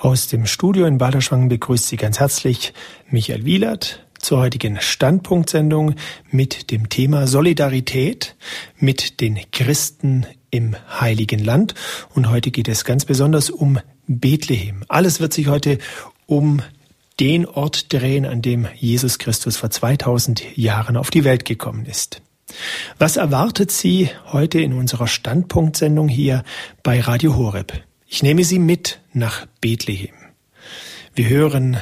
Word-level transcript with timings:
Aus 0.00 0.28
dem 0.28 0.46
Studio 0.46 0.86
in 0.86 0.98
Balderschwang 0.98 1.48
begrüßt 1.48 1.88
Sie 1.88 1.96
ganz 1.96 2.20
herzlich 2.20 2.72
Michael 3.10 3.44
Wielert 3.44 4.06
zur 4.20 4.38
heutigen 4.38 4.80
Standpunktsendung 4.80 5.96
mit 6.30 6.70
dem 6.70 6.88
Thema 6.88 7.26
Solidarität 7.26 8.36
mit 8.76 9.20
den 9.20 9.40
Christen 9.50 10.24
im 10.52 10.76
Heiligen 11.00 11.42
Land. 11.42 11.74
Und 12.14 12.30
heute 12.30 12.52
geht 12.52 12.68
es 12.68 12.84
ganz 12.84 13.06
besonders 13.06 13.50
um 13.50 13.80
Bethlehem. 14.06 14.84
Alles 14.86 15.18
wird 15.18 15.32
sich 15.32 15.48
heute 15.48 15.78
um 16.26 16.62
den 17.18 17.44
Ort 17.44 17.92
drehen, 17.92 18.24
an 18.24 18.40
dem 18.40 18.68
Jesus 18.76 19.18
Christus 19.18 19.56
vor 19.56 19.70
2000 19.70 20.56
Jahren 20.56 20.96
auf 20.96 21.10
die 21.10 21.24
Welt 21.24 21.44
gekommen 21.44 21.86
ist. 21.86 22.22
Was 22.98 23.16
erwartet 23.16 23.72
Sie 23.72 24.10
heute 24.26 24.60
in 24.60 24.74
unserer 24.74 25.08
Standpunktsendung 25.08 26.06
hier 26.06 26.44
bei 26.84 27.00
Radio 27.00 27.34
Horeb? 27.34 27.87
Ich 28.10 28.22
nehme 28.22 28.42
Sie 28.42 28.58
mit 28.58 29.00
nach 29.12 29.44
Bethlehem. 29.60 30.14
Wir 31.14 31.28
hören 31.28 31.76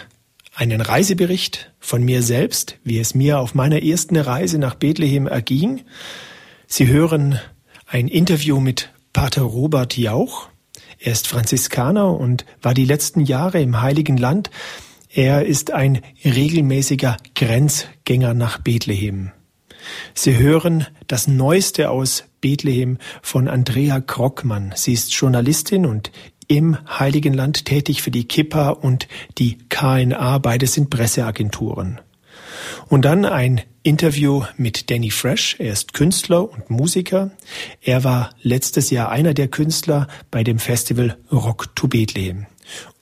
einen 0.56 0.80
Reisebericht 0.80 1.72
von 1.78 2.02
mir 2.02 2.20
selbst, 2.20 2.78
wie 2.82 2.98
es 2.98 3.14
mir 3.14 3.38
auf 3.38 3.54
meiner 3.54 3.84
ersten 3.84 4.16
Reise 4.16 4.58
nach 4.58 4.74
Bethlehem 4.74 5.28
erging. 5.28 5.84
Sie 6.66 6.88
hören 6.88 7.38
ein 7.86 8.08
Interview 8.08 8.58
mit 8.58 8.90
Pater 9.12 9.42
Robert 9.42 9.96
Jauch. 9.96 10.48
Er 10.98 11.12
ist 11.12 11.28
Franziskaner 11.28 12.18
und 12.18 12.44
war 12.60 12.74
die 12.74 12.86
letzten 12.86 13.20
Jahre 13.20 13.62
im 13.62 13.80
Heiligen 13.80 14.16
Land. 14.16 14.50
Er 15.08 15.46
ist 15.46 15.70
ein 15.70 16.00
regelmäßiger 16.24 17.18
Grenzgänger 17.36 18.34
nach 18.34 18.58
Bethlehem. 18.58 19.30
Sie 20.14 20.36
hören 20.38 20.86
das 21.06 21.26
Neueste 21.28 21.90
aus 21.90 22.24
Bethlehem 22.40 22.98
von 23.22 23.48
Andrea 23.48 24.00
Krockmann. 24.00 24.72
Sie 24.74 24.92
ist 24.92 25.14
Journalistin 25.14 25.86
und 25.86 26.10
im 26.48 26.76
Heiligen 26.88 27.34
Land 27.34 27.64
tätig 27.64 28.02
für 28.02 28.10
die 28.10 28.28
Kippa 28.28 28.70
und 28.70 29.08
die 29.38 29.58
KNA. 29.68 30.38
Beide 30.38 30.66
sind 30.66 30.90
Presseagenturen. 30.90 32.00
Und 32.88 33.04
dann 33.04 33.24
ein 33.24 33.62
Interview 33.82 34.44
mit 34.56 34.90
Danny 34.90 35.10
Fresh. 35.10 35.56
Er 35.58 35.72
ist 35.72 35.92
Künstler 35.92 36.50
und 36.50 36.70
Musiker. 36.70 37.30
Er 37.82 38.04
war 38.04 38.30
letztes 38.42 38.90
Jahr 38.90 39.10
einer 39.10 39.34
der 39.34 39.48
Künstler 39.48 40.08
bei 40.30 40.44
dem 40.44 40.58
Festival 40.58 41.16
Rock 41.32 41.74
to 41.74 41.88
Bethlehem. 41.88 42.46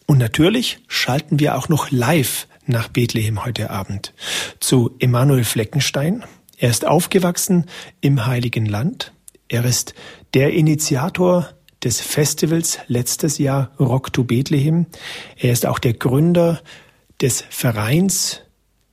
Und 0.06 0.19
natürlich 0.19 0.78
schalten 0.88 1.38
wir 1.38 1.56
auch 1.56 1.69
noch 1.69 1.91
live 1.91 2.46
nach 2.66 2.88
Bethlehem 2.88 3.44
heute 3.44 3.70
Abend 3.70 4.12
zu 4.60 4.94
Emanuel 4.98 5.44
Fleckenstein. 5.44 6.24
Er 6.58 6.70
ist 6.70 6.86
aufgewachsen 6.86 7.66
im 8.00 8.27
Heiligen 8.27 8.66
Land. 8.66 9.12
Er 9.48 9.64
ist 9.64 9.94
der 10.34 10.52
Initiator 10.52 11.48
des 11.83 12.00
Festivals 12.00 12.78
letztes 12.86 13.38
Jahr 13.38 13.72
Rock 13.78 14.12
to 14.12 14.24
Bethlehem. 14.24 14.86
Er 15.36 15.52
ist 15.52 15.66
auch 15.66 15.78
der 15.78 15.94
Gründer 15.94 16.62
des 17.20 17.44
Vereins 17.50 18.41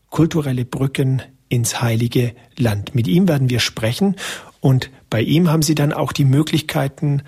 Kulturelle 0.09 0.66
Brücken 0.66 1.22
ins 1.48 1.82
Heilige 1.82 2.34
Land. 2.58 2.95
Mit 2.95 3.08
ihm 3.08 3.28
werden 3.28 3.50
wir 3.50 3.59
sprechen 3.59 4.17
und 4.59 4.89
bei 5.09 5.22
ihm 5.22 5.50
haben 5.50 5.62
Sie 5.62 5.76
dann 5.76 5.94
auch 5.94 6.12
die 6.12 6.26
Möglichkeiten, 6.26 7.23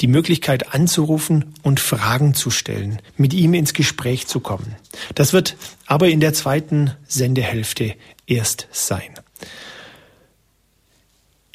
die 0.00 0.06
Möglichkeit 0.06 0.74
anzurufen 0.74 1.54
und 1.62 1.80
Fragen 1.80 2.34
zu 2.34 2.50
stellen, 2.50 3.00
mit 3.16 3.34
ihm 3.34 3.54
ins 3.54 3.74
Gespräch 3.74 4.26
zu 4.26 4.40
kommen. 4.40 4.76
Das 5.14 5.32
wird 5.32 5.56
aber 5.86 6.08
in 6.08 6.20
der 6.20 6.32
zweiten 6.32 6.92
Sendehälfte 7.06 7.94
erst 8.26 8.68
sein. 8.70 9.14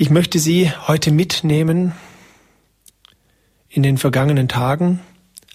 Ich 0.04 0.09
möchte 0.09 0.38
Sie 0.38 0.70
heute 0.70 1.12
mitnehmen 1.12 1.94
in 3.70 3.84
den 3.84 3.98
vergangenen 3.98 4.50
Tagen, 4.50 5.00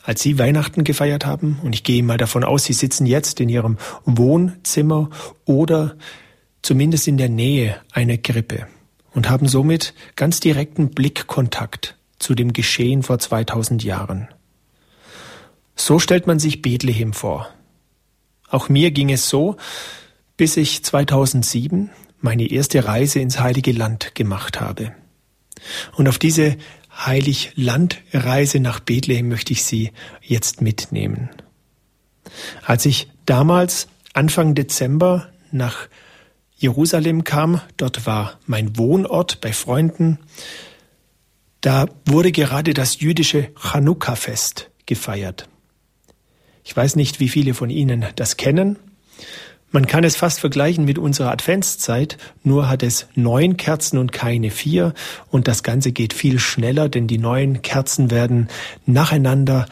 als 0.04 0.22
Sie 0.22 0.38
Weihnachten 0.38 0.84
gefeiert 0.84 1.26
haben, 1.26 1.60
und 1.62 1.74
ich 1.74 1.84
gehe 1.84 2.02
mal 2.02 2.16
davon 2.16 2.44
aus, 2.44 2.64
Sie 2.64 2.72
sitzen 2.72 3.04
jetzt 3.04 3.40
in 3.40 3.50
Ihrem 3.50 3.76
Wohnzimmer 4.06 5.10
oder 5.44 5.98
zumindest 6.62 7.08
in 7.08 7.18
der 7.18 7.28
Nähe 7.28 7.76
einer 7.92 8.16
Grippe 8.16 8.66
und 9.12 9.28
haben 9.28 9.48
somit 9.48 9.92
ganz 10.16 10.40
direkten 10.40 10.92
Blickkontakt 10.92 11.98
zu 12.18 12.34
dem 12.34 12.54
Geschehen 12.54 13.02
vor 13.02 13.18
2000 13.18 13.84
Jahren. 13.84 14.28
So 15.76 15.98
stellt 15.98 16.26
man 16.26 16.38
sich 16.38 16.62
Bethlehem 16.62 17.12
vor. 17.12 17.50
Auch 18.48 18.70
mir 18.70 18.92
ging 18.92 19.10
es 19.10 19.28
so, 19.28 19.58
bis 20.38 20.56
ich 20.56 20.82
2007 20.86 21.90
meine 22.20 22.50
erste 22.50 22.84
Reise 22.84 23.20
ins 23.20 23.40
Heilige 23.40 23.72
Land 23.72 24.14
gemacht 24.14 24.60
habe. 24.60 24.92
Und 25.96 26.08
auf 26.08 26.18
diese 26.18 26.56
Heiliglandreise 27.06 28.60
nach 28.60 28.80
Bethlehem 28.80 29.28
möchte 29.28 29.52
ich 29.52 29.64
Sie 29.64 29.92
jetzt 30.22 30.60
mitnehmen. 30.60 31.30
Als 32.64 32.86
ich 32.86 33.08
damals 33.26 33.88
Anfang 34.14 34.54
Dezember 34.54 35.28
nach 35.52 35.88
Jerusalem 36.56 37.24
kam, 37.24 37.60
dort 37.76 38.04
war 38.06 38.38
mein 38.46 38.76
Wohnort 38.76 39.40
bei 39.40 39.52
Freunden, 39.52 40.18
da 41.60 41.86
wurde 42.04 42.32
gerade 42.32 42.74
das 42.74 43.00
jüdische 43.00 43.50
Chanukka-Fest 43.56 44.70
gefeiert. 44.86 45.48
Ich 46.64 46.76
weiß 46.76 46.96
nicht, 46.96 47.20
wie 47.20 47.28
viele 47.28 47.54
von 47.54 47.70
Ihnen 47.70 48.06
das 48.16 48.36
kennen. 48.36 48.78
Man 49.70 49.86
kann 49.86 50.02
es 50.02 50.16
fast 50.16 50.40
vergleichen 50.40 50.86
mit 50.86 50.98
unserer 50.98 51.30
Adventszeit, 51.30 52.16
nur 52.42 52.68
hat 52.70 52.82
es 52.82 53.06
neun 53.14 53.58
Kerzen 53.58 53.98
und 53.98 54.12
keine 54.12 54.50
vier 54.50 54.94
und 55.30 55.46
das 55.46 55.62
Ganze 55.62 55.92
geht 55.92 56.14
viel 56.14 56.38
schneller, 56.38 56.88
denn 56.88 57.06
die 57.06 57.18
neun 57.18 57.60
Kerzen 57.60 58.10
werden 58.10 58.48
nacheinander 58.86 59.66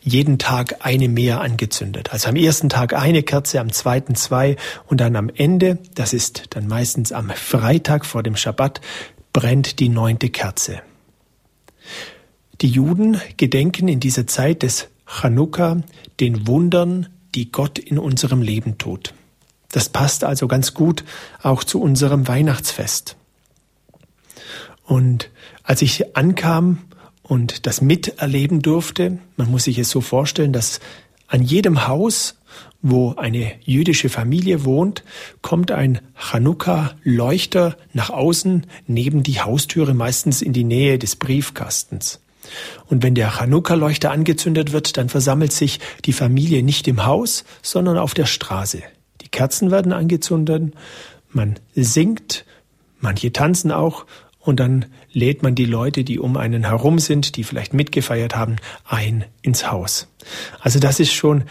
jeden 0.00 0.38
Tag 0.38 0.76
eine 0.80 1.08
mehr 1.08 1.42
angezündet. 1.42 2.12
Also 2.12 2.28
am 2.28 2.36
ersten 2.36 2.70
Tag 2.70 2.94
eine 2.94 3.22
Kerze, 3.22 3.60
am 3.60 3.70
zweiten 3.70 4.14
zwei 4.14 4.56
und 4.86 5.00
dann 5.00 5.14
am 5.14 5.28
Ende, 5.28 5.78
das 5.94 6.14
ist 6.14 6.44
dann 6.50 6.66
meistens 6.66 7.12
am 7.12 7.30
Freitag 7.30 8.06
vor 8.06 8.22
dem 8.22 8.36
Schabbat, 8.36 8.80
brennt 9.32 9.78
die 9.78 9.90
neunte 9.90 10.30
Kerze. 10.30 10.80
Die 12.62 12.68
Juden 12.68 13.20
gedenken 13.36 13.88
in 13.88 14.00
dieser 14.00 14.26
Zeit 14.26 14.62
des 14.62 14.88
Chanukka 15.06 15.82
den 16.20 16.46
Wundern 16.46 17.08
die 17.34 17.50
Gott 17.50 17.78
in 17.78 17.98
unserem 17.98 18.42
Leben 18.42 18.78
tut. 18.78 19.14
Das 19.70 19.88
passt 19.88 20.24
also 20.24 20.48
ganz 20.48 20.74
gut 20.74 21.04
auch 21.42 21.64
zu 21.64 21.80
unserem 21.80 22.28
Weihnachtsfest. 22.28 23.16
Und 24.84 25.30
als 25.62 25.82
ich 25.82 26.16
ankam 26.16 26.78
und 27.22 27.66
das 27.66 27.80
miterleben 27.80 28.62
durfte, 28.62 29.18
man 29.36 29.50
muss 29.50 29.64
sich 29.64 29.78
es 29.78 29.90
so 29.90 30.00
vorstellen, 30.00 30.52
dass 30.52 30.80
an 31.28 31.42
jedem 31.42 31.86
Haus, 31.88 32.36
wo 32.82 33.14
eine 33.14 33.52
jüdische 33.62 34.10
Familie 34.10 34.64
wohnt, 34.64 35.02
kommt 35.40 35.70
ein 35.70 36.00
Chanukka-Leuchter 36.14 37.76
nach 37.94 38.10
außen 38.10 38.66
neben 38.86 39.22
die 39.22 39.40
Haustüre, 39.40 39.94
meistens 39.94 40.42
in 40.42 40.52
die 40.52 40.64
Nähe 40.64 40.98
des 40.98 41.16
Briefkastens. 41.16 42.21
Und 42.86 43.02
wenn 43.02 43.14
der 43.14 43.30
Chanukka-Leuchter 43.38 44.10
angezündet 44.10 44.72
wird, 44.72 44.96
dann 44.96 45.08
versammelt 45.08 45.52
sich 45.52 45.80
die 46.04 46.12
Familie 46.12 46.62
nicht 46.62 46.88
im 46.88 47.04
Haus, 47.04 47.44
sondern 47.62 47.98
auf 47.98 48.14
der 48.14 48.26
Straße. 48.26 48.82
Die 49.20 49.28
Kerzen 49.28 49.70
werden 49.70 49.92
angezündet, 49.92 50.74
man 51.30 51.58
singt, 51.74 52.44
manche 53.00 53.32
tanzen 53.32 53.72
auch 53.72 54.06
und 54.38 54.60
dann 54.60 54.86
lädt 55.12 55.42
man 55.42 55.54
die 55.54 55.64
Leute, 55.64 56.04
die 56.04 56.18
um 56.18 56.36
einen 56.36 56.64
herum 56.64 56.98
sind, 56.98 57.36
die 57.36 57.44
vielleicht 57.44 57.74
mitgefeiert 57.74 58.34
haben, 58.34 58.56
ein 58.84 59.24
ins 59.40 59.70
Haus. 59.70 60.08
Also 60.60 60.78
das 60.78 61.00
ist 61.00 61.12
schon 61.12 61.44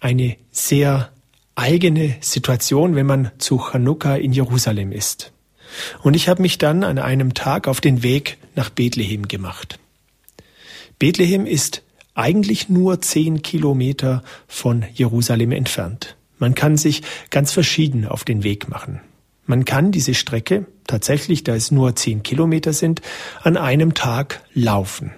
eine 0.00 0.36
sehr 0.50 1.10
eigene 1.54 2.16
Situation, 2.20 2.94
wenn 2.94 3.06
man 3.06 3.30
zu 3.38 3.58
Chanukka 3.58 4.16
in 4.16 4.32
Jerusalem 4.32 4.92
ist. 4.92 5.32
Und 6.02 6.14
ich 6.14 6.28
habe 6.28 6.42
mich 6.42 6.58
dann 6.58 6.84
an 6.84 6.98
einem 6.98 7.34
Tag 7.34 7.66
auf 7.66 7.80
den 7.80 8.02
Weg 8.02 8.38
nach 8.54 8.70
Bethlehem 8.70 9.28
gemacht. 9.28 9.78
Bethlehem 10.98 11.46
ist 11.46 11.82
eigentlich 12.14 12.68
nur 12.68 13.00
zehn 13.00 13.42
Kilometer 13.42 14.22
von 14.46 14.84
Jerusalem 14.92 15.52
entfernt. 15.52 16.16
Man 16.38 16.54
kann 16.54 16.76
sich 16.76 17.02
ganz 17.30 17.52
verschieden 17.52 18.06
auf 18.06 18.24
den 18.24 18.42
Weg 18.42 18.68
machen. 18.68 19.00
Man 19.46 19.64
kann 19.64 19.92
diese 19.92 20.14
Strecke, 20.14 20.66
tatsächlich, 20.86 21.44
da 21.44 21.54
es 21.54 21.70
nur 21.70 21.96
zehn 21.96 22.22
Kilometer 22.22 22.72
sind, 22.72 23.02
an 23.42 23.56
einem 23.56 23.94
Tag 23.94 24.42
laufen. 24.54 25.12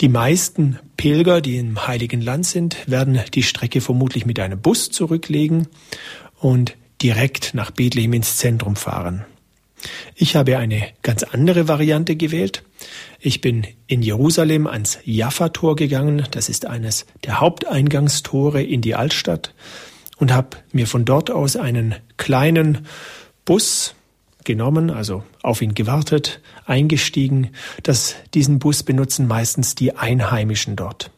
Die 0.00 0.08
meisten 0.08 0.78
Pilger, 0.96 1.40
die 1.40 1.58
im 1.58 1.86
Heiligen 1.86 2.20
Land 2.20 2.46
sind, 2.46 2.76
werden 2.86 3.18
die 3.34 3.42
Strecke 3.42 3.80
vermutlich 3.80 4.26
mit 4.26 4.38
einem 4.38 4.60
Bus 4.60 4.90
zurücklegen 4.90 5.66
und 6.38 6.76
direkt 7.02 7.52
nach 7.54 7.70
Bethlehem 7.72 8.12
ins 8.12 8.36
Zentrum 8.36 8.76
fahren. 8.76 9.24
Ich 10.14 10.36
habe 10.36 10.58
eine 10.58 10.88
ganz 11.02 11.22
andere 11.22 11.68
Variante 11.68 12.16
gewählt. 12.16 12.62
Ich 13.20 13.40
bin 13.40 13.66
in 13.88 14.02
Jerusalem 14.02 14.68
ans 14.68 14.98
Jaffa-Tor 15.04 15.74
gegangen. 15.74 16.24
Das 16.30 16.48
ist 16.48 16.66
eines 16.66 17.04
der 17.24 17.40
Haupteingangstore 17.40 18.62
in 18.62 18.80
die 18.80 18.94
Altstadt 18.94 19.54
und 20.18 20.32
habe 20.32 20.58
mir 20.72 20.86
von 20.86 21.04
dort 21.04 21.30
aus 21.30 21.56
einen 21.56 21.96
kleinen 22.16 22.86
Bus 23.44 23.96
genommen, 24.44 24.90
also 24.90 25.24
auf 25.42 25.62
ihn 25.62 25.74
gewartet, 25.74 26.40
eingestiegen. 26.64 27.50
Das, 27.82 28.14
diesen 28.34 28.60
Bus 28.60 28.84
benutzen 28.84 29.26
meistens 29.26 29.74
die 29.74 29.96
Einheimischen 29.96 30.76
dort. 30.76 31.10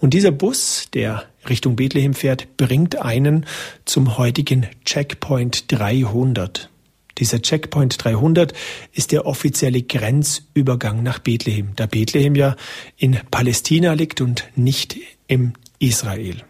Und 0.00 0.12
dieser 0.12 0.32
Bus, 0.32 0.88
der 0.92 1.24
Richtung 1.48 1.76
Bethlehem 1.76 2.12
fährt, 2.12 2.58
bringt 2.58 3.00
einen 3.00 3.46
zum 3.86 4.18
heutigen 4.18 4.66
Checkpoint 4.84 5.72
300. 5.72 6.68
Dieser 7.18 7.42
Checkpoint 7.42 8.02
300 8.02 8.52
ist 8.92 9.12
der 9.12 9.26
offizielle 9.26 9.82
Grenzübergang 9.82 11.02
nach 11.02 11.18
Bethlehem, 11.18 11.72
da 11.76 11.86
Bethlehem 11.86 12.34
ja 12.34 12.56
in 12.96 13.18
Palästina 13.30 13.92
liegt 13.92 14.20
und 14.20 14.44
nicht 14.56 14.96
im 15.26 15.52
Israel. 15.78 16.42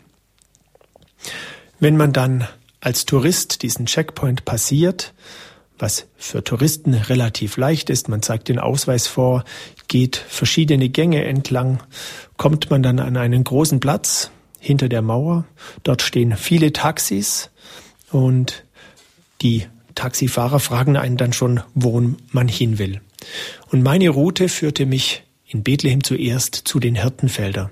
Wenn 1.81 1.97
man 1.97 2.13
dann 2.13 2.47
als 2.81 3.07
Tourist 3.07 3.63
diesen 3.63 3.87
Checkpoint 3.87 4.45
passiert, 4.45 5.15
was 5.79 6.07
für 6.17 6.45
Touristen 6.45 6.95
relativ 6.95 7.57
leicht 7.57 7.91
ist, 7.91 8.09
man 8.09 8.23
zeigt 8.23 8.49
den 8.49 8.61
Ausweis 8.61 9.09
vor, 9.09 9.45
geht 9.89 10.17
verschiedene 10.17 10.89
Gänge 10.89 11.25
entlang, 11.25 11.83
kommt 12.37 12.71
man 12.71 12.83
dann 12.83 13.01
an 13.01 13.17
einen 13.17 13.43
großen 13.43 13.81
Platz 13.81 14.31
hinter 14.61 14.89
der 14.89 15.03
Mauer. 15.03 15.45
Dort 15.83 16.03
stehen 16.03 16.37
viele 16.37 16.73
Taxis 16.73 17.51
und 18.13 18.65
die 19.43 19.67
Taxifahrer 19.95 20.61
fragen 20.61 20.97
einen 20.97 21.17
dann 21.17 21.33
schon, 21.33 21.61
wo 21.75 22.03
man 22.31 22.49
hin 22.49 22.79
will. 22.79 23.01
Und 23.71 23.83
meine 23.83 24.09
Route 24.09 24.49
führte 24.49 24.87
mich 24.87 25.23
in 25.47 25.63
Bethlehem 25.63 26.03
zuerst 26.03 26.55
zu 26.55 26.81
den 26.81 26.95
Hirtenfeldern. 26.95 27.71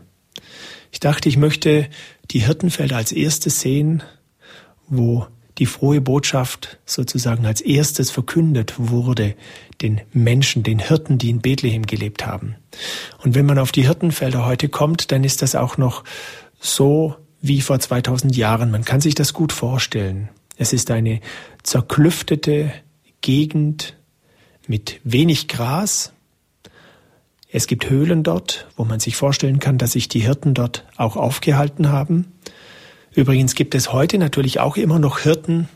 Ich 0.92 1.00
dachte, 1.00 1.28
ich 1.28 1.36
möchte 1.36 1.88
die 2.30 2.44
Hirtenfelder 2.44 2.96
als 2.96 3.12
erstes 3.12 3.60
sehen, 3.60 4.02
wo 4.88 5.26
die 5.58 5.66
frohe 5.66 6.00
Botschaft 6.00 6.78
sozusagen 6.86 7.44
als 7.46 7.60
erstes 7.60 8.10
verkündet 8.10 8.74
wurde 8.78 9.34
den 9.82 10.00
Menschen, 10.12 10.62
den 10.62 10.78
Hirten, 10.78 11.18
die 11.18 11.30
in 11.30 11.40
Bethlehem 11.40 11.86
gelebt 11.86 12.26
haben. 12.26 12.56
Und 13.22 13.34
wenn 13.34 13.46
man 13.46 13.58
auf 13.58 13.72
die 13.72 13.86
Hirtenfelder 13.86 14.46
heute 14.46 14.68
kommt, 14.68 15.12
dann 15.12 15.22
ist 15.24 15.42
das 15.42 15.54
auch 15.54 15.76
noch 15.76 16.04
so 16.60 17.16
wie 17.42 17.60
vor 17.60 17.78
2000 17.78 18.36
Jahren. 18.36 18.70
Man 18.70 18.84
kann 18.84 19.00
sich 19.00 19.14
das 19.14 19.32
gut 19.32 19.52
vorstellen. 19.52 20.28
Es 20.60 20.74
ist 20.74 20.90
eine 20.90 21.20
zerklüftete 21.62 22.70
Gegend 23.22 23.96
mit 24.66 25.00
wenig 25.04 25.48
Gras. 25.48 26.12
Es 27.50 27.66
gibt 27.66 27.88
Höhlen 27.88 28.22
dort, 28.22 28.68
wo 28.76 28.84
man 28.84 29.00
sich 29.00 29.16
vorstellen 29.16 29.58
kann, 29.58 29.78
dass 29.78 29.92
sich 29.92 30.08
die 30.08 30.20
Hirten 30.20 30.52
dort 30.52 30.84
auch 30.98 31.16
aufgehalten 31.16 31.88
haben. 31.88 32.32
Übrigens 33.14 33.54
gibt 33.54 33.74
es 33.74 33.90
heute 33.90 34.18
natürlich 34.18 34.60
auch 34.60 34.76
immer 34.76 34.98
noch 34.98 35.20
Hirten 35.20 35.66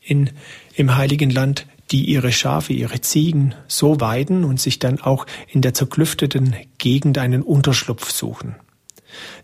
in, 0.00 0.30
im 0.74 0.96
Heiligen 0.96 1.30
Land, 1.30 1.68
die 1.92 2.04
ihre 2.04 2.32
Schafe, 2.32 2.72
ihre 2.72 3.00
Ziegen 3.00 3.54
so 3.68 4.00
weiden 4.00 4.42
und 4.42 4.60
sich 4.60 4.80
dann 4.80 5.00
auch 5.00 5.26
in 5.46 5.62
der 5.62 5.74
zerklüfteten 5.74 6.56
Gegend 6.78 7.18
einen 7.18 7.42
Unterschlupf 7.42 8.10
suchen. 8.10 8.56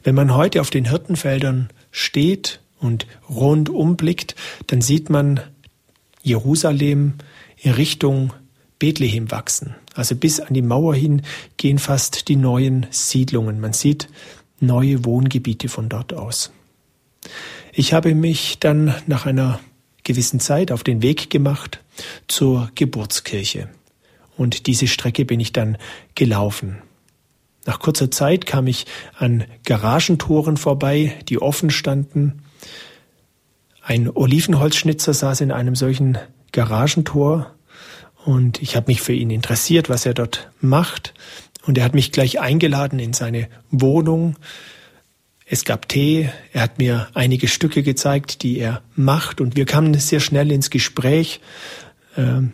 Wenn 0.02 0.16
man 0.16 0.34
heute 0.34 0.60
auf 0.60 0.70
den 0.70 0.86
Hirtenfeldern 0.86 1.68
steht 1.92 2.60
und 2.80 3.06
rundum 3.28 3.96
blickt, 3.96 4.34
dann 4.66 4.80
sieht 4.80 5.10
man 5.10 5.40
Jerusalem 6.22 7.14
in 7.56 7.72
Richtung 7.72 8.32
Bethlehem 8.78 9.30
wachsen. 9.30 9.74
Also 9.94 10.16
bis 10.16 10.40
an 10.40 10.54
die 10.54 10.62
Mauer 10.62 10.94
hin 10.94 11.22
gehen 11.56 11.78
fast 11.78 12.28
die 12.28 12.36
neuen 12.36 12.86
Siedlungen. 12.90 13.60
Man 13.60 13.72
sieht 13.72 14.08
neue 14.58 15.04
Wohngebiete 15.04 15.68
von 15.68 15.88
dort 15.88 16.12
aus. 16.14 16.52
Ich 17.72 17.92
habe 17.92 18.14
mich 18.14 18.58
dann 18.58 18.94
nach 19.06 19.26
einer 19.26 19.60
gewissen 20.02 20.40
Zeit 20.40 20.72
auf 20.72 20.82
den 20.82 21.02
Weg 21.02 21.30
gemacht 21.30 21.80
zur 22.26 22.70
Geburtskirche. 22.74 23.68
Und 24.36 24.66
diese 24.66 24.86
Strecke 24.86 25.24
bin 25.24 25.38
ich 25.38 25.52
dann 25.52 25.76
gelaufen. 26.14 26.78
Nach 27.66 27.78
kurzer 27.78 28.10
Zeit 28.10 28.46
kam 28.46 28.66
ich 28.66 28.86
an 29.18 29.44
Garagentoren 29.66 30.56
vorbei, 30.56 31.14
die 31.28 31.40
offen 31.40 31.70
standen. 31.70 32.42
Ein 33.82 34.08
Olivenholzschnitzer 34.08 35.14
saß 35.14 35.40
in 35.40 35.52
einem 35.52 35.74
solchen 35.74 36.18
Garagentor 36.52 37.54
und 38.24 38.60
ich 38.60 38.76
habe 38.76 38.88
mich 38.88 39.00
für 39.00 39.12
ihn 39.12 39.30
interessiert, 39.30 39.88
was 39.88 40.04
er 40.06 40.14
dort 40.14 40.50
macht. 40.60 41.14
Und 41.66 41.78
er 41.78 41.84
hat 41.84 41.94
mich 41.94 42.12
gleich 42.12 42.40
eingeladen 42.40 42.98
in 42.98 43.12
seine 43.12 43.48
Wohnung. 43.70 44.36
Es 45.46 45.64
gab 45.64 45.88
Tee, 45.88 46.30
er 46.52 46.62
hat 46.62 46.78
mir 46.78 47.08
einige 47.14 47.48
Stücke 47.48 47.82
gezeigt, 47.82 48.42
die 48.42 48.58
er 48.58 48.82
macht 48.94 49.40
und 49.40 49.56
wir 49.56 49.66
kamen 49.66 49.94
sehr 49.94 50.20
schnell 50.20 50.52
ins 50.52 50.70
Gespräch. 50.70 51.40
Ähm, 52.16 52.52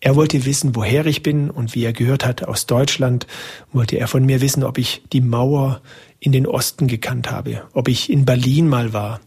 er 0.00 0.14
wollte 0.14 0.44
wissen, 0.44 0.76
woher 0.76 1.04
ich 1.06 1.22
bin 1.22 1.50
und 1.50 1.74
wie 1.74 1.84
er 1.84 1.92
gehört 1.92 2.24
hat 2.24 2.44
aus 2.44 2.66
Deutschland, 2.66 3.26
wollte 3.72 3.96
er 3.96 4.06
von 4.06 4.24
mir 4.24 4.40
wissen, 4.40 4.62
ob 4.62 4.78
ich 4.78 5.02
die 5.12 5.20
Mauer 5.20 5.82
in 6.20 6.32
den 6.32 6.46
Osten 6.46 6.86
gekannt 6.86 7.30
habe, 7.30 7.64
ob 7.72 7.88
ich 7.88 8.10
in 8.10 8.24
Berlin 8.24 8.68
mal 8.68 8.92
war. 8.92 9.20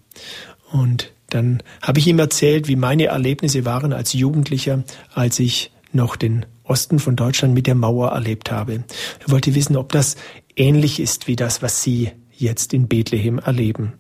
Und 0.72 1.12
dann 1.32 1.64
habe 1.82 2.00
ich 2.00 2.08
ihm 2.08 2.20
erzählt, 2.20 2.68
wie 2.68 2.76
meine 2.76 3.06
Erlebnisse 3.06 3.66
waren 3.66 3.94
als 3.94 4.14
Jugendlicher, 4.14 4.84
als 5.14 5.40
ich 5.40 5.72
noch 5.94 6.16
den 6.16 6.46
Osten 6.64 7.00
von 7.00 7.16
Deutschland 7.16 7.54
mit 7.54 7.68
der 7.68 7.76
Mauer 7.76 8.12
erlebt 8.12 8.52
habe. 8.52 8.84
Er 9.20 9.32
wollte 9.32 9.56
wissen, 9.56 9.76
ob 9.76 9.92
das 9.92 10.16
ähnlich 10.56 11.00
ist 11.00 11.28
wie 11.28 11.36
das, 11.36 11.62
was 11.62 11.82
Sie 11.82 12.12
jetzt 12.32 12.74
in 12.74 12.88
Bethlehem 12.88 13.40
erleben. 13.40 13.94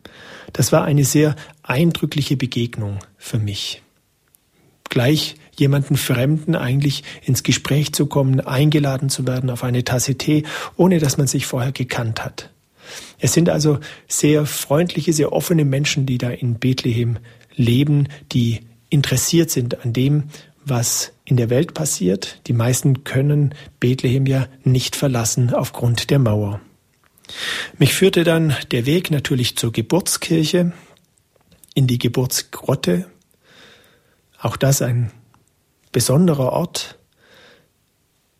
Das 0.53 0.71
war 0.71 0.83
eine 0.83 1.05
sehr 1.05 1.35
eindrückliche 1.63 2.37
Begegnung 2.37 2.99
für 3.17 3.39
mich. 3.39 3.81
Gleich 4.89 5.35
jemanden 5.55 5.95
Fremden 5.95 6.55
eigentlich 6.55 7.03
ins 7.23 7.43
Gespräch 7.43 7.93
zu 7.93 8.07
kommen, 8.07 8.41
eingeladen 8.41 9.09
zu 9.09 9.25
werden 9.25 9.49
auf 9.49 9.63
eine 9.63 9.85
Tasse 9.85 10.15
Tee, 10.15 10.43
ohne 10.75 10.99
dass 10.99 11.17
man 11.17 11.27
sich 11.27 11.45
vorher 11.45 11.71
gekannt 11.71 12.25
hat. 12.25 12.49
Es 13.21 13.33
sind 13.33 13.49
also 13.49 13.79
sehr 14.07 14.47
freundliche, 14.47 15.13
sehr 15.13 15.31
offene 15.31 15.63
Menschen, 15.63 16.07
die 16.07 16.17
da 16.17 16.31
in 16.31 16.55
Bethlehem 16.55 17.19
leben, 17.55 18.07
die 18.31 18.61
interessiert 18.89 19.51
sind 19.51 19.85
an 19.85 19.93
dem, 19.93 20.23
was 20.65 21.13
in 21.23 21.37
der 21.37 21.51
Welt 21.51 21.75
passiert. 21.75 22.39
Die 22.47 22.53
meisten 22.53 23.03
können 23.03 23.53
Bethlehem 23.79 24.25
ja 24.25 24.47
nicht 24.63 24.95
verlassen 24.95 25.53
aufgrund 25.53 26.09
der 26.09 26.17
Mauer. 26.17 26.61
Mich 27.77 27.93
führte 27.93 28.23
dann 28.23 28.55
der 28.71 28.87
Weg 28.87 29.11
natürlich 29.11 29.55
zur 29.55 29.71
Geburtskirche, 29.71 30.73
in 31.75 31.87
die 31.87 31.99
Geburtsgrotte. 31.99 33.05
Auch 34.39 34.57
das 34.57 34.81
ein 34.81 35.11
besonderer 35.91 36.51
Ort. 36.51 36.97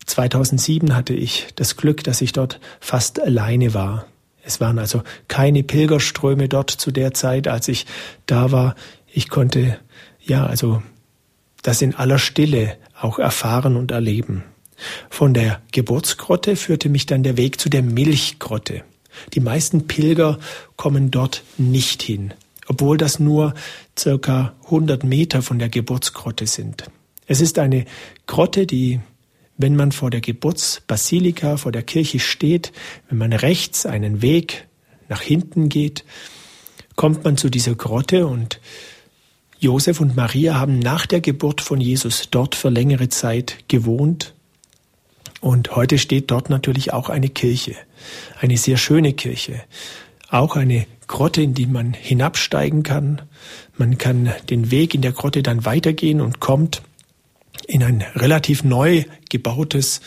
2007 0.07 0.95
hatte 0.95 1.13
ich 1.13 1.47
das 1.55 1.77
Glück, 1.77 2.03
dass 2.03 2.21
ich 2.21 2.33
dort 2.33 2.59
fast 2.79 3.21
alleine 3.21 3.75
war. 3.75 4.07
Es 4.43 4.59
waren 4.59 4.79
also 4.79 5.03
keine 5.27 5.63
Pilgerströme 5.63 6.49
dort 6.49 6.71
zu 6.71 6.91
der 6.91 7.13
Zeit, 7.13 7.47
als 7.47 7.67
ich 7.67 7.85
da 8.25 8.51
war. 8.51 8.75
Ich 9.11 9.29
konnte, 9.29 9.79
ja, 10.19 10.45
also 10.45 10.81
das 11.61 11.81
in 11.81 11.95
aller 11.95 12.19
Stille 12.19 12.77
auch 12.99 13.19
erfahren 13.19 13.75
und 13.75 13.91
erleben. 13.91 14.43
Von 15.09 15.33
der 15.33 15.61
Geburtsgrotte 15.71 16.55
führte 16.55 16.89
mich 16.89 17.05
dann 17.05 17.23
der 17.23 17.37
Weg 17.37 17.59
zu 17.59 17.69
der 17.69 17.83
Milchgrotte. 17.83 18.83
Die 19.33 19.39
meisten 19.39 19.87
Pilger 19.87 20.39
kommen 20.75 21.11
dort 21.11 21.43
nicht 21.57 22.01
hin, 22.01 22.33
obwohl 22.67 22.97
das 22.97 23.19
nur 23.19 23.53
circa 23.97 24.53
100 24.65 25.03
Meter 25.03 25.41
von 25.41 25.59
der 25.59 25.69
Geburtsgrotte 25.69 26.47
sind. 26.47 26.85
Es 27.27 27.41
ist 27.41 27.59
eine 27.59 27.85
Grotte, 28.25 28.65
die 28.65 29.01
wenn 29.57 29.75
man 29.75 29.91
vor 29.91 30.09
der 30.09 30.21
Geburtsbasilika, 30.21 31.57
vor 31.57 31.71
der 31.71 31.83
Kirche 31.83 32.19
steht, 32.19 32.71
wenn 33.09 33.17
man 33.17 33.33
rechts 33.33 33.85
einen 33.85 34.21
Weg 34.21 34.67
nach 35.09 35.21
hinten 35.21 35.69
geht, 35.69 36.05
kommt 36.95 37.23
man 37.23 37.37
zu 37.37 37.49
dieser 37.49 37.75
Grotte 37.75 38.27
und 38.27 38.59
Josef 39.59 40.01
und 40.01 40.15
Maria 40.15 40.55
haben 40.55 40.79
nach 40.79 41.05
der 41.05 41.21
Geburt 41.21 41.61
von 41.61 41.79
Jesus 41.79 42.29
dort 42.31 42.55
für 42.55 42.69
längere 42.69 43.09
Zeit 43.09 43.57
gewohnt. 43.67 44.33
Und 45.39 45.75
heute 45.75 45.99
steht 45.99 46.31
dort 46.31 46.49
natürlich 46.49 46.93
auch 46.93 47.09
eine 47.09 47.29
Kirche, 47.29 47.75
eine 48.39 48.57
sehr 48.57 48.77
schöne 48.77 49.13
Kirche, 49.13 49.61
auch 50.29 50.55
eine 50.55 50.87
Grotte, 51.05 51.43
in 51.43 51.53
die 51.53 51.67
man 51.67 51.93
hinabsteigen 51.93 52.81
kann. 52.81 53.21
Man 53.77 53.99
kann 53.99 54.31
den 54.49 54.71
Weg 54.71 54.95
in 54.95 55.01
der 55.01 55.11
Grotte 55.11 55.43
dann 55.43 55.63
weitergehen 55.65 56.21
und 56.21 56.39
kommt 56.39 56.81
in 57.67 57.83
ein 57.83 58.03
relativ 58.15 58.63
neu 58.63 59.05
gebautes, 59.29 60.01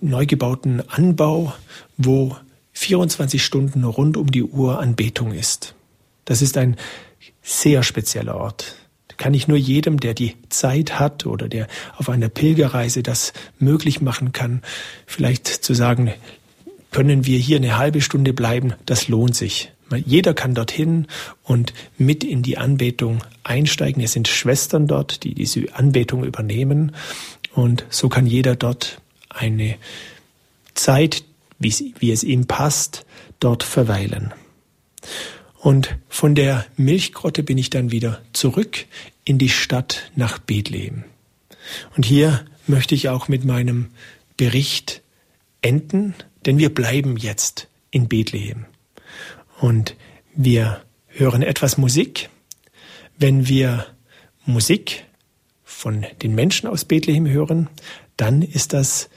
neu 0.00 0.26
gebauten 0.26 0.82
Anbau, 0.88 1.54
wo 1.96 2.36
24 2.72 3.42
Stunden 3.44 3.84
rund 3.84 4.16
um 4.16 4.30
die 4.30 4.42
Uhr 4.42 4.80
Anbetung 4.80 5.32
ist. 5.32 5.74
Das 6.24 6.42
ist 6.42 6.56
ein 6.56 6.76
sehr 7.42 7.82
spezieller 7.82 8.36
Ort. 8.36 8.76
Da 9.08 9.16
kann 9.16 9.34
ich 9.34 9.46
nur 9.46 9.58
jedem, 9.58 10.00
der 10.00 10.14
die 10.14 10.34
Zeit 10.48 10.98
hat 10.98 11.26
oder 11.26 11.48
der 11.48 11.68
auf 11.96 12.08
einer 12.08 12.28
Pilgerreise 12.28 13.02
das 13.02 13.32
möglich 13.58 14.00
machen 14.00 14.32
kann, 14.32 14.62
vielleicht 15.06 15.46
zu 15.46 15.74
sagen, 15.74 16.12
können 16.90 17.26
wir 17.26 17.38
hier 17.38 17.56
eine 17.58 17.76
halbe 17.76 18.00
Stunde 18.00 18.32
bleiben, 18.32 18.74
das 18.86 19.08
lohnt 19.08 19.36
sich. 19.36 19.73
Jeder 20.04 20.34
kann 20.34 20.54
dorthin 20.54 21.06
und 21.42 21.72
mit 21.98 22.24
in 22.24 22.42
die 22.42 22.58
Anbetung 22.58 23.22
einsteigen. 23.42 24.02
Es 24.02 24.12
sind 24.12 24.28
Schwestern 24.28 24.86
dort, 24.86 25.24
die 25.24 25.34
diese 25.34 25.74
Anbetung 25.74 26.24
übernehmen. 26.24 26.92
Und 27.52 27.84
so 27.90 28.08
kann 28.08 28.26
jeder 28.26 28.56
dort 28.56 29.00
eine 29.28 29.76
Zeit, 30.74 31.24
wie, 31.58 32.10
es 32.10 32.24
ihm 32.24 32.46
passt, 32.46 33.06
dort 33.40 33.62
verweilen. 33.62 34.32
Und 35.58 35.96
von 36.08 36.34
der 36.34 36.66
Milchgrotte 36.76 37.42
bin 37.42 37.56
ich 37.56 37.70
dann 37.70 37.90
wieder 37.90 38.20
zurück 38.32 38.86
in 39.24 39.38
die 39.38 39.48
Stadt 39.48 40.10
nach 40.14 40.38
Bethlehem. 40.38 41.04
Und 41.96 42.04
hier 42.04 42.44
möchte 42.66 42.94
ich 42.94 43.08
auch 43.08 43.28
mit 43.28 43.44
meinem 43.44 43.88
Bericht 44.36 45.02
enden, 45.62 46.14
denn 46.44 46.58
wir 46.58 46.74
bleiben 46.74 47.16
jetzt 47.16 47.68
in 47.90 48.08
Bethlehem. 48.08 48.66
Und 49.64 49.96
wir 50.34 50.82
hören 51.06 51.40
etwas 51.40 51.78
Musik. 51.78 52.28
Wenn 53.16 53.48
wir 53.48 53.86
Musik 54.44 55.06
von 55.62 56.04
den 56.20 56.34
Menschen 56.34 56.68
aus 56.68 56.84
Bethlehem 56.84 57.26
hören, 57.26 57.70
dann 58.18 58.42
ist 58.42 58.74
das 58.74 59.08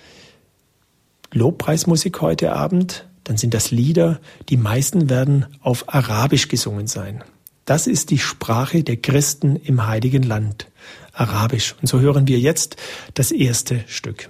Lobpreismusik 1.33 2.21
heute 2.21 2.53
Abend, 2.53 3.09
dann 3.25 3.35
sind 3.35 3.53
das 3.53 3.71
Lieder, 3.71 4.21
die 4.47 4.55
meisten 4.55 5.09
werden 5.09 5.47
auf 5.59 5.93
Arabisch 5.93 6.47
gesungen 6.47 6.87
sein. 6.87 7.25
Das 7.65 7.85
ist 7.85 8.09
die 8.09 8.17
Sprache 8.17 8.85
der 8.85 8.95
Christen 8.95 9.57
im 9.57 9.85
heiligen 9.85 10.23
Land, 10.23 10.71
Arabisch. 11.11 11.75
Und 11.81 11.89
so 11.89 11.99
hören 11.99 12.25
wir 12.29 12.39
jetzt 12.39 12.77
das 13.15 13.31
erste 13.31 13.83
Stück. 13.87 14.29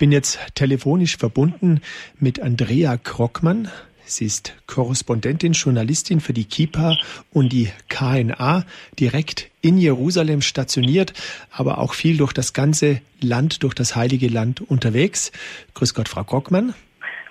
Bin 0.00 0.12
jetzt 0.12 0.38
telefonisch 0.54 1.18
verbunden 1.18 1.82
mit 2.18 2.40
Andrea 2.40 2.96
Krockmann. 2.96 3.70
Sie 4.06 4.24
ist 4.24 4.54
Korrespondentin, 4.66 5.52
Journalistin 5.52 6.20
für 6.20 6.32
die 6.32 6.46
KIPA 6.46 6.96
und 7.32 7.52
die 7.52 7.68
KNA, 7.90 8.64
direkt 8.98 9.50
in 9.60 9.76
Jerusalem 9.76 10.40
stationiert, 10.40 11.12
aber 11.50 11.76
auch 11.78 11.92
viel 11.92 12.16
durch 12.16 12.32
das 12.32 12.54
ganze 12.54 13.02
Land, 13.20 13.62
durch 13.62 13.74
das 13.74 13.94
heilige 13.94 14.28
Land 14.28 14.62
unterwegs. 14.62 15.32
Grüß 15.74 15.92
Gott, 15.92 16.08
Frau 16.08 16.24
Krockmann. 16.24 16.72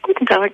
Guten 0.04 0.28
Tag. 0.28 0.54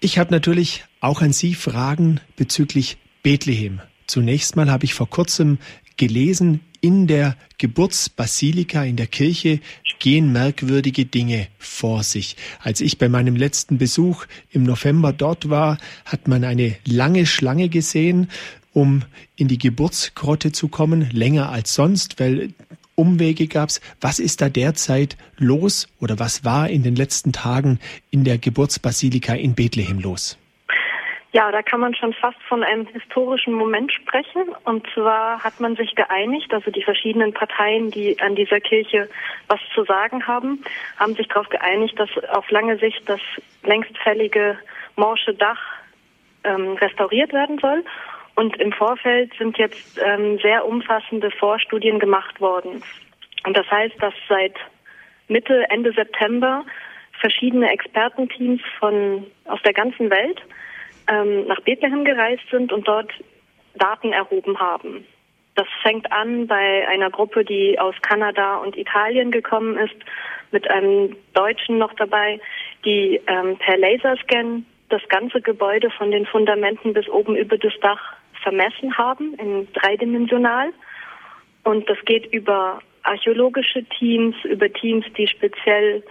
Ich 0.00 0.18
habe 0.18 0.32
natürlich 0.32 0.84
auch 1.00 1.20
an 1.20 1.34
Sie 1.34 1.54
Fragen 1.54 2.22
bezüglich 2.36 2.96
Bethlehem. 3.22 3.82
Zunächst 4.06 4.56
mal 4.56 4.70
habe 4.70 4.86
ich 4.86 4.94
vor 4.94 5.10
kurzem 5.10 5.58
gelesen, 5.98 6.60
in 6.84 7.06
der 7.06 7.36
Geburtsbasilika 7.56 8.84
in 8.84 8.96
der 8.96 9.06
Kirche 9.06 9.60
gehen 10.04 10.32
merkwürdige 10.32 11.06
Dinge 11.06 11.48
vor 11.58 12.02
sich. 12.02 12.36
Als 12.60 12.82
ich 12.82 12.98
bei 12.98 13.08
meinem 13.08 13.36
letzten 13.36 13.78
Besuch 13.78 14.26
im 14.50 14.62
November 14.62 15.14
dort 15.14 15.48
war, 15.48 15.78
hat 16.04 16.28
man 16.28 16.44
eine 16.44 16.76
lange 16.84 17.24
Schlange 17.24 17.70
gesehen, 17.70 18.28
um 18.74 19.04
in 19.36 19.48
die 19.48 19.56
Geburtsgrotte 19.56 20.52
zu 20.52 20.68
kommen, 20.68 21.08
länger 21.10 21.48
als 21.48 21.72
sonst, 21.72 22.20
weil 22.20 22.50
Umwege 22.96 23.46
gab's. 23.46 23.80
Was 24.02 24.18
ist 24.18 24.42
da 24.42 24.50
derzeit 24.50 25.16
los 25.38 25.88
oder 26.00 26.18
was 26.18 26.44
war 26.44 26.68
in 26.68 26.82
den 26.82 26.96
letzten 26.96 27.32
Tagen 27.32 27.78
in 28.10 28.24
der 28.24 28.36
Geburtsbasilika 28.36 29.32
in 29.32 29.54
Bethlehem 29.54 30.00
los? 30.00 30.36
Ja, 31.34 31.50
da 31.50 31.62
kann 31.62 31.80
man 31.80 31.96
schon 31.96 32.12
fast 32.12 32.40
von 32.44 32.62
einem 32.62 32.86
historischen 32.86 33.54
Moment 33.54 33.92
sprechen. 33.92 34.54
Und 34.62 34.86
zwar 34.94 35.42
hat 35.42 35.58
man 35.58 35.74
sich 35.74 35.96
geeinigt, 35.96 36.54
also 36.54 36.70
die 36.70 36.84
verschiedenen 36.84 37.32
Parteien, 37.32 37.90
die 37.90 38.16
an 38.20 38.36
dieser 38.36 38.60
Kirche 38.60 39.08
was 39.48 39.58
zu 39.74 39.82
sagen 39.82 40.28
haben, 40.28 40.62
haben 40.96 41.16
sich 41.16 41.26
darauf 41.26 41.48
geeinigt, 41.48 41.98
dass 41.98 42.08
auf 42.28 42.48
lange 42.50 42.78
Sicht 42.78 43.02
das 43.08 43.18
längst 43.64 43.98
fällige 43.98 44.56
morsche 44.94 45.34
Dach 45.34 45.58
ähm, 46.44 46.74
restauriert 46.74 47.32
werden 47.32 47.58
soll. 47.58 47.84
Und 48.36 48.56
im 48.60 48.70
Vorfeld 48.72 49.32
sind 49.36 49.58
jetzt 49.58 50.00
ähm, 50.04 50.38
sehr 50.38 50.64
umfassende 50.64 51.32
Vorstudien 51.32 51.98
gemacht 51.98 52.40
worden. 52.40 52.80
Und 53.44 53.56
das 53.56 53.68
heißt, 53.68 54.00
dass 54.00 54.14
seit 54.28 54.54
Mitte, 55.26 55.68
Ende 55.70 55.92
September 55.94 56.64
verschiedene 57.18 57.72
Expertenteams 57.72 58.62
von 58.78 59.26
aus 59.46 59.60
der 59.62 59.72
ganzen 59.72 60.10
Welt 60.10 60.40
ähm, 61.08 61.46
nach 61.46 61.60
Bethlehem 61.60 62.04
gereist 62.04 62.42
sind 62.50 62.72
und 62.72 62.86
dort 62.86 63.10
Daten 63.74 64.12
erhoben 64.12 64.58
haben. 64.58 65.06
Das 65.56 65.66
fängt 65.82 66.10
an 66.10 66.46
bei 66.46 66.86
einer 66.88 67.10
Gruppe, 67.10 67.44
die 67.44 67.78
aus 67.78 67.94
Kanada 68.02 68.56
und 68.56 68.76
Italien 68.76 69.30
gekommen 69.30 69.76
ist, 69.78 69.94
mit 70.50 70.68
einem 70.70 71.16
Deutschen 71.32 71.78
noch 71.78 71.92
dabei, 71.94 72.40
die 72.84 73.20
ähm, 73.26 73.56
per 73.58 73.76
Laserscan 73.76 74.66
das 74.88 75.02
ganze 75.08 75.40
Gebäude 75.40 75.90
von 75.90 76.10
den 76.10 76.26
Fundamenten 76.26 76.92
bis 76.92 77.08
oben 77.08 77.36
über 77.36 77.56
das 77.58 77.72
Dach 77.80 78.14
vermessen 78.42 78.96
haben, 78.96 79.34
in 79.34 79.68
dreidimensional. 79.72 80.72
Und 81.64 81.88
das 81.88 81.98
geht 82.04 82.32
über 82.32 82.80
archäologische 83.02 83.84
Teams, 83.84 84.36
über 84.44 84.72
Teams, 84.72 85.04
die 85.16 85.26
speziell 85.26 86.02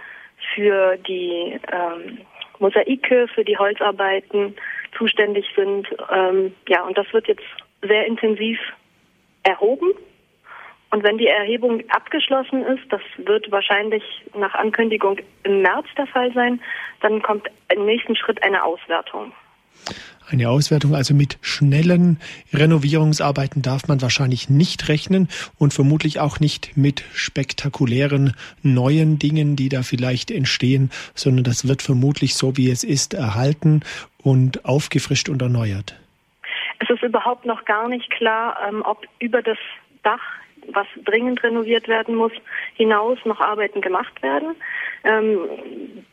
für 0.54 0.96
die 0.96 1.58
ähm, 1.72 2.18
Mosaike, 2.58 3.28
für 3.28 3.44
die 3.44 3.56
Holzarbeiten 3.56 4.54
zuständig 4.96 5.46
sind. 5.56 5.88
Ähm, 6.10 6.54
ja, 6.68 6.82
und 6.82 6.96
das 6.96 7.12
wird 7.12 7.28
jetzt 7.28 7.44
sehr 7.82 8.06
intensiv 8.06 8.58
erhoben. 9.42 9.90
Und 10.90 11.02
wenn 11.02 11.18
die 11.18 11.26
Erhebung 11.26 11.82
abgeschlossen 11.90 12.64
ist, 12.66 12.84
das 12.90 13.00
wird 13.16 13.50
wahrscheinlich 13.50 14.04
nach 14.34 14.54
Ankündigung 14.54 15.18
im 15.42 15.60
März 15.60 15.86
der 15.96 16.06
Fall 16.06 16.32
sein, 16.32 16.60
dann 17.00 17.20
kommt 17.20 17.48
im 17.74 17.84
nächsten 17.84 18.14
Schritt 18.14 18.42
eine 18.44 18.62
Auswertung. 18.62 19.32
Eine 20.30 20.48
Auswertung, 20.48 20.94
also 20.94 21.14
mit 21.14 21.38
schnellen 21.42 22.18
Renovierungsarbeiten 22.52 23.60
darf 23.60 23.88
man 23.88 24.00
wahrscheinlich 24.00 24.48
nicht 24.48 24.88
rechnen 24.88 25.28
und 25.58 25.74
vermutlich 25.74 26.18
auch 26.18 26.40
nicht 26.40 26.76
mit 26.76 27.04
spektakulären 27.12 28.34
neuen 28.62 29.18
Dingen, 29.18 29.54
die 29.54 29.68
da 29.68 29.82
vielleicht 29.82 30.30
entstehen, 30.30 30.90
sondern 31.14 31.44
das 31.44 31.68
wird 31.68 31.82
vermutlich 31.82 32.36
so, 32.36 32.56
wie 32.56 32.70
es 32.70 32.84
ist, 32.84 33.12
erhalten 33.12 33.82
und 34.22 34.64
aufgefrischt 34.64 35.28
und 35.28 35.42
erneuert. 35.42 35.94
Es 36.78 36.88
ist 36.88 37.02
überhaupt 37.02 37.44
noch 37.44 37.64
gar 37.66 37.88
nicht 37.88 38.10
klar, 38.10 38.56
ähm, 38.66 38.82
ob 38.84 39.04
über 39.18 39.42
das 39.42 39.58
Dach 40.02 40.20
was 40.72 40.86
dringend 41.04 41.42
renoviert 41.42 41.88
werden 41.88 42.14
muss, 42.14 42.32
hinaus 42.74 43.18
noch 43.24 43.40
Arbeiten 43.40 43.80
gemacht 43.80 44.22
werden. 44.22 44.56
Ähm, 45.04 45.48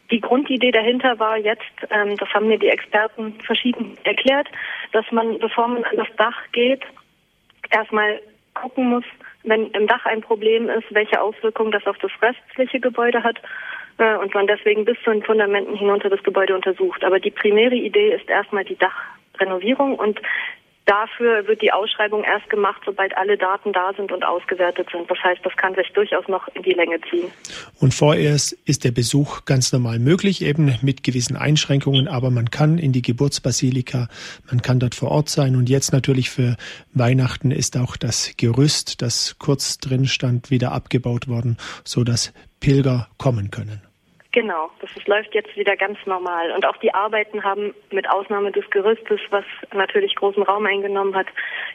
die 0.10 0.20
Grundidee 0.20 0.72
dahinter 0.72 1.20
war 1.20 1.38
jetzt, 1.38 1.62
ähm, 1.90 2.18
das 2.18 2.30
haben 2.34 2.48
mir 2.48 2.60
die 2.60 2.70
Experten 2.70 3.40
verschieden 3.46 3.98
erklärt, 4.04 4.48
dass 4.92 5.10
man, 5.12 5.40
bevor 5.40 5.68
man 5.68 5.84
an 5.86 5.98
das 5.98 6.14
Dach 6.18 6.38
geht, 6.52 6.82
erstmal 7.70 8.20
gucken 8.54 8.90
muss, 8.90 9.06
wenn 9.44 9.68
im 9.72 9.88
Dach 9.88 10.06
ein 10.06 10.22
Problem 10.22 10.70
ist, 10.70 10.94
welche 10.94 11.22
Auswirkungen 11.22 11.72
das 11.72 11.86
auf 11.88 11.98
das 12.00 12.12
restliche 12.22 12.80
Gebäude 12.80 13.24
hat 13.24 13.38
äh, 13.98 14.16
und 14.16 14.34
man 14.34 14.48
deswegen 14.48 14.86
bis 14.86 14.98
zu 15.04 15.12
den 15.12 15.24
Fundamenten 15.24 15.76
hinunter 15.76 16.10
das 16.10 16.24
Gebäude 16.24 16.56
untersucht. 16.56 17.04
Aber 17.04 17.20
die 17.20 17.32
primäre 17.32 17.76
Idee 17.76 18.14
ist 18.14 18.30
erstmal 18.30 18.66
die 18.66 18.78
Dachrenovierung 18.78 19.96
und 19.96 20.20
Dafür 20.86 21.48
wird 21.48 21.62
die 21.62 21.72
Ausschreibung 21.72 22.24
erst 22.24 22.50
gemacht, 22.50 22.82
sobald 22.86 23.16
alle 23.16 23.38
Daten 23.38 23.72
da 23.72 23.94
sind 23.96 24.12
und 24.12 24.26
ausgewertet 24.26 24.88
sind. 24.92 25.10
Das 25.10 25.18
heißt, 25.24 25.40
das 25.44 25.56
kann 25.56 25.76
sich 25.76 25.88
durchaus 25.94 26.28
noch 26.28 26.48
in 26.56 26.64
die 26.64 26.74
Länge 26.74 27.00
ziehen. 27.10 27.32
Und 27.80 27.94
vorerst 27.94 28.54
ist 28.66 28.84
der 28.84 28.92
Besuch 28.92 29.46
ganz 29.46 29.72
normal 29.72 30.00
möglich, 30.00 30.42
eben 30.42 30.78
mit 30.82 31.04
gewissen 31.04 31.38
Einschränkungen, 31.38 32.08
aber 32.08 32.32
man 32.32 32.50
kann 32.50 32.80
in 32.80 32.94
die 32.94 33.04
Geburtsbasilika, 33.04 34.08
man 34.50 34.62
kann 34.62 34.80
dort 34.80 34.96
vor 34.96 35.12
Ort 35.12 35.30
sein. 35.30 35.56
Und 35.56 35.70
jetzt 35.70 35.94
natürlich 35.94 36.32
für 36.32 36.58
Weihnachten 36.94 37.52
ist 37.52 37.78
auch 37.78 37.96
das 37.96 38.34
Gerüst, 38.38 39.02
das 39.02 39.38
kurz 39.38 39.78
drin 39.78 40.06
stand, 40.06 40.50
wieder 40.50 40.72
abgebaut 40.72 41.28
worden, 41.28 41.58
so 41.84 42.04
dass 42.04 42.34
Pilger 42.60 43.08
kommen 43.18 43.52
können. 43.52 43.91
Genau, 44.34 44.70
das 44.80 44.90
ist, 44.96 45.08
läuft 45.10 45.36
jetzt 45.36 45.56
wieder 45.58 45.76
ganz 45.76 45.98
normal. 46.06 46.52
Und 46.52 46.66
auch 46.66 46.78
die 46.78 46.94
Arbeiten 46.94 47.44
haben 47.44 47.74
mit 47.92 48.10
Ausnahme 48.10 48.52
des 48.54 48.70
Gerüstes, 48.70 49.20
was 49.30 49.44
natürlich 49.74 50.16
großen 50.16 50.44
Raum 50.44 50.66
eingenommen 50.66 51.14
hat, 51.16 51.28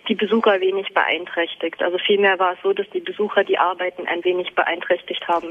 die 0.09 0.15
Besucher 0.15 0.59
wenig 0.61 0.95
beeinträchtigt. 0.95 1.83
Also 1.83 1.99
vielmehr 1.99 2.39
war 2.39 2.55
es 2.55 2.59
so, 2.63 2.73
dass 2.73 2.89
die 2.95 3.01
Besucher 3.01 3.45
die 3.45 3.59
Arbeiten 3.59 4.07
ein 4.07 4.25
wenig 4.25 4.55
beeinträchtigt 4.55 5.29
haben. 5.29 5.49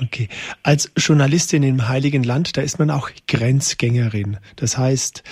Okay. 0.00 0.28
Als 0.62 0.92
Journalistin 0.96 1.62
im 1.62 1.88
Heiligen 1.88 2.22
Land, 2.22 2.56
da 2.56 2.62
ist 2.62 2.78
man 2.78 2.90
auch 2.90 3.10
Grenzgängerin. 3.26 4.38
Das 4.56 4.78
heißt, 4.78 5.22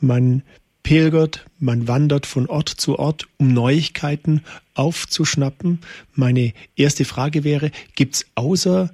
man 0.00 0.42
pilgert, 0.82 1.46
man 1.58 1.88
wandert 1.88 2.26
von 2.26 2.46
Ort 2.48 2.68
zu 2.68 2.98
Ort, 2.98 3.26
um 3.38 3.52
Neuigkeiten 3.52 4.44
aufzuschnappen. 4.74 5.80
Meine 6.12 6.52
erste 6.76 7.04
Frage 7.04 7.42
wäre, 7.42 7.70
gibt's 7.96 8.30
außer 8.34 8.90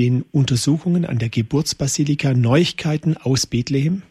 den 0.00 0.24
Untersuchungen 0.32 1.04
an 1.04 1.18
der 1.18 1.28
Geburtsbasilika 1.28 2.32
Neuigkeiten 2.32 3.18
aus 3.22 3.46
Bethlehem? 3.46 4.02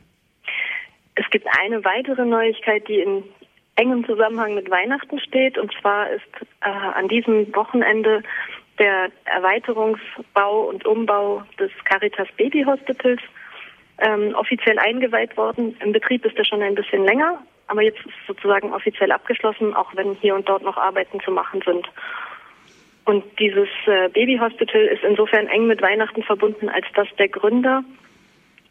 Es 1.15 1.27
gibt 1.31 1.47
eine 1.59 1.83
weitere 1.83 2.25
Neuigkeit, 2.25 2.87
die 2.87 2.99
in 2.99 3.23
engem 3.75 4.05
Zusammenhang 4.05 4.53
mit 4.53 4.69
Weihnachten 4.69 5.19
steht. 5.19 5.57
Und 5.57 5.73
zwar 5.81 6.11
ist 6.11 6.29
äh, 6.61 6.69
an 6.69 7.07
diesem 7.07 7.53
Wochenende 7.55 8.21
der 8.77 9.09
Erweiterungsbau 9.25 10.69
und 10.69 10.85
Umbau 10.85 11.41
des 11.57 11.71
Caritas 11.85 12.27
Baby 12.37 12.63
Hospitals 12.63 13.21
ähm, 13.97 14.35
offiziell 14.35 14.77
eingeweiht 14.77 15.35
worden. 15.37 15.75
Im 15.83 15.91
Betrieb 15.91 16.23
ist 16.23 16.37
er 16.37 16.45
schon 16.45 16.61
ein 16.61 16.75
bisschen 16.75 17.03
länger, 17.03 17.41
aber 17.65 17.81
jetzt 17.81 17.99
ist 17.99 18.13
es 18.21 18.27
sozusagen 18.27 18.71
offiziell 18.73 19.11
abgeschlossen, 19.11 19.73
auch 19.73 19.95
wenn 19.95 20.13
hier 20.21 20.35
und 20.35 20.47
dort 20.47 20.61
noch 20.61 20.77
Arbeiten 20.77 21.19
zu 21.21 21.31
machen 21.31 21.61
sind. 21.65 21.89
Und 23.09 23.23
dieses 23.39 23.69
äh, 23.87 24.07
Babyhospital 24.09 24.81
ist 24.81 25.03
insofern 25.03 25.47
eng 25.47 25.65
mit 25.65 25.81
Weihnachten 25.81 26.21
verbunden, 26.21 26.69
als 26.69 26.85
dass 26.93 27.07
der 27.17 27.27
Gründer 27.27 27.83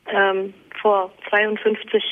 ähm, 0.06 0.54
vor 0.80 1.12
52, 1.28 2.04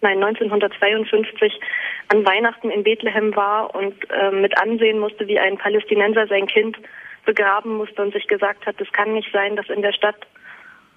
nein 0.00 0.22
1952 0.22 1.58
an 2.06 2.24
Weihnachten 2.24 2.70
in 2.70 2.84
Bethlehem 2.84 3.34
war 3.34 3.74
und 3.74 3.96
äh, 4.12 4.30
mit 4.30 4.56
ansehen 4.62 5.00
musste, 5.00 5.26
wie 5.26 5.40
ein 5.40 5.58
Palästinenser 5.58 6.28
sein 6.28 6.46
Kind 6.46 6.78
begraben 7.24 7.78
musste 7.78 8.00
und 8.00 8.12
sich 8.12 8.28
gesagt 8.28 8.64
hat, 8.64 8.80
es 8.80 8.92
kann 8.92 9.14
nicht 9.14 9.32
sein, 9.32 9.56
dass 9.56 9.68
in 9.68 9.82
der 9.82 9.92
Stadt, 9.92 10.24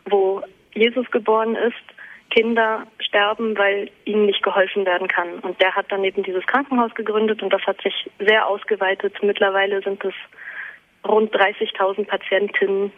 wo 0.06 0.44
Jesus 0.76 1.10
geboren 1.10 1.56
ist, 1.56 1.82
Kinder 2.30 2.86
sterben, 3.00 3.58
weil 3.58 3.90
ihnen 4.06 4.28
nicht 4.28 4.44
geholfen 4.44 4.86
werden 4.86 5.08
kann. 5.08 5.40
Und 5.40 5.60
der 5.60 5.76
hat 5.76 5.92
dann 5.92 6.04
eben 6.04 6.22
dieses 6.22 6.46
Krankenhaus 6.46 6.94
gegründet 6.94 7.42
und 7.42 7.52
das 7.52 7.64
hat 7.64 7.82
sich 7.82 8.08
sehr 8.20 8.46
ausgeweitet. 8.46 9.16
Mittlerweile 9.24 9.82
sind 9.82 10.06
es 10.06 10.14
rund 11.08 11.34
30.000 11.34 12.06
Patientinnen, 12.06 12.92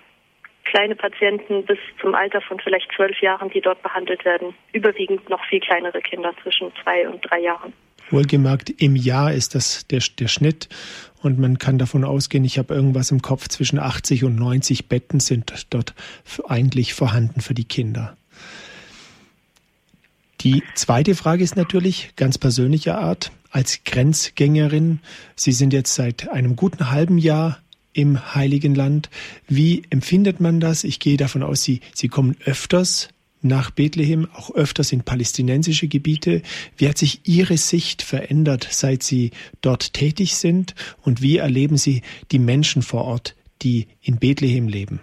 kleine 0.64 0.96
Patienten 0.96 1.66
bis 1.66 1.80
zum 2.00 2.16
Alter 2.16 2.42
von 2.42 2.60
vielleicht 2.60 2.92
zwölf 2.96 3.20
Jahren, 3.22 3.50
die 3.50 3.62
dort 3.62 3.82
behandelt 3.82 4.24
werden. 4.26 4.54
Überwiegend 4.74 5.30
noch 5.30 5.44
viel 5.46 5.60
kleinere 5.60 6.02
Kinder 6.02 6.34
zwischen 6.42 6.72
zwei 6.84 7.08
und 7.08 7.22
drei 7.30 7.40
Jahren. 7.40 7.74
Wohlgemerkt, 8.10 8.70
im 8.82 8.96
Jahr 8.96 9.32
ist 9.32 9.56
das 9.56 9.88
der, 9.88 10.02
der 10.20 10.28
Schnitt 10.28 10.68
und 11.22 11.40
man 11.40 11.58
kann 11.58 11.78
davon 11.78 12.04
ausgehen, 12.04 12.44
ich 12.44 12.58
habe 12.58 12.74
irgendwas 12.74 13.12
im 13.12 13.22
Kopf, 13.22 13.48
zwischen 13.48 13.80
80 13.80 14.24
und 14.24 14.36
90 14.36 14.90
Betten 14.90 15.20
sind 15.20 15.54
dort 15.70 15.94
eigentlich 16.48 16.94
vorhanden 16.94 17.42
für 17.42 17.54
die 17.54 17.64
Kinder. 17.64 18.18
Die 20.42 20.64
zweite 20.74 21.16
Frage 21.16 21.44
ist 21.44 21.56
natürlich 21.56 22.16
ganz 22.16 22.38
persönlicher 22.38 22.98
Art. 22.98 23.32
Als 23.52 23.84
Grenzgängerin, 23.84 25.00
Sie 25.36 25.52
sind 25.52 25.72
jetzt 25.72 25.94
seit 25.94 26.30
einem 26.30 26.56
guten 26.56 26.90
halben 26.90 27.18
Jahr 27.18 27.60
im 27.94 28.36
Heiligen 28.36 28.76
Land. 28.76 29.10
Wie 29.48 29.84
empfindet 29.90 30.40
man 30.40 30.60
das? 30.60 30.84
Ich 30.84 31.00
gehe 31.00 31.18
davon 31.18 31.44
aus, 31.44 31.64
Sie, 31.64 31.82
Sie 31.94 32.08
kommen 32.08 32.38
öfters 32.46 33.10
nach 33.42 33.72
Bethlehem, 33.72 34.28
auch 34.36 34.54
öfters 34.54 34.92
in 34.92 35.04
palästinensische 35.04 35.88
Gebiete. 35.88 36.42
Wie 36.78 36.88
hat 36.88 36.98
sich 36.98 37.22
Ihre 37.28 37.58
Sicht 37.58 38.02
verändert, 38.02 38.68
seit 38.70 39.04
Sie 39.04 39.32
dort 39.62 39.94
tätig 39.94 40.36
sind? 40.36 40.76
Und 41.04 41.22
wie 41.22 41.38
erleben 41.38 41.78
Sie 41.78 42.02
die 42.32 42.40
Menschen 42.40 42.82
vor 42.82 43.06
Ort, 43.06 43.36
die 43.62 43.88
in 44.02 44.20
Bethlehem 44.20 44.68
leben? 44.68 45.02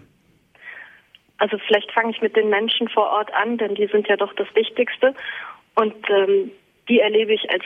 Also 1.38 1.56
vielleicht 1.66 1.90
fange 1.92 2.10
ich 2.10 2.20
mit 2.20 2.36
den 2.36 2.48
Menschen 2.48 2.88
vor 2.88 3.10
Ort 3.10 3.32
an, 3.34 3.58
denn 3.58 3.74
die 3.74 3.86
sind 3.86 4.08
ja 4.08 4.16
doch 4.16 4.32
das 4.34 4.48
Wichtigste. 4.54 5.14
Und 5.74 5.94
ähm, 6.10 6.50
die 6.88 6.98
erlebe 6.98 7.32
ich 7.32 7.48
als 7.50 7.64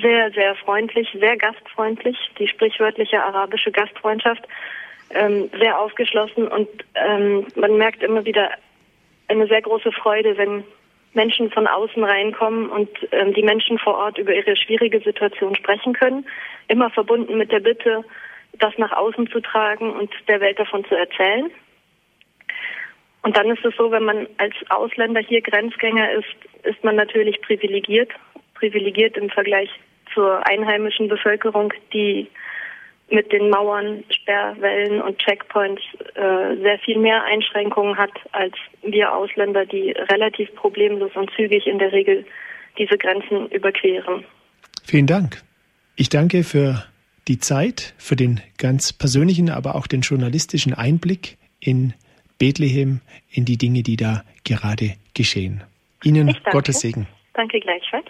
sehr, 0.00 0.30
sehr 0.32 0.54
freundlich, 0.56 1.08
sehr 1.18 1.36
gastfreundlich, 1.36 2.16
die 2.38 2.48
sprichwörtliche 2.48 3.22
arabische 3.22 3.70
Gastfreundschaft, 3.70 4.46
ähm, 5.10 5.50
sehr 5.58 5.78
aufgeschlossen 5.78 6.48
und 6.48 6.68
ähm, 6.94 7.46
man 7.54 7.76
merkt 7.76 8.02
immer 8.02 8.24
wieder 8.24 8.50
eine 9.28 9.46
sehr 9.46 9.62
große 9.62 9.92
Freude, 9.92 10.36
wenn 10.36 10.64
Menschen 11.14 11.50
von 11.50 11.66
außen 11.66 12.02
reinkommen 12.02 12.68
und 12.68 12.88
ähm, 13.12 13.32
die 13.34 13.42
Menschen 13.42 13.78
vor 13.78 13.96
Ort 13.96 14.18
über 14.18 14.34
ihre 14.34 14.56
schwierige 14.56 15.00
Situation 15.00 15.54
sprechen 15.54 15.92
können, 15.92 16.26
immer 16.68 16.90
verbunden 16.90 17.38
mit 17.38 17.52
der 17.52 17.60
Bitte, 17.60 18.04
das 18.58 18.76
nach 18.78 18.92
außen 18.92 19.28
zu 19.30 19.40
tragen 19.40 19.92
und 19.92 20.10
der 20.28 20.40
Welt 20.40 20.58
davon 20.58 20.84
zu 20.86 20.96
erzählen. 20.96 21.50
Und 23.22 23.36
dann 23.36 23.50
ist 23.50 23.64
es 23.64 23.74
so, 23.76 23.90
wenn 23.90 24.04
man 24.04 24.26
als 24.36 24.54
Ausländer 24.68 25.20
hier 25.20 25.40
Grenzgänger 25.40 26.10
ist, 26.12 26.34
ist 26.64 26.82
man 26.84 26.96
natürlich 26.96 27.40
privilegiert 27.40 28.10
privilegiert 28.54 29.16
im 29.16 29.30
Vergleich 29.30 29.70
zur 30.12 30.46
einheimischen 30.46 31.08
Bevölkerung, 31.08 31.72
die 31.92 32.28
mit 33.10 33.30
den 33.32 33.50
Mauern, 33.50 34.02
Sperrwellen 34.10 35.02
und 35.02 35.18
Checkpoints 35.18 35.82
äh, 36.14 36.56
sehr 36.56 36.78
viel 36.84 36.98
mehr 36.98 37.22
Einschränkungen 37.24 37.96
hat 37.96 38.12
als 38.32 38.54
wir 38.82 39.12
Ausländer, 39.12 39.66
die 39.66 39.90
relativ 40.10 40.54
problemlos 40.54 41.10
und 41.14 41.30
zügig 41.36 41.66
in 41.66 41.78
der 41.78 41.92
Regel 41.92 42.24
diese 42.78 42.96
Grenzen 42.96 43.48
überqueren. 43.50 44.24
Vielen 44.84 45.06
Dank. 45.06 45.42
Ich 45.96 46.08
danke 46.08 46.44
für 46.44 46.84
die 47.28 47.38
Zeit, 47.38 47.94
für 47.98 48.16
den 48.16 48.40
ganz 48.58 48.92
persönlichen, 48.92 49.50
aber 49.50 49.76
auch 49.76 49.86
den 49.86 50.00
journalistischen 50.00 50.74
Einblick 50.74 51.36
in 51.60 51.94
Bethlehem, 52.38 53.00
in 53.30 53.44
die 53.44 53.56
Dinge, 53.56 53.82
die 53.82 53.96
da 53.96 54.24
gerade 54.44 54.94
geschehen. 55.14 55.62
Ihnen 56.02 56.36
Gottes 56.50 56.80
Segen. 56.80 57.06
Danke 57.34 57.60
gleichfalls. 57.60 58.06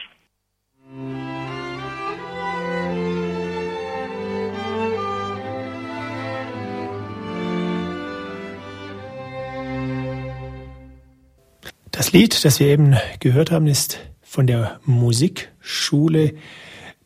Das 11.91 12.13
Lied, 12.13 12.45
das 12.45 12.61
wir 12.61 12.69
eben 12.69 12.97
gehört 13.19 13.51
haben, 13.51 13.67
ist 13.67 13.99
von 14.23 14.47
der 14.47 14.79
Musikschule 14.85 16.35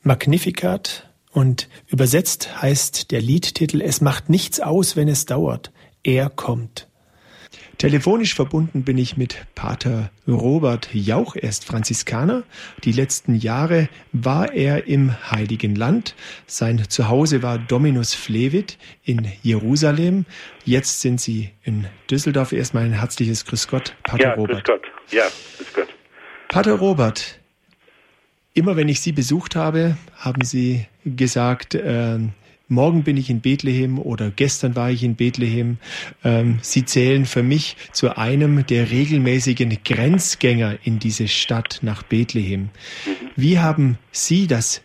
Magnificat 0.02 1.08
und 1.30 1.68
übersetzt 1.86 2.60
heißt 2.60 3.10
der 3.10 3.22
Liedtitel 3.22 3.80
Es 3.80 4.00
macht 4.00 4.28
nichts 4.28 4.60
aus, 4.60 4.96
wenn 4.96 5.08
es 5.08 5.24
dauert. 5.24 5.72
Er 6.02 6.28
kommt. 6.28 6.87
Telefonisch 7.78 8.34
verbunden 8.34 8.82
bin 8.82 8.98
ich 8.98 9.16
mit 9.16 9.46
Pater 9.54 10.10
Robert 10.26 10.92
Jauch. 10.92 11.36
Er 11.36 11.48
ist 11.48 11.64
Franziskaner. 11.64 12.42
Die 12.82 12.90
letzten 12.90 13.36
Jahre 13.36 13.88
war 14.10 14.52
er 14.52 14.88
im 14.88 15.14
Heiligen 15.30 15.76
Land. 15.76 16.16
Sein 16.48 16.84
Zuhause 16.88 17.40
war 17.44 17.56
Dominus 17.56 18.14
Flevit 18.14 18.78
in 19.04 19.30
Jerusalem. 19.42 20.26
Jetzt 20.64 21.02
sind 21.02 21.20
Sie 21.20 21.50
in 21.62 21.86
Düsseldorf. 22.10 22.50
Erstmal 22.50 22.84
ein 22.84 22.94
herzliches 22.94 23.44
Grüß 23.44 23.68
Gott, 23.68 23.94
Pater 24.02 24.24
ja, 24.24 24.34
Robert. 24.34 24.64
Grüß 24.64 24.74
Gott. 24.74 24.86
Ja, 25.12 25.28
grüß 25.56 25.72
Gott. 25.72 25.88
Pater 26.48 26.72
Robert, 26.72 27.38
immer 28.54 28.74
wenn 28.74 28.88
ich 28.88 29.00
Sie 29.00 29.12
besucht 29.12 29.54
habe, 29.54 29.96
haben 30.16 30.42
Sie 30.42 30.84
gesagt, 31.04 31.76
äh, 31.76 32.18
morgen 32.68 33.02
bin 33.02 33.16
ich 33.16 33.30
in 33.30 33.40
Bethlehem 33.40 33.98
oder 33.98 34.30
gestern 34.30 34.76
war 34.76 34.90
ich 34.90 35.02
in 35.02 35.16
Bethlehem. 35.16 35.78
Ähm, 36.24 36.58
sie 36.62 36.84
zählen 36.84 37.24
für 37.24 37.42
mich 37.42 37.76
zu 37.92 38.16
einem 38.16 38.66
der 38.66 38.90
regelmäßigen 38.90 39.78
Grenzgänger 39.84 40.78
in 40.84 40.98
diese 40.98 41.28
Stadt 41.28 41.80
nach 41.82 42.02
Bethlehem. 42.02 42.68
Wie 43.36 43.58
haben 43.58 43.98
Sie 44.10 44.46
das 44.46 44.84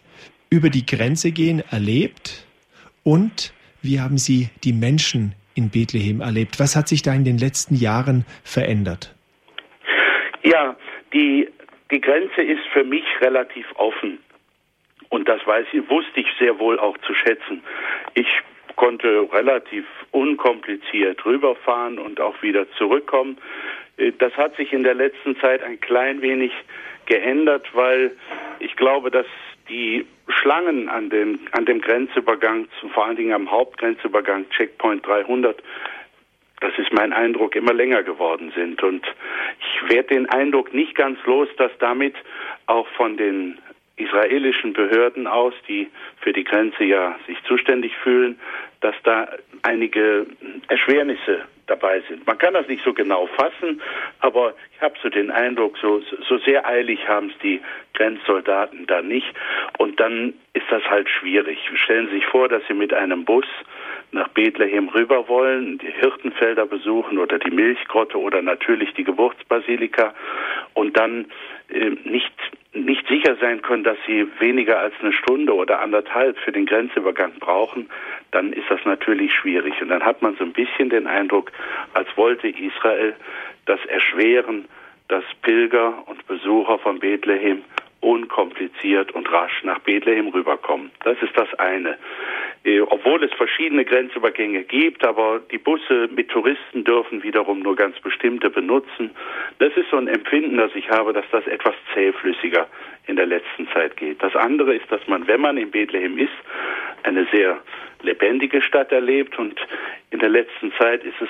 über 0.49 0.69
die 0.69 0.85
Grenze 0.85 1.31
gehen 1.31 1.63
erlebt 1.71 2.45
und 3.03 3.53
wie 3.81 3.99
haben 3.99 4.17
Sie 4.17 4.49
die 4.63 4.73
Menschen 4.73 5.33
in 5.55 5.69
Bethlehem 5.69 6.21
erlebt? 6.21 6.59
Was 6.59 6.75
hat 6.75 6.87
sich 6.87 7.01
da 7.01 7.13
in 7.13 7.25
den 7.25 7.37
letzten 7.37 7.75
Jahren 7.75 8.25
verändert? 8.43 9.13
Ja, 10.43 10.75
die, 11.13 11.47
die 11.91 12.01
Grenze 12.01 12.41
ist 12.41 12.65
für 12.71 12.83
mich 12.83 13.03
relativ 13.21 13.65
offen. 13.75 14.19
Und 15.13 15.29
das 15.29 15.45
weiß 15.45 15.67
wusste 15.89 16.21
ich 16.21 16.27
sehr 16.39 16.57
wohl 16.57 16.79
auch 16.79 16.97
zu 17.05 17.13
schätzen. 17.13 17.61
Ich 18.15 18.25
konnte 18.77 19.29
relativ 19.31 19.85
unkompliziert 20.09 21.23
rüberfahren 21.23 21.99
und 21.99 22.19
auch 22.19 22.41
wieder 22.41 22.65
zurückkommen. 22.71 23.37
Äh, 23.97 24.11
das 24.17 24.35
hat 24.37 24.55
sich 24.55 24.73
in 24.73 24.81
der 24.81 24.95
letzten 24.95 25.37
Zeit 25.37 25.61
ein 25.61 25.79
klein 25.79 26.23
wenig 26.23 26.51
geändert, 27.05 27.67
weil 27.73 28.15
ich 28.57 28.75
glaube, 28.75 29.11
dass 29.11 29.27
die 29.69 30.03
Schlangen 30.29 30.89
an 30.89 31.11
dem, 31.11 31.41
an 31.51 31.65
dem 31.65 31.79
Grenzübergang, 31.79 32.67
vor 32.95 33.05
allen 33.05 33.15
Dingen 33.15 33.33
am 33.33 33.51
Hauptgrenzübergang 33.51 34.49
Checkpoint 34.49 35.05
300, 35.05 35.61
das 36.59 36.73
ist 36.79 36.91
mein 36.91 37.13
Eindruck, 37.13 37.55
immer 37.55 37.73
länger 37.73 38.01
geworden 38.01 38.51
sind. 38.55 38.81
Und 38.81 39.05
ich 39.59 39.91
werde 39.91 40.15
den 40.15 40.27
Eindruck 40.29 40.73
nicht 40.73 40.95
ganz 40.95 41.19
los, 41.25 41.49
dass 41.57 41.71
damit 41.77 42.15
auch 42.65 42.87
von 42.97 43.15
den 43.15 43.59
israelischen 43.95 44.73
Behörden 44.73 45.27
aus, 45.27 45.53
die 45.67 45.89
für 46.21 46.33
die 46.33 46.43
Grenze 46.43 46.83
ja 46.83 47.15
sich 47.27 47.37
zuständig 47.43 47.95
fühlen, 47.97 48.39
dass 48.81 48.95
da 49.03 49.27
einige 49.61 50.25
Erschwernisse 50.67 51.41
dabei 51.67 52.01
sind. 52.09 52.25
Man 52.27 52.37
kann 52.37 52.53
das 52.53 52.67
nicht 52.67 52.83
so 52.83 52.93
genau 52.93 53.27
fassen, 53.27 53.81
aber 54.19 54.53
ich 54.73 54.81
habe 54.81 54.95
so 55.01 55.09
den 55.09 55.31
Eindruck, 55.31 55.77
so, 55.81 56.01
so 56.27 56.37
sehr 56.39 56.67
eilig 56.67 57.07
haben 57.07 57.29
es 57.29 57.37
die 57.39 57.61
Grenzsoldaten 57.93 58.85
da 58.87 59.01
nicht. 59.01 59.33
Und 59.77 59.99
dann 59.99 60.33
ist 60.53 60.65
das 60.69 60.83
halt 60.89 61.07
schwierig. 61.09 61.57
Stellen 61.75 62.07
Sie 62.07 62.15
sich 62.15 62.25
vor, 62.25 62.49
dass 62.49 62.63
Sie 62.67 62.73
mit 62.73 62.93
einem 62.93 63.23
Bus 63.23 63.45
nach 64.11 64.27
Bethlehem 64.29 64.89
rüber 64.89 65.27
wollen, 65.27 65.77
die 65.77 65.91
Hirtenfelder 65.91 66.65
besuchen 66.65 67.17
oder 67.17 67.39
die 67.39 67.51
Milchgrotte 67.51 68.19
oder 68.19 68.41
natürlich 68.41 68.93
die 68.93 69.03
Geburtsbasilika 69.03 70.13
und 70.73 70.97
dann 70.97 71.25
äh, 71.69 71.91
nicht 72.03 72.33
nicht 72.73 73.07
sicher 73.07 73.35
sein 73.39 73.61
können, 73.61 73.83
dass 73.83 73.97
sie 74.07 74.27
weniger 74.39 74.79
als 74.79 74.93
eine 75.01 75.13
Stunde 75.13 75.53
oder 75.53 75.79
anderthalb 75.79 76.37
für 76.39 76.51
den 76.51 76.65
Grenzübergang 76.65 77.33
brauchen, 77.39 77.89
dann 78.31 78.51
ist 78.51 78.69
das 78.69 78.83
natürlich 78.85 79.33
schwierig. 79.33 79.79
Und 79.81 79.89
dann 79.89 80.03
hat 80.03 80.21
man 80.21 80.35
so 80.35 80.43
ein 80.43 80.53
bisschen 80.53 80.89
den 80.89 81.07
Eindruck, 81.07 81.51
als 81.93 82.07
wollte 82.17 82.47
Israel 82.47 83.15
das 83.65 83.79
erschweren, 83.85 84.65
dass 85.07 85.23
Pilger 85.41 86.07
und 86.07 86.25
Besucher 86.27 86.79
von 86.79 86.99
Bethlehem 86.99 87.61
unkompliziert 88.03 89.13
und 89.13 89.31
rasch 89.31 89.63
nach 89.63 89.79
Bethlehem 89.79 90.27
rüberkommen. 90.27 90.91
Das 91.03 91.17
ist 91.21 91.37
das 91.37 91.51
eine. 91.55 91.97
Äh, 92.65 92.81
obwohl 92.81 93.23
es 93.23 93.33
verschiedene 93.33 93.85
Grenzübergänge 93.85 94.63
gibt, 94.63 95.05
aber 95.05 95.41
die 95.51 95.57
Busse 95.57 96.09
mit 96.13 96.29
Touristen 96.29 96.83
dürfen 96.83 97.23
wiederum 97.23 97.59
nur 97.59 97.75
ganz 97.75 97.99
bestimmte 97.99 98.49
benutzen. 98.49 99.11
Das 99.59 99.75
ist 99.75 99.89
so 99.89 99.97
ein 99.97 100.07
Empfinden, 100.07 100.57
das 100.57 100.71
ich 100.75 100.89
habe, 100.89 101.13
dass 101.13 101.25
das 101.31 101.47
etwas 101.47 101.75
zähflüssiger 101.93 102.67
in 103.07 103.15
der 103.15 103.25
letzten 103.25 103.67
Zeit 103.69 103.97
geht. 103.97 104.21
Das 104.21 104.35
andere 104.35 104.75
ist, 104.75 104.91
dass 104.91 105.05
man, 105.07 105.27
wenn 105.27 105.41
man 105.41 105.57
in 105.57 105.71
Bethlehem 105.71 106.17
ist, 106.17 106.31
eine 107.03 107.25
sehr 107.31 107.59
lebendige 108.01 108.61
Stadt 108.61 108.91
erlebt 108.91 109.37
und 109.39 109.59
in 110.11 110.19
der 110.19 110.29
letzten 110.29 110.71
Zeit 110.73 111.03
ist 111.03 111.21
es 111.21 111.29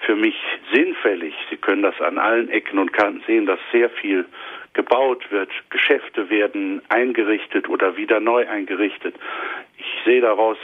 für 0.00 0.14
mich 0.14 0.36
sinnfällig. 0.72 1.34
Sie 1.50 1.56
können 1.56 1.82
das 1.82 2.00
an 2.00 2.18
allen 2.18 2.48
Ecken 2.48 2.78
und 2.78 2.92
Kanten 2.92 3.22
sehen, 3.26 3.46
dass 3.46 3.58
sehr 3.72 3.90
viel 3.90 4.24
gebaut 4.78 5.28
wird, 5.32 5.50
Geschäfte 5.70 6.30
werden 6.30 6.80
eingerichtet 6.88 7.68
oder 7.68 7.96
wieder 7.96 8.20
neu 8.20 8.48
eingerichtet. 8.48 9.12
Ich 9.76 10.04
sehe 10.04 10.20
daraus 10.20 10.56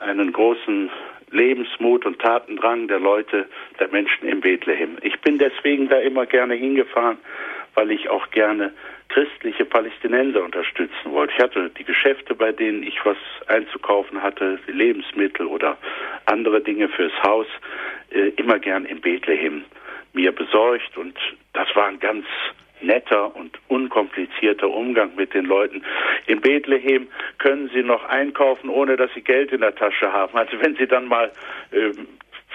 einen 0.00 0.34
großen 0.34 0.90
Lebensmut 1.30 2.04
und 2.04 2.18
Tatendrang 2.18 2.88
der 2.88 3.00
Leute, 3.00 3.48
der 3.80 3.88
Menschen 3.88 4.28
in 4.28 4.42
Bethlehem. 4.42 4.98
Ich 5.00 5.18
bin 5.22 5.38
deswegen 5.38 5.88
da 5.88 5.96
immer 6.00 6.26
gerne 6.26 6.52
hingefahren, 6.52 7.16
weil 7.74 7.90
ich 7.90 8.10
auch 8.10 8.30
gerne 8.32 8.74
christliche 9.08 9.64
Palästinenser 9.64 10.44
unterstützen 10.44 11.12
wollte. 11.12 11.32
Ich 11.34 11.42
hatte 11.42 11.70
die 11.70 11.84
Geschäfte, 11.84 12.34
bei 12.34 12.52
denen 12.52 12.82
ich 12.82 13.02
was 13.02 13.16
einzukaufen 13.46 14.22
hatte, 14.22 14.58
Lebensmittel 14.66 15.46
oder 15.46 15.78
andere 16.26 16.60
Dinge 16.60 16.90
fürs 16.90 17.18
Haus, 17.22 17.46
äh, 18.10 18.28
immer 18.36 18.58
gern 18.58 18.84
in 18.84 19.00
Bethlehem 19.00 19.64
mir 20.12 20.32
besorgt 20.32 20.98
und 20.98 21.18
das 21.54 21.74
war 21.74 21.86
ein 21.86 21.98
ganz 21.98 22.26
netter 22.82 23.34
und 23.34 23.58
unkomplizierter 23.68 24.68
Umgang 24.68 25.14
mit 25.16 25.34
den 25.34 25.44
Leuten. 25.44 25.82
In 26.26 26.40
Bethlehem 26.40 27.08
können 27.38 27.70
Sie 27.74 27.82
noch 27.82 28.04
einkaufen, 28.04 28.68
ohne 28.68 28.96
dass 28.96 29.12
Sie 29.14 29.22
Geld 29.22 29.52
in 29.52 29.60
der 29.60 29.74
Tasche 29.74 30.12
haben. 30.12 30.36
Also 30.36 30.60
wenn 30.60 30.76
Sie 30.76 30.86
dann 30.86 31.08
mal 31.08 31.32
äh, 31.70 31.92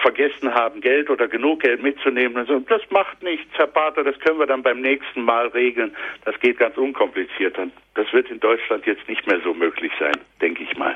vergessen 0.00 0.54
haben, 0.54 0.80
Geld 0.80 1.10
oder 1.10 1.28
genug 1.28 1.62
Geld 1.62 1.82
mitzunehmen. 1.82 2.36
Also, 2.36 2.60
das 2.60 2.82
macht 2.90 3.22
nichts, 3.22 3.46
Herr 3.54 3.66
Pater, 3.66 4.04
das 4.04 4.18
können 4.20 4.38
wir 4.38 4.46
dann 4.46 4.62
beim 4.62 4.80
nächsten 4.80 5.22
Mal 5.22 5.48
regeln. 5.48 5.92
Das 6.24 6.38
geht 6.40 6.58
ganz 6.58 6.76
unkompliziert. 6.76 7.56
Das 7.94 8.12
wird 8.12 8.30
in 8.30 8.40
Deutschland 8.40 8.86
jetzt 8.86 9.08
nicht 9.08 9.26
mehr 9.26 9.40
so 9.42 9.52
möglich 9.54 9.92
sein, 9.98 10.14
denke 10.40 10.62
ich 10.62 10.76
mal. 10.76 10.94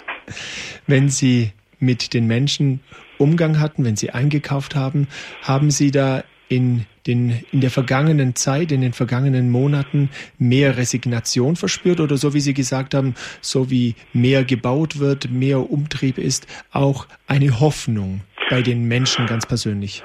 Wenn 0.87 1.09
Sie 1.09 1.53
mit 1.79 2.15
den 2.15 2.27
Menschen 2.27 2.81
Umgang 3.19 3.61
hatten, 3.61 3.85
wenn 3.85 3.97
Sie 3.97 4.11
eingekauft 4.11 4.75
haben, 4.77 5.09
haben 5.43 5.71
Sie 5.71 5.91
da 5.91 6.23
in, 6.53 6.85
den, 7.07 7.45
in 7.51 7.61
der 7.61 7.71
vergangenen 7.71 8.35
Zeit, 8.35 8.73
in 8.73 8.83
den 8.83 8.93
vergangenen 8.93 9.51
Monaten 9.51 10.11
mehr 10.39 10.77
Resignation 10.77 11.57
verspürt 11.57 12.01
oder 12.01 12.17
so 12.17 12.35
wie 12.35 12.41
Sie 12.41 12.53
gesagt 12.53 12.95
haben, 12.95 13.15
so 13.41 13.71
wie 13.71 13.95
mehr 14.13 14.45
gebaut 14.45 15.01
wird, 15.01 15.31
mehr 15.31 15.59
Umtrieb 15.59 16.19
ist, 16.19 16.47
auch 16.73 17.07
eine 17.27 17.61
Hoffnung 17.61 18.21
bei 18.51 18.61
den 18.61 18.87
Menschen 18.87 19.27
ganz 19.27 19.47
persönlich? 19.47 20.03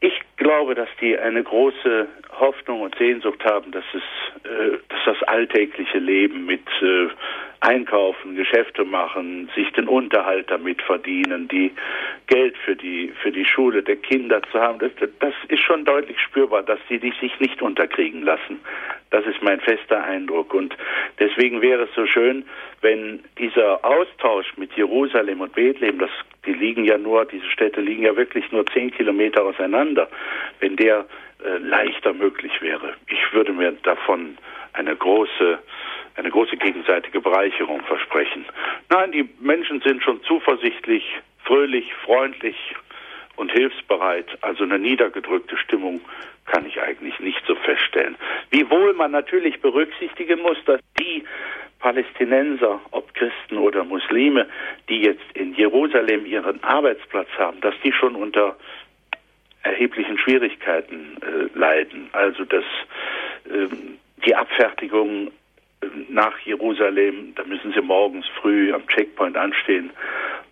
Ich 0.00 0.18
glaube, 0.38 0.74
dass 0.74 0.88
die 1.02 1.18
eine 1.18 1.42
große 1.42 2.08
Hoffnung 2.32 2.80
und 2.80 2.94
Sehnsucht 2.96 3.44
haben, 3.44 3.70
dass 3.70 3.84
es, 3.92 4.02
äh, 4.44 4.78
dass 4.88 5.00
das 5.04 5.22
alltägliche 5.28 5.98
Leben 5.98 6.46
mit 6.46 6.66
äh, 6.80 7.08
einkaufen, 7.60 8.36
Geschäfte 8.36 8.84
machen, 8.84 9.50
sich 9.54 9.70
den 9.72 9.86
Unterhalt 9.86 10.50
damit 10.50 10.80
verdienen, 10.82 11.46
die 11.48 11.72
Geld 12.26 12.56
für 12.64 12.74
die 12.74 13.12
für 13.22 13.30
die 13.30 13.44
Schule 13.44 13.82
der 13.82 13.96
Kinder 13.96 14.42
zu 14.50 14.58
haben, 14.58 14.78
das, 14.78 14.92
das 15.18 15.34
ist 15.48 15.60
schon 15.60 15.84
deutlich 15.84 16.18
spürbar, 16.20 16.62
dass 16.62 16.78
sie 16.88 16.98
sich 16.98 17.38
nicht 17.38 17.60
unterkriegen 17.60 18.22
lassen. 18.22 18.60
Das 19.10 19.26
ist 19.26 19.42
mein 19.42 19.60
fester 19.60 20.02
Eindruck 20.02 20.54
und 20.54 20.74
deswegen 21.18 21.60
wäre 21.60 21.82
es 21.82 21.94
so 21.94 22.06
schön, 22.06 22.44
wenn 22.80 23.20
dieser 23.38 23.84
Austausch 23.84 24.56
mit 24.56 24.72
Jerusalem 24.74 25.42
und 25.42 25.54
Bethlehem, 25.54 25.98
das 25.98 26.10
die 26.46 26.54
liegen 26.54 26.84
ja 26.84 26.96
nur, 26.96 27.26
diese 27.26 27.48
Städte 27.50 27.82
liegen 27.82 28.04
ja 28.04 28.16
wirklich 28.16 28.50
nur 28.50 28.64
zehn 28.66 28.90
Kilometer 28.90 29.44
auseinander, 29.44 30.08
wenn 30.60 30.76
der 30.76 31.04
äh, 31.44 31.58
leichter 31.58 32.14
möglich 32.14 32.52
wäre. 32.62 32.94
Ich 33.08 33.32
würde 33.32 33.52
mir 33.52 33.72
davon 33.82 34.38
eine 34.72 34.96
große 34.96 35.58
eine 36.16 36.30
große 36.30 36.56
gegenseitige 36.56 37.20
Bereicherung 37.20 37.80
versprechen. 37.82 38.44
Nein, 38.88 39.12
die 39.12 39.28
Menschen 39.40 39.80
sind 39.80 40.02
schon 40.02 40.22
zuversichtlich, 40.24 41.04
fröhlich, 41.44 41.92
freundlich 42.04 42.56
und 43.36 43.50
hilfsbereit. 43.52 44.26
Also 44.42 44.64
eine 44.64 44.78
niedergedrückte 44.78 45.56
Stimmung 45.56 46.00
kann 46.46 46.66
ich 46.66 46.80
eigentlich 46.80 47.18
nicht 47.20 47.42
so 47.46 47.54
feststellen. 47.54 48.16
Wiewohl 48.50 48.92
man 48.94 49.12
natürlich 49.12 49.60
berücksichtigen 49.60 50.40
muss, 50.42 50.58
dass 50.66 50.80
die 50.98 51.24
Palästinenser, 51.78 52.80
ob 52.90 53.14
Christen 53.14 53.56
oder 53.56 53.84
Muslime, 53.84 54.46
die 54.88 55.00
jetzt 55.00 55.24
in 55.34 55.54
Jerusalem 55.54 56.26
ihren 56.26 56.62
Arbeitsplatz 56.62 57.28
haben, 57.38 57.60
dass 57.60 57.74
die 57.82 57.92
schon 57.92 58.14
unter 58.14 58.56
erheblichen 59.62 60.18
Schwierigkeiten 60.18 61.16
äh, 61.22 61.58
leiden. 61.58 62.08
Also 62.12 62.44
dass 62.44 62.64
ähm, 63.50 63.98
die 64.26 64.34
Abfertigung 64.34 65.30
nach 66.08 66.38
Jerusalem, 66.40 67.32
da 67.36 67.44
müssen 67.44 67.72
sie 67.72 67.80
morgens 67.80 68.26
früh 68.40 68.72
am 68.72 68.86
Checkpoint 68.86 69.36
anstehen 69.36 69.90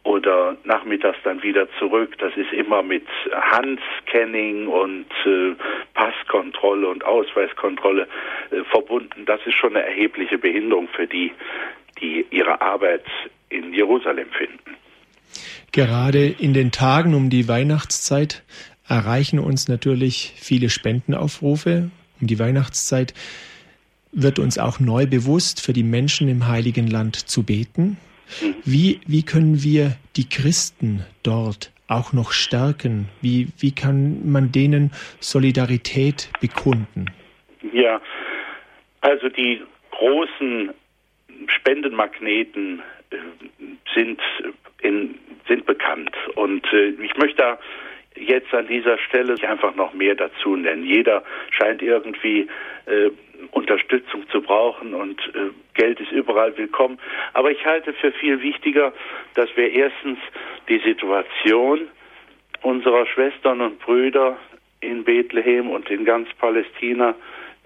oder 0.05 0.57
nachmittags 0.65 1.19
dann 1.25 1.43
wieder 1.43 1.69
zurück. 1.79 2.17
Das 2.19 2.35
ist 2.37 2.53
immer 2.53 2.83
mit 2.83 3.07
Handscanning 3.33 4.69
und 4.69 5.07
äh, 5.27 5.55
Passkontrolle 5.93 6.89
und 6.89 7.05
Ausweiskontrolle 7.05 8.09
äh, 8.51 8.65
verbunden. 8.71 9.27
Das 9.27 9.41
ist 9.45 9.55
schon 9.55 9.77
eine 9.77 9.85
erhebliche 9.85 10.39
Behinderung 10.39 10.89
für 10.89 11.07
die, 11.07 11.33
die 12.01 12.25
ihre 12.31 12.61
Arbeit 12.61 13.05
in 13.51 13.75
Jerusalem 13.75 14.29
finden. 14.31 14.77
Gerade 15.73 16.27
in 16.27 16.55
den 16.55 16.73
Tagen 16.73 17.15
um 17.15 17.29
die 17.29 17.49
Weihnachtszeit 17.49 18.43
erreichen 18.89 19.39
uns 19.39 19.69
natürlich 19.69 20.33
viele 20.37 20.71
Spendenaufrufe 20.71 21.91
um 22.21 22.27
die 22.27 22.39
Weihnachtszeit 22.39 23.13
wird 24.13 24.39
uns 24.39 24.59
auch 24.59 24.81
neu 24.81 25.07
bewusst, 25.07 25.65
für 25.65 25.73
die 25.73 25.83
Menschen 25.83 26.29
im 26.29 26.49
Heiligen 26.49 26.87
Land 26.87 27.17
zu 27.17 27.45
beten. 27.45 27.97
Wie, 28.65 29.01
wie 29.07 29.25
können 29.25 29.63
wir 29.63 29.97
die 30.17 30.29
Christen 30.29 31.05
dort 31.23 31.73
auch 31.89 32.13
noch 32.13 32.33
stärken? 32.33 33.09
Wie, 33.23 33.49
wie 33.59 33.75
kann 33.75 34.31
man 34.31 34.53
denen 34.53 34.93
Solidarität 35.21 36.31
bekunden? 36.41 37.07
Ja, 37.73 38.01
also 39.01 39.29
die 39.29 39.63
großen 39.93 40.71
Spendenmagneten 41.47 42.83
äh, 43.11 43.17
sind, 43.95 44.21
in, 44.83 45.19
sind 45.47 45.67
bekannt. 45.67 46.15
Und 46.35 46.67
äh, 46.73 46.91
ich 47.03 47.17
möchte 47.17 47.37
da 47.37 47.59
jetzt 48.15 48.53
an 48.53 48.67
dieser 48.67 48.99
Stelle 48.99 49.35
einfach 49.49 49.75
noch 49.75 49.95
mehr 49.95 50.15
dazu 50.15 50.57
nennen. 50.57 50.85
Jeder 50.85 51.23
scheint 51.51 51.83
irgendwie 51.83 52.49
äh, 52.87 53.11
Unterstützung 53.53 54.29
zu 54.31 54.41
brauchen 54.41 54.95
und 54.95 55.21
äh, 55.35 55.51
Geld 55.75 56.01
ist 56.01 56.13
überall 56.13 56.57
willkommen. 56.57 56.99
Aber 57.35 57.51
ich 57.51 57.65
halte 57.65 57.93
für 57.93 58.13
viel 58.13 58.43
wichtiger, 58.43 58.93
dass 59.35 59.49
wir 59.57 59.71
erstens 59.71 60.19
die 60.69 60.79
Situation 60.79 61.89
unserer 62.63 63.07
Schwestern 63.07 63.61
und 63.61 63.79
Brüder 63.79 64.37
in 64.81 65.05
Bethlehem 65.05 65.71
und 65.71 65.89
in 65.91 66.05
ganz 66.05 66.29
Palästina 66.35 67.15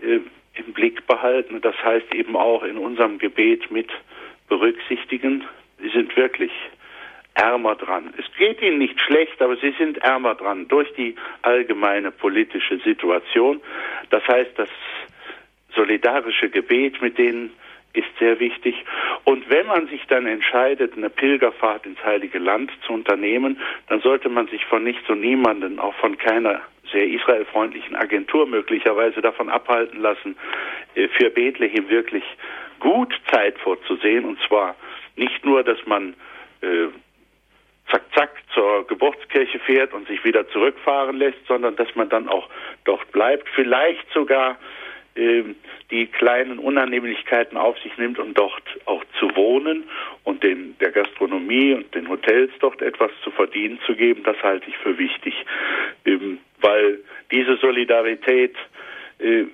äh, 0.03 0.21
im 0.55 0.73
Blick 0.73 1.07
behalten. 1.07 1.61
Das 1.61 1.75
heißt 1.83 2.15
eben 2.15 2.37
auch 2.37 2.63
in 2.63 2.77
unserem 2.77 3.19
Gebet 3.19 3.71
mit 3.71 3.91
berücksichtigen. 4.49 5.45
Sie 5.81 5.89
sind 5.89 6.15
wirklich 6.17 6.53
ärmer 7.35 7.77
dran. 7.77 8.13
Es 8.19 8.27
geht 8.37 8.61
ihnen 8.61 8.79
nicht 8.79 9.01
schlecht, 9.01 9.41
aber 9.41 9.57
sie 9.57 9.75
sind 9.79 9.99
ärmer 9.99 10.35
dran 10.35 10.69
durch 10.69 10.93
die 10.95 11.15
allgemeine 11.41 12.11
politische 12.11 12.79
Situation. 12.79 13.61
Das 14.11 14.27
heißt, 14.29 14.51
das 14.57 14.69
solidarische 15.75 16.51
Gebet 16.51 17.01
mit 17.03 17.19
denen 17.19 17.51
ist 17.95 18.09
sehr 18.19 18.41
wichtig. 18.41 18.75
Und 19.25 19.49
wenn 19.51 19.67
man 19.67 19.87
sich 19.89 20.03
dann 20.07 20.27
entscheidet, 20.27 20.97
eine 20.97 21.11
Pilgerfahrt 21.11 21.85
ins 21.85 22.03
Heilige 22.03 22.39
Land 22.39 22.71
zu 22.87 22.93
unternehmen, 22.93 23.59
dann 23.89 24.01
sollte 24.01 24.29
man 24.29 24.47
sich 24.49 24.65
von 24.67 24.83
nichts 24.83 25.09
und 25.09 25.21
niemanden, 25.21 25.79
auch 25.79 25.95
von 25.97 26.17
keiner 26.17 26.63
sehr 26.91 27.07
israelfreundlichen 27.07 27.97
Agentur 27.97 28.47
möglicherweise 28.47 29.21
davon 29.21 29.49
abhalten 29.49 30.01
lassen, 30.01 30.37
äh, 30.95 31.09
für 31.09 31.31
Bethlehem 31.31 31.89
wirklich 31.89 32.25
gut 32.81 33.15
Zeit 33.31 33.59
vorzusehen. 33.59 34.25
Und 34.25 34.39
zwar 34.49 34.75
nicht 35.17 35.45
nur, 35.45 35.63
dass 35.63 35.79
man 35.87 36.15
äh, 36.61 36.89
zack, 37.91 38.03
zack 38.15 38.31
zur 38.55 38.87
Geburtskirche 38.87 39.59
fährt 39.61 39.93
und 39.93 40.09
sich 40.09 40.25
wieder 40.25 40.49
zurückfahren 40.49 41.17
lässt, 41.17 41.47
sondern 41.47 41.77
dass 41.77 41.95
man 41.95 42.09
dann 42.09 42.29
auch 42.29 42.49
dort 42.85 43.11
bleibt, 43.13 43.49
vielleicht 43.55 44.11
sogar 44.13 44.59
die 45.15 46.07
kleinen 46.07 46.59
Unannehmlichkeiten 46.59 47.59
auf 47.59 47.79
sich 47.81 47.97
nimmt, 47.99 48.19
um 48.19 48.33
dort 48.33 48.63
auch 48.87 49.05
zu 49.19 49.35
wohnen 49.37 49.85
und 50.25 50.43
den, 50.43 50.77
der 50.79 50.91
Gastronomie 50.91 51.75
und 51.75 51.95
den 51.95 52.09
Hotels 52.09 52.51
dort 52.61 52.81
etwas 52.81 53.11
zu 53.23 53.31
verdienen 53.31 53.79
zu 53.87 53.95
geben, 53.95 54.23
das 54.23 54.43
halte 54.43 54.69
ich 54.69 54.77
für 54.79 54.97
wichtig, 54.99 55.35
ähm, 56.07 56.39
weil 56.61 57.01
diese 57.31 57.57
Solidarität 57.57 58.57
äh, 59.19 59.45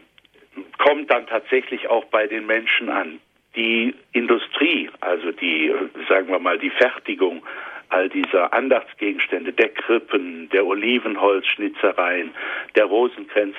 kommt 0.79 1.11
dann 1.11 1.27
tatsächlich 1.27 1.89
auch 1.89 2.05
bei 2.07 2.27
den 2.27 2.47
Menschen 2.47 2.89
an. 2.89 3.21
Die 3.57 3.95
Industrie, 4.13 4.89
also 5.01 5.33
die, 5.33 5.73
sagen 6.09 6.29
wir 6.29 6.39
mal, 6.39 6.59
die 6.59 6.71
Fertigung 6.71 7.43
all 7.91 8.09
dieser 8.09 8.53
Andachtsgegenstände, 8.53 9.53
der 9.53 9.71
Krippen, 9.71 10.49
der 10.51 10.67
Olivenholzschnitzereien, 10.67 12.33
der 12.75 12.85
Rosenkränz, 12.85 13.57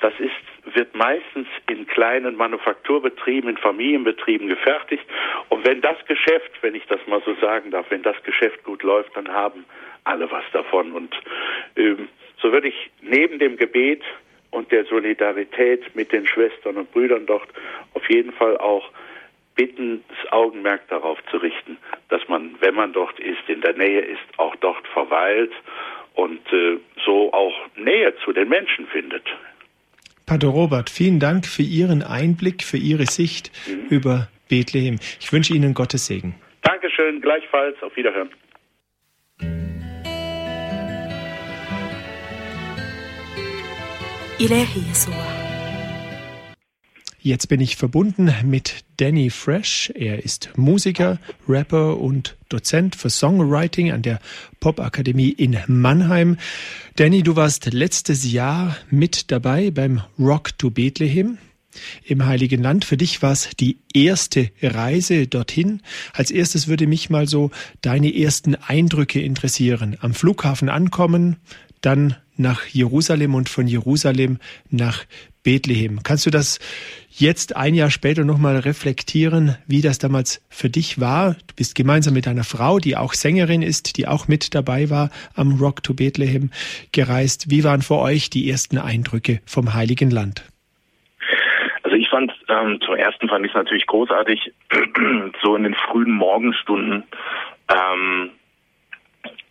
das 0.00 0.12
ist, 0.18 0.74
wird 0.74 0.94
meistens 0.94 1.46
in 1.68 1.86
kleinen 1.86 2.36
Manufakturbetrieben, 2.36 3.50
in 3.50 3.56
Familienbetrieben 3.56 4.48
gefertigt. 4.48 5.04
Und 5.48 5.66
wenn 5.66 5.80
das 5.80 5.96
Geschäft, 6.06 6.50
wenn 6.62 6.74
ich 6.74 6.86
das 6.86 7.00
mal 7.06 7.22
so 7.24 7.34
sagen 7.34 7.70
darf, 7.70 7.86
wenn 7.90 8.02
das 8.02 8.20
Geschäft 8.22 8.64
gut 8.64 8.82
läuft, 8.82 9.16
dann 9.16 9.28
haben 9.28 9.64
alle 10.04 10.30
was 10.30 10.44
davon. 10.52 10.92
Und 10.92 11.14
ähm, 11.76 12.08
so 12.40 12.52
würde 12.52 12.68
ich 12.68 12.90
neben 13.02 13.38
dem 13.38 13.56
Gebet 13.56 14.02
und 14.50 14.70
der 14.72 14.84
Solidarität 14.86 15.94
mit 15.94 16.12
den 16.12 16.26
Schwestern 16.26 16.76
und 16.76 16.90
Brüdern 16.92 17.26
dort 17.26 17.48
auf 17.94 18.08
jeden 18.08 18.32
Fall 18.32 18.56
auch 18.58 18.90
bitten, 19.55 20.03
das 20.07 20.31
Augenmerk 20.31 20.87
darauf 20.89 21.19
zu 21.29 21.37
richten, 21.37 21.77
dass 22.09 22.21
man, 22.27 22.55
wenn 22.61 22.75
man 22.75 22.93
dort 22.93 23.19
ist, 23.19 23.47
in 23.47 23.61
der 23.61 23.73
Nähe 23.73 24.01
ist, 24.01 24.21
auch 24.37 24.55
dort 24.57 24.87
verweilt 24.87 25.51
und 26.15 26.41
äh, 26.51 26.77
so 27.05 27.31
auch 27.33 27.53
Nähe 27.75 28.13
zu 28.23 28.31
den 28.33 28.49
Menschen 28.49 28.87
findet. 28.87 29.23
Pater 30.25 30.47
Robert, 30.47 30.89
vielen 30.89 31.19
Dank 31.19 31.45
für 31.45 31.63
Ihren 31.63 32.03
Einblick, 32.03 32.63
für 32.63 32.77
Ihre 32.77 33.05
Sicht 33.05 33.51
mhm. 33.67 33.87
über 33.89 34.29
Bethlehem. 34.49 34.99
Ich 35.19 35.31
wünsche 35.33 35.53
Ihnen 35.53 35.73
Gottes 35.73 36.07
Segen. 36.07 36.35
Dankeschön, 36.61 37.21
gleichfalls. 37.21 37.81
Auf 37.83 37.95
Wiederhören. 37.95 38.29
إلهي 44.41 44.81
يسوع 44.91 45.44
Jetzt 47.26 47.48
bin 47.48 47.60
ich 47.60 47.74
verbunden 47.74 48.32
mit 48.44 48.84
Danny 48.98 49.30
Fresh. 49.30 49.90
Er 49.96 50.24
ist 50.24 50.50
Musiker, 50.54 51.18
Rapper 51.48 51.98
und 51.98 52.36
Dozent 52.48 52.94
für 52.94 53.10
Songwriting 53.10 53.90
an 53.90 54.02
der 54.02 54.20
Popakademie 54.60 55.30
in 55.30 55.58
Mannheim. 55.66 56.36
Danny, 56.94 57.24
du 57.24 57.34
warst 57.34 57.72
letztes 57.72 58.30
Jahr 58.30 58.76
mit 58.90 59.32
dabei 59.32 59.72
beim 59.72 60.02
Rock 60.20 60.56
to 60.56 60.70
Bethlehem 60.70 61.38
im 62.04 62.24
Heiligen 62.24 62.62
Land. 62.62 62.84
Für 62.84 62.96
dich 62.96 63.22
war 63.22 63.32
es 63.32 63.50
die 63.58 63.78
erste 63.92 64.52
Reise 64.62 65.26
dorthin. 65.26 65.82
Als 66.12 66.30
erstes 66.30 66.68
würde 66.68 66.86
mich 66.86 67.10
mal 67.10 67.26
so 67.26 67.50
deine 67.80 68.16
ersten 68.16 68.54
Eindrücke 68.54 69.20
interessieren. 69.20 69.96
Am 69.98 70.14
Flughafen 70.14 70.68
ankommen, 70.68 71.38
dann 71.80 72.14
nach 72.36 72.66
Jerusalem 72.66 73.34
und 73.34 73.48
von 73.48 73.66
Jerusalem 73.66 74.38
nach 74.70 75.04
Bethlehem. 75.46 76.00
Kannst 76.02 76.26
du 76.26 76.30
das 76.30 76.58
jetzt 77.08 77.56
ein 77.56 77.74
Jahr 77.74 77.90
später 77.90 78.24
nochmal 78.24 78.58
reflektieren, 78.58 79.56
wie 79.68 79.80
das 79.80 79.98
damals 79.98 80.44
für 80.50 80.68
dich 80.68 81.00
war? 81.00 81.34
Du 81.46 81.54
bist 81.54 81.76
gemeinsam 81.76 82.14
mit 82.14 82.26
deiner 82.26 82.42
Frau, 82.42 82.80
die 82.80 82.96
auch 82.96 83.12
Sängerin 83.12 83.62
ist, 83.62 83.96
die 83.96 84.08
auch 84.08 84.26
mit 84.26 84.56
dabei 84.56 84.90
war, 84.90 85.10
am 85.36 85.52
Rock 85.60 85.84
to 85.84 85.94
Bethlehem 85.94 86.50
gereist. 86.90 87.48
Wie 87.48 87.62
waren 87.62 87.82
für 87.82 87.98
euch 87.98 88.28
die 88.28 88.50
ersten 88.50 88.76
Eindrücke 88.76 89.40
vom 89.46 89.72
Heiligen 89.72 90.10
Land? 90.10 90.42
Also 91.84 91.96
ich 91.96 92.08
fand, 92.08 92.32
ähm, 92.48 92.80
zum 92.84 92.96
ersten 92.96 93.28
fand 93.28 93.46
ich 93.46 93.52
es 93.52 93.56
natürlich 93.56 93.86
großartig, 93.86 94.52
so 95.42 95.54
in 95.54 95.62
den 95.62 95.74
frühen 95.74 96.10
Morgenstunden 96.10 97.04
ähm, 97.72 98.30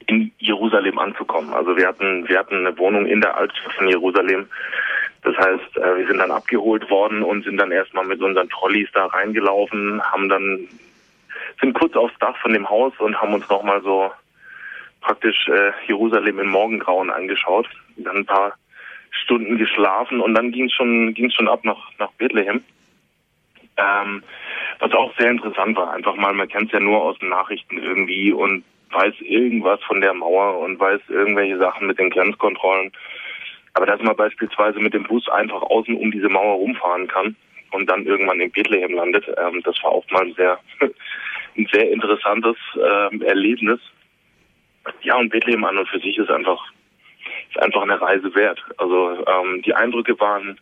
in 0.08 0.34
Jerusalem 0.40 1.00
anzukommen. 1.00 1.54
Also 1.54 1.78
wir 1.78 1.88
hatten, 1.88 2.28
wir 2.28 2.38
hatten 2.38 2.68
eine 2.68 2.78
Wohnung 2.78 3.06
in 3.06 3.22
der 3.22 3.38
Altstadt 3.38 3.74
von 3.76 3.88
Jerusalem 3.88 4.48
das 5.26 5.36
heißt, 5.38 5.78
äh, 5.78 5.98
wir 5.98 6.08
sind 6.08 6.20
dann 6.20 6.32
abgeholt 6.32 6.90
worden 6.90 7.24
und 7.24 7.44
sind 7.44 7.58
dann 7.58 7.72
erstmal 7.72 8.06
mit 8.06 8.22
unseren 8.22 8.48
Trolleys 8.50 8.90
da 8.94 9.08
reingelaufen, 9.08 10.02
haben 10.04 10.30
dann 10.30 10.68
sind 11.60 11.74
kurz 11.74 11.96
aufs 11.96 12.18
Dach 12.20 12.38
von 12.38 12.54
dem 12.54 12.70
Haus 12.70 12.94
und 13.00 13.20
haben 13.20 13.34
uns 13.34 13.50
nochmal 13.50 13.82
so 13.82 14.12
praktisch 15.02 15.48
äh, 15.48 15.72
Jerusalem 15.88 16.40
im 16.40 16.50
Morgengrauen 16.50 17.10
angeschaut. 17.10 17.68
Dann 17.98 18.18
ein 18.18 18.26
paar 18.26 18.54
Stunden 19.10 19.58
geschlafen 19.58 20.22
und 20.22 20.36
dann 20.36 20.52
ging 20.52 20.66
es 20.66 20.74
schon 20.74 21.14
ging's 21.16 21.34
schon 21.34 21.48
ab 21.48 21.64
nach 21.64 21.92
nach 21.98 22.12
Bethlehem. 22.14 22.64
Ähm, 23.78 24.24
was 24.80 24.92
auch 24.94 25.12
sehr 25.18 25.32
interessant 25.32 25.76
war, 25.76 25.92
einfach 25.92 26.16
mal, 26.16 26.34
man 26.34 26.48
kennt 26.48 26.68
es 26.68 26.72
ja 26.74 26.80
nur 26.80 27.02
aus 27.02 27.18
den 27.18 27.30
Nachrichten 27.30 27.78
irgendwie 27.78 28.32
und 28.32 28.64
weiß 28.92 29.16
irgendwas 29.22 29.82
von 29.84 30.02
der 30.02 30.14
Mauer 30.14 30.60
und 30.60 30.80
weiß 30.80 31.02
irgendwelche 31.10 31.58
Sachen 31.58 31.88
mit 31.88 31.98
den 31.98 32.12
Grenzkontrollen. 32.12 32.92
Aber 33.76 33.86
dass 33.86 34.02
man 34.02 34.16
beispielsweise 34.16 34.80
mit 34.80 34.94
dem 34.94 35.04
Bus 35.04 35.28
einfach 35.30 35.62
außen 35.62 35.96
um 35.98 36.10
diese 36.10 36.30
Mauer 36.30 36.56
rumfahren 36.56 37.08
kann 37.08 37.36
und 37.72 37.90
dann 37.90 38.06
irgendwann 38.06 38.40
in 38.40 38.52
Bethlehem 38.52 38.94
landet, 38.94 39.26
ähm, 39.38 39.62
das 39.64 39.76
war 39.84 39.92
auch 39.92 40.10
mal 40.12 40.24
ein 40.24 40.34
sehr, 40.34 40.58
ein 41.58 41.68
sehr 41.72 41.92
interessantes 41.92 42.56
ähm, 42.76 43.22
Erlebnis. 43.22 43.80
Ja, 45.02 45.18
und 45.18 45.30
Bethlehem 45.30 45.66
an 45.66 45.78
und 45.78 45.90
für 45.90 46.00
sich 46.00 46.18
ist 46.18 46.30
einfach, 46.30 46.64
ist 47.50 47.62
einfach 47.62 47.82
eine 47.82 48.00
Reise 48.00 48.34
wert. 48.34 48.64
Also 48.78 49.26
ähm, 49.28 49.62
die 49.64 49.74
Eindrücke 49.74 50.18
waren 50.22 50.58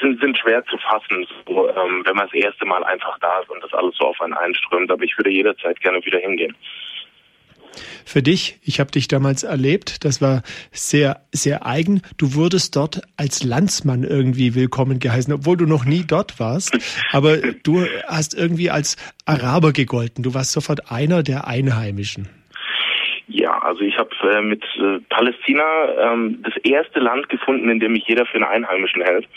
sind, 0.00 0.20
sind 0.20 0.38
schwer 0.38 0.64
zu 0.66 0.78
fassen, 0.78 1.26
so, 1.46 1.68
ähm, 1.70 2.02
wenn 2.04 2.14
man 2.14 2.26
das 2.26 2.34
erste 2.34 2.66
Mal 2.66 2.84
einfach 2.84 3.18
da 3.18 3.40
ist 3.40 3.50
und 3.50 3.64
das 3.64 3.72
alles 3.74 3.96
so 3.96 4.04
auf 4.04 4.20
einen 4.20 4.34
einströmt. 4.34 4.92
Aber 4.92 5.02
ich 5.02 5.18
würde 5.18 5.30
jederzeit 5.30 5.80
gerne 5.80 6.04
wieder 6.04 6.20
hingehen 6.20 6.54
für 8.04 8.22
dich. 8.22 8.58
Ich 8.62 8.80
habe 8.80 8.90
dich 8.90 9.08
damals 9.08 9.42
erlebt. 9.42 10.04
Das 10.04 10.20
war 10.20 10.42
sehr, 10.72 11.20
sehr 11.32 11.66
eigen. 11.66 12.02
Du 12.16 12.34
wurdest 12.34 12.76
dort 12.76 13.02
als 13.16 13.44
Landsmann 13.44 14.04
irgendwie 14.04 14.54
willkommen 14.54 14.98
geheißen, 14.98 15.32
obwohl 15.32 15.56
du 15.56 15.66
noch 15.66 15.84
nie 15.84 16.04
dort 16.06 16.40
warst. 16.40 16.76
Aber 17.12 17.36
du 17.36 17.86
hast 18.06 18.34
irgendwie 18.34 18.70
als 18.70 18.96
Araber 19.26 19.72
gegolten. 19.72 20.22
Du 20.22 20.34
warst 20.34 20.52
sofort 20.52 20.90
einer 20.90 21.22
der 21.22 21.46
Einheimischen. 21.46 22.28
Ja, 23.30 23.58
also 23.58 23.82
ich 23.82 23.96
habe 23.98 24.10
äh, 24.22 24.40
mit 24.40 24.64
äh, 24.76 25.00
Palästina 25.10 26.12
ähm, 26.12 26.42
das 26.42 26.56
erste 26.64 26.98
Land 26.98 27.28
gefunden, 27.28 27.68
in 27.68 27.78
dem 27.78 27.92
mich 27.92 28.04
jeder 28.06 28.24
für 28.24 28.36
einen 28.36 28.44
Einheimischen 28.44 29.02
hält. 29.02 29.28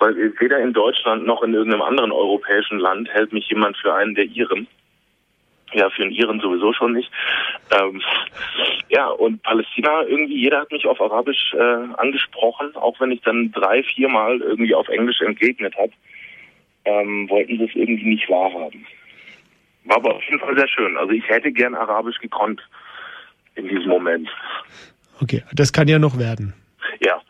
Weil 0.00 0.16
weder 0.40 0.58
in 0.58 0.72
Deutschland 0.72 1.24
noch 1.24 1.44
in 1.44 1.54
irgendeinem 1.54 1.82
anderen 1.82 2.10
europäischen 2.10 2.80
Land 2.80 3.08
hält 3.10 3.32
mich 3.32 3.48
jemand 3.48 3.76
für 3.76 3.94
einen 3.94 4.16
der 4.16 4.24
Iren 4.24 4.66
ja, 5.72 5.90
für 5.90 6.02
den 6.02 6.12
Iren 6.12 6.40
sowieso 6.40 6.72
schon 6.72 6.92
nicht. 6.92 7.10
Ähm, 7.70 8.02
ja, 8.88 9.08
und 9.08 9.42
Palästina, 9.42 10.02
irgendwie, 10.02 10.40
jeder 10.40 10.60
hat 10.60 10.72
mich 10.72 10.86
auf 10.86 11.00
Arabisch 11.00 11.54
äh, 11.54 11.94
angesprochen, 11.96 12.74
auch 12.76 12.98
wenn 13.00 13.10
ich 13.10 13.22
dann 13.22 13.52
drei, 13.52 13.82
viermal 13.82 14.40
irgendwie 14.40 14.74
auf 14.74 14.88
Englisch 14.88 15.20
entgegnet 15.20 15.74
habe, 15.76 15.92
ähm, 16.84 17.28
wollten 17.28 17.58
sie 17.58 17.64
es 17.64 17.74
irgendwie 17.74 18.10
nicht 18.10 18.28
wahrhaben. 18.28 18.86
War 19.84 19.96
aber 19.96 20.16
auf 20.16 20.22
jeden 20.24 20.40
Fall 20.40 20.56
sehr 20.56 20.68
schön. 20.68 20.96
Also 20.96 21.12
ich 21.12 21.28
hätte 21.28 21.52
gern 21.52 21.74
Arabisch 21.74 22.18
gekonnt 22.18 22.60
in 23.54 23.68
diesem 23.68 23.88
Moment. 23.88 24.28
Okay, 25.20 25.42
das 25.52 25.72
kann 25.72 25.88
ja 25.88 25.98
noch 25.98 26.18
werden. 26.18 26.54
Ja. 27.00 27.20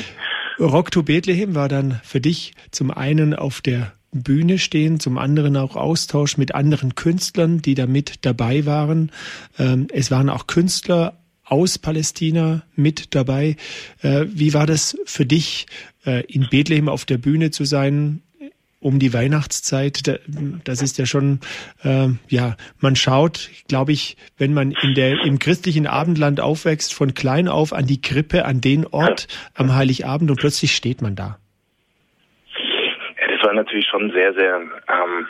Rock 0.58 0.90
to 0.90 1.02
Bethlehem 1.02 1.54
war 1.54 1.68
dann 1.68 2.00
für 2.04 2.20
dich 2.20 2.54
zum 2.70 2.90
einen 2.90 3.34
auf 3.34 3.60
der 3.60 3.92
Bühne 4.12 4.58
stehen, 4.58 5.00
zum 5.00 5.18
anderen 5.18 5.56
auch 5.56 5.74
Austausch 5.74 6.36
mit 6.36 6.54
anderen 6.54 6.94
Künstlern, 6.94 7.62
die 7.62 7.74
da 7.74 7.86
mit 7.86 8.24
dabei 8.26 8.66
waren. 8.66 9.10
Ähm, 9.58 9.88
es 9.92 10.10
waren 10.10 10.28
auch 10.28 10.46
Künstler 10.46 11.18
aus 11.44 11.78
Palästina 11.78 12.62
mit 12.76 13.14
dabei. 13.14 13.56
Äh, 14.02 14.26
wie 14.28 14.54
war 14.54 14.66
das 14.66 14.96
für 15.06 15.26
dich, 15.26 15.66
äh, 16.04 16.24
in 16.26 16.48
Bethlehem 16.50 16.88
auf 16.88 17.04
der 17.04 17.18
Bühne 17.18 17.50
zu 17.50 17.64
sein? 17.64 18.22
um 18.82 18.98
die 18.98 19.12
Weihnachtszeit, 19.12 20.20
das 20.64 20.82
ist 20.82 20.98
ja 20.98 21.06
schon, 21.06 21.38
äh, 21.84 22.08
ja, 22.28 22.56
man 22.80 22.96
schaut, 22.96 23.48
glaube 23.68 23.92
ich, 23.92 24.16
wenn 24.38 24.52
man 24.52 24.72
in 24.72 24.96
der, 24.96 25.22
im 25.22 25.38
christlichen 25.38 25.86
Abendland 25.86 26.40
aufwächst, 26.40 26.92
von 26.92 27.14
klein 27.14 27.46
auf 27.46 27.72
an 27.72 27.86
die 27.86 28.00
Krippe, 28.00 28.44
an 28.44 28.60
den 28.60 28.84
Ort 28.84 29.28
am 29.54 29.72
Heiligabend 29.72 30.32
und 30.32 30.40
plötzlich 30.40 30.74
steht 30.74 31.00
man 31.00 31.14
da 31.14 31.38
war 33.52 33.62
natürlich 33.62 33.86
schon 33.86 34.10
sehr, 34.12 34.32
sehr, 34.32 34.56
ähm, 34.56 35.26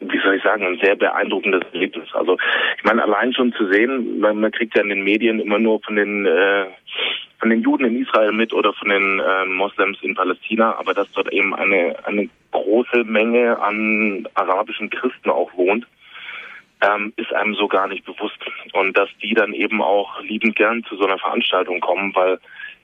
wie 0.00 0.18
soll 0.20 0.36
ich 0.36 0.42
sagen, 0.42 0.64
ein 0.64 0.78
sehr 0.82 0.96
beeindruckendes 0.96 1.60
Erlebnis. 1.74 2.08
Also 2.14 2.38
ich 2.78 2.84
meine, 2.84 3.02
allein 3.02 3.34
schon 3.34 3.52
zu 3.52 3.70
sehen, 3.70 4.20
man, 4.20 4.40
man 4.40 4.50
kriegt 4.50 4.74
ja 4.74 4.82
in 4.82 4.88
den 4.88 5.04
Medien 5.04 5.40
immer 5.40 5.58
nur 5.58 5.80
von 5.82 5.96
den 5.96 6.24
äh, 6.24 6.66
von 7.38 7.50
den 7.50 7.60
Juden 7.60 7.84
in 7.84 8.02
Israel 8.02 8.32
mit 8.32 8.54
oder 8.54 8.72
von 8.72 8.88
den 8.88 9.20
äh, 9.20 9.44
Moslems 9.44 9.98
in 10.00 10.14
Palästina, 10.14 10.78
aber 10.78 10.94
dass 10.94 11.12
dort 11.12 11.30
eben 11.30 11.54
eine 11.54 11.94
eine 12.04 12.30
große 12.50 13.04
Menge 13.04 13.58
an 13.58 14.26
arabischen 14.32 14.88
Christen 14.88 15.28
auch 15.28 15.52
wohnt, 15.54 15.86
ähm, 16.80 17.12
ist 17.16 17.34
einem 17.34 17.54
so 17.54 17.68
gar 17.68 17.88
nicht 17.88 18.06
bewusst. 18.06 18.38
Und 18.72 18.96
dass 18.96 19.10
die 19.22 19.34
dann 19.34 19.52
eben 19.52 19.82
auch 19.82 20.22
liebend 20.22 20.56
gern 20.56 20.82
zu 20.84 20.96
so 20.96 21.04
einer 21.04 21.18
Veranstaltung 21.18 21.80
kommen, 21.80 22.14
weil 22.14 22.38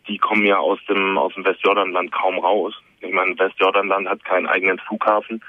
die 0.07 0.19
kommen 0.19 0.45
ja 0.45 0.59
aus 0.59 0.81
dem 0.87 1.17
aus 1.17 1.33
dem 1.33 1.47
Westjordanland 1.47 2.13
kaum 2.13 2.39
raus. 2.39 2.75
Ich 3.03 3.13
meine, 3.13 3.39
Westjordanland 3.39 4.09
hat 4.09 4.25
keinen 4.25 4.47
eigenen 4.47 4.79
Flughafen, 4.79 5.43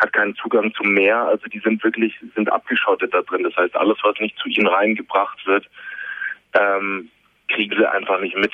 hat 0.00 0.12
keinen 0.12 0.34
Zugang 0.34 0.72
zum 0.74 0.92
Meer. 0.92 1.22
Also 1.22 1.46
die 1.46 1.60
sind 1.60 1.82
wirklich, 1.82 2.14
sind 2.34 2.50
abgeschottet 2.50 3.14
da 3.14 3.22
drin. 3.22 3.44
Das 3.44 3.56
heißt, 3.56 3.76
alles, 3.76 3.98
was 4.02 4.18
nicht 4.18 4.38
zu 4.38 4.48
ihnen 4.48 4.66
reingebracht 4.66 5.46
wird, 5.46 5.68
ähm, 6.54 7.08
kriegen 7.48 7.76
sie 7.76 7.90
einfach 7.90 8.20
nicht 8.20 8.36
mit. 8.36 8.52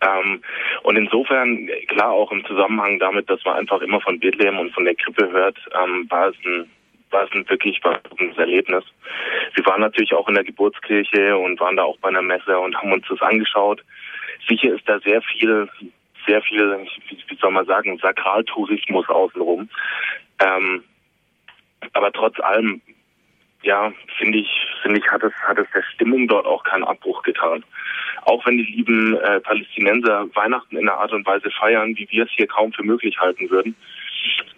Ähm, 0.00 0.42
und 0.82 0.96
insofern, 0.96 1.68
klar, 1.88 2.10
auch 2.10 2.30
im 2.30 2.44
Zusammenhang 2.46 2.98
damit, 2.98 3.28
dass 3.28 3.44
man 3.44 3.56
einfach 3.56 3.80
immer 3.80 4.00
von 4.00 4.20
Bethlehem 4.20 4.58
und 4.58 4.72
von 4.72 4.84
der 4.84 4.94
Krippe 4.94 5.30
hört, 5.30 5.58
ähm, 5.74 6.06
war 6.10 6.28
es 6.28 6.36
ein 6.44 6.70
war 7.10 7.24
es 7.24 7.32
ein 7.32 7.48
wirklich 7.48 7.80
beeindruckendes 7.80 8.36
Erlebnis. 8.36 8.84
Wir 9.54 9.64
waren 9.66 9.80
natürlich 9.80 10.12
auch 10.12 10.28
in 10.28 10.34
der 10.34 10.44
Geburtskirche 10.44 11.36
und 11.38 11.58
waren 11.60 11.76
da 11.76 11.84
auch 11.84 11.98
bei 11.98 12.08
einer 12.08 12.20
Messe 12.20 12.58
und 12.58 12.76
haben 12.76 12.92
uns 12.92 13.06
das 13.08 13.22
angeschaut. 13.22 13.82
Sicher 14.46 14.74
ist 14.74 14.88
da 14.88 14.98
sehr 15.00 15.22
viel, 15.22 15.68
sehr 16.28 16.42
viel, 16.42 16.86
wie 17.08 17.38
soll 17.40 17.50
man 17.50 17.66
sagen, 17.66 17.98
Sakraltourismus 17.98 19.08
außenrum. 19.08 19.68
Ähm, 20.40 20.84
aber 21.94 22.12
trotz 22.12 22.38
allem, 22.40 22.80
ja, 23.62 23.92
finde 24.18 24.38
ich, 24.38 24.48
finde 24.82 24.98
ich, 24.98 25.10
hat 25.10 25.22
es, 25.22 25.32
hat 25.46 25.58
es 25.58 25.66
der 25.74 25.82
Stimmung 25.94 26.28
dort 26.28 26.46
auch 26.46 26.62
keinen 26.64 26.84
Abbruch 26.84 27.22
getan. 27.22 27.64
Auch 28.22 28.44
wenn 28.46 28.58
die 28.58 28.64
lieben 28.64 29.16
äh, 29.16 29.40
Palästinenser 29.40 30.26
Weihnachten 30.34 30.76
in 30.76 30.88
einer 30.88 30.98
Art 30.98 31.12
und 31.12 31.26
Weise 31.26 31.50
feiern, 31.50 31.96
wie 31.96 32.06
wir 32.10 32.24
es 32.24 32.30
hier 32.30 32.46
kaum 32.46 32.72
für 32.72 32.84
möglich 32.84 33.18
halten 33.18 33.48
würden, 33.50 33.74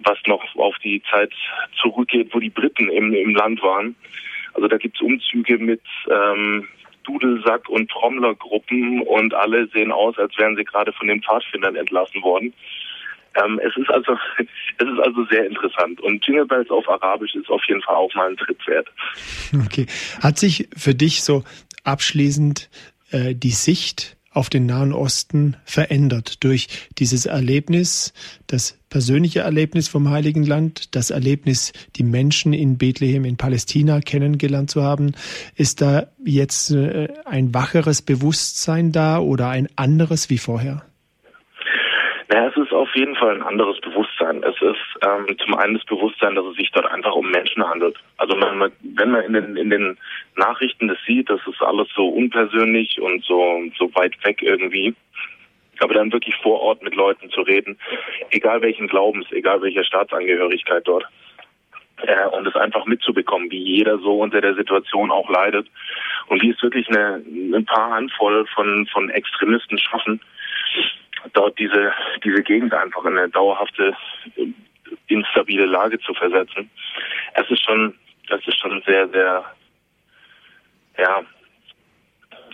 was 0.00 0.18
noch 0.26 0.42
auf 0.56 0.76
die 0.82 1.02
Zeit 1.10 1.32
zurückgeht, 1.80 2.34
wo 2.34 2.40
die 2.40 2.50
Briten 2.50 2.90
im, 2.90 3.14
im 3.14 3.34
Land 3.34 3.62
waren. 3.62 3.94
Also 4.54 4.66
da 4.66 4.76
gibt's 4.76 5.00
Umzüge 5.00 5.58
mit 5.58 5.82
ähm, 6.10 6.68
Dudelsack- 7.04 7.68
und 7.68 7.90
Trommlergruppen 7.90 9.02
und 9.02 9.34
alle 9.34 9.68
sehen 9.68 9.92
aus, 9.92 10.18
als 10.18 10.36
wären 10.38 10.56
sie 10.56 10.64
gerade 10.64 10.92
von 10.92 11.08
den 11.08 11.22
Pfadfindern 11.22 11.76
entlassen 11.76 12.22
worden. 12.22 12.52
Ähm, 13.36 13.60
es 13.62 13.76
ist 13.76 13.90
also 13.90 14.12
es 14.38 14.88
ist 14.88 15.00
also 15.00 15.24
sehr 15.30 15.46
interessant 15.46 16.00
und 16.00 16.26
Jingle 16.26 16.46
Bells 16.46 16.70
auf 16.70 16.88
Arabisch 16.88 17.34
ist 17.34 17.48
auf 17.48 17.62
jeden 17.68 17.82
Fall 17.82 17.94
auch 17.94 18.12
mal 18.14 18.28
ein 18.30 18.36
Trip 18.36 18.58
wert. 18.66 18.88
Okay, 19.66 19.86
hat 20.22 20.38
sich 20.38 20.68
für 20.76 20.94
dich 20.94 21.22
so 21.22 21.42
abschließend 21.84 22.70
äh, 23.10 23.34
die 23.34 23.50
Sicht 23.50 24.16
auf 24.32 24.48
den 24.48 24.66
Nahen 24.66 24.92
Osten 24.92 25.56
verändert 25.64 26.44
durch 26.44 26.68
dieses 26.98 27.26
Erlebnis, 27.26 28.12
das 28.46 28.78
persönliche 28.88 29.40
Erlebnis 29.40 29.88
vom 29.88 30.10
Heiligen 30.10 30.44
Land, 30.44 30.94
das 30.94 31.10
Erlebnis, 31.10 31.72
die 31.96 32.04
Menschen 32.04 32.52
in 32.52 32.78
Bethlehem 32.78 33.24
in 33.24 33.36
Palästina 33.36 34.00
kennengelernt 34.00 34.70
zu 34.70 34.82
haben. 34.82 35.12
Ist 35.56 35.82
da 35.82 36.08
jetzt 36.24 36.70
äh, 36.70 37.08
ein 37.24 37.54
wacheres 37.54 38.02
Bewusstsein 38.02 38.92
da 38.92 39.18
oder 39.18 39.48
ein 39.48 39.68
anderes 39.76 40.30
wie 40.30 40.38
vorher? 40.38 40.82
Naja, 42.28 42.48
es 42.48 42.56
ist 42.56 42.72
auf 42.72 42.88
jeden 42.94 43.16
Fall 43.16 43.34
ein 43.34 43.42
anderes 43.42 43.80
Bewusstsein. 44.30 44.42
Es 44.42 44.60
ist 44.62 45.06
ähm, 45.06 45.36
zum 45.38 45.54
einen 45.56 45.74
das 45.74 45.84
Bewusstsein, 45.84 46.34
dass 46.34 46.46
es 46.46 46.56
sich 46.56 46.70
dort 46.72 46.86
einfach 46.86 47.14
um 47.14 47.30
Menschen 47.30 47.66
handelt. 47.66 47.96
Also 48.16 48.34
wenn 48.40 48.58
man, 48.58 48.72
wenn 48.80 49.10
man 49.10 49.24
in 49.24 49.32
den, 49.32 49.56
in 49.56 49.70
den 49.70 49.98
Nachrichten 50.36 50.88
das 50.88 50.98
sieht, 51.06 51.28
das 51.28 51.40
ist 51.46 51.62
alles 51.62 51.88
so 51.94 52.08
unpersönlich 52.08 53.00
und 53.00 53.24
so, 53.24 53.62
so 53.78 53.94
weit 53.94 54.12
weg 54.24 54.42
irgendwie. 54.42 54.94
Aber 55.80 55.94
dann 55.94 56.12
wirklich 56.12 56.36
vor 56.36 56.60
Ort 56.60 56.82
mit 56.82 56.94
Leuten 56.94 57.30
zu 57.30 57.40
reden, 57.40 57.78
egal 58.30 58.60
welchen 58.60 58.86
Glaubens, 58.86 59.26
egal 59.32 59.62
welcher 59.62 59.84
Staatsangehörigkeit 59.84 60.86
dort. 60.86 61.06
Äh, 62.02 62.26
und 62.28 62.46
es 62.46 62.54
einfach 62.54 62.84
mitzubekommen, 62.86 63.50
wie 63.50 63.62
jeder 63.62 63.98
so 63.98 64.20
unter 64.20 64.40
der 64.40 64.54
Situation 64.54 65.10
auch 65.10 65.28
leidet 65.30 65.66
und 66.28 66.42
wie 66.42 66.50
es 66.50 66.62
wirklich 66.62 66.88
eine, 66.88 67.22
ein 67.54 67.64
paar 67.64 67.90
Handvoll 67.90 68.46
von, 68.54 68.86
von 68.86 69.10
Extremisten 69.10 69.78
schaffen, 69.78 70.20
dort 71.32 71.58
diese, 71.58 71.92
diese 72.24 72.42
Gegend 72.42 72.74
einfach 72.74 73.04
in 73.04 73.18
eine 73.18 73.28
dauerhafte, 73.28 73.94
instabile 75.08 75.66
Lage 75.66 75.98
zu 76.00 76.14
versetzen. 76.14 76.70
Es 77.34 77.50
ist 77.50 77.64
schon, 77.64 77.94
das 78.28 78.40
ist 78.46 78.58
schon 78.58 78.82
sehr, 78.86 79.08
sehr, 79.08 79.44
ja, 80.98 81.24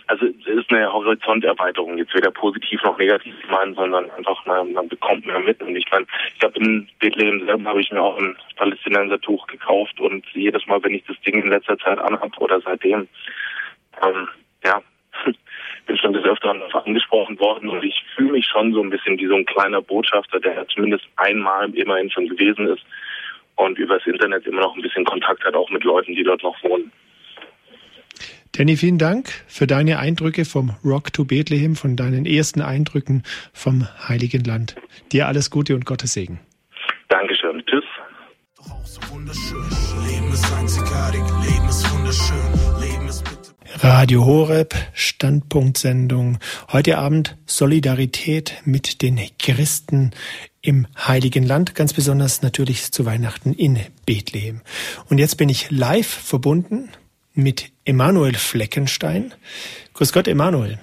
also 0.07 0.25
es 0.25 0.47
ist 0.47 0.71
eine 0.71 0.91
Horizonterweiterung, 0.91 1.97
jetzt 1.97 2.15
weder 2.15 2.31
positiv 2.31 2.81
noch 2.83 2.97
negativ 2.97 3.35
gemeint, 3.41 3.75
sondern 3.75 4.09
einfach 4.11 4.45
man, 4.45 4.71
man 4.71 4.87
bekommt 4.87 5.25
mehr 5.25 5.39
mit. 5.39 5.61
Und 5.61 5.75
ich 5.75 5.85
meine, 5.91 6.05
ich 6.35 6.43
habe 6.43 6.57
in 6.59 6.87
Bethlehem 6.99 7.45
selber 7.45 7.69
habe 7.69 7.81
ich 7.81 7.91
mir 7.91 8.01
auch 8.01 8.17
ein 8.17 8.37
Palästinenser-Tuch 8.55 9.47
gekauft 9.47 9.99
und 9.99 10.25
jedes 10.33 10.65
Mal, 10.67 10.81
wenn 10.83 10.93
ich 10.93 11.03
das 11.05 11.19
Ding 11.21 11.41
in 11.41 11.49
letzter 11.49 11.77
Zeit 11.77 11.99
anhabe 11.99 12.37
oder 12.37 12.61
seitdem, 12.61 13.07
ähm, 14.01 14.27
ja, 14.63 14.81
bin 15.87 15.97
schon 15.97 16.13
des 16.13 16.23
Öfteren 16.23 16.61
angesprochen 16.73 17.39
worden 17.39 17.69
und 17.69 17.83
ich 17.83 18.03
fühle 18.15 18.33
mich 18.33 18.45
schon 18.45 18.73
so 18.73 18.81
ein 18.81 18.89
bisschen 18.89 19.17
wie 19.17 19.27
so 19.27 19.35
ein 19.35 19.45
kleiner 19.45 19.81
Botschafter, 19.81 20.39
der 20.39 20.67
zumindest 20.67 21.05
einmal 21.15 21.73
immerhin 21.75 22.09
schon 22.11 22.27
gewesen 22.27 22.67
ist 22.67 22.83
und 23.55 23.77
übers 23.77 24.05
Internet 24.05 24.45
immer 24.45 24.61
noch 24.61 24.75
ein 24.75 24.81
bisschen 24.81 25.05
Kontakt 25.05 25.43
hat, 25.43 25.55
auch 25.55 25.69
mit 25.69 25.83
Leuten, 25.83 26.13
die 26.13 26.23
dort 26.23 26.43
noch 26.43 26.61
wohnen. 26.63 26.91
Danny, 28.57 28.75
vielen 28.75 28.97
Dank 28.97 29.29
für 29.47 29.67
deine 29.67 29.99
Eindrücke 29.99 30.43
vom 30.43 30.71
Rock 30.83 31.13
to 31.13 31.25
Bethlehem, 31.25 31.75
von 31.75 31.95
deinen 31.95 32.25
ersten 32.25 32.61
Eindrücken 32.61 33.21
vom 33.53 33.87
Heiligen 34.07 34.43
Land. 34.43 34.75
Dir 35.11 35.27
alles 35.27 35.51
Gute 35.51 35.75
und 35.75 35.85
Gottes 35.85 36.13
Segen. 36.13 36.39
Dankeschön. 37.09 37.63
Tschüss. 37.67 37.83
Doch 38.57 38.71
auch 38.71 38.85
so 38.85 39.01
wunderschön. 39.13 39.61
Leben 40.07 40.33
ist 40.33 40.51
einzigartig. 40.53 41.21
Leben 41.45 41.69
ist 41.69 41.93
wunderschön. 41.93 42.81
Leben 42.81 43.07
ist 43.07 43.36
Radio 43.79 44.25
Horeb, 44.25 44.73
Standpunktsendung. 44.93 46.39
Heute 46.71 46.97
Abend 46.97 47.37
Solidarität 47.45 48.55
mit 48.65 49.03
den 49.03 49.19
Christen 49.37 50.11
im 50.63 50.87
Heiligen 50.97 51.43
Land, 51.45 51.75
ganz 51.75 51.93
besonders 51.93 52.41
natürlich 52.41 52.91
zu 52.91 53.05
Weihnachten 53.05 53.53
in 53.53 53.77
Bethlehem. 54.05 54.61
Und 55.11 55.19
jetzt 55.19 55.35
bin 55.35 55.47
ich 55.49 55.69
live 55.69 56.07
verbunden 56.07 56.89
mit 57.35 57.71
Emanuel 57.85 58.33
Fleckenstein. 58.33 59.33
Grüß 59.93 60.11
Gott, 60.11 60.27
Emanuel. 60.27 60.79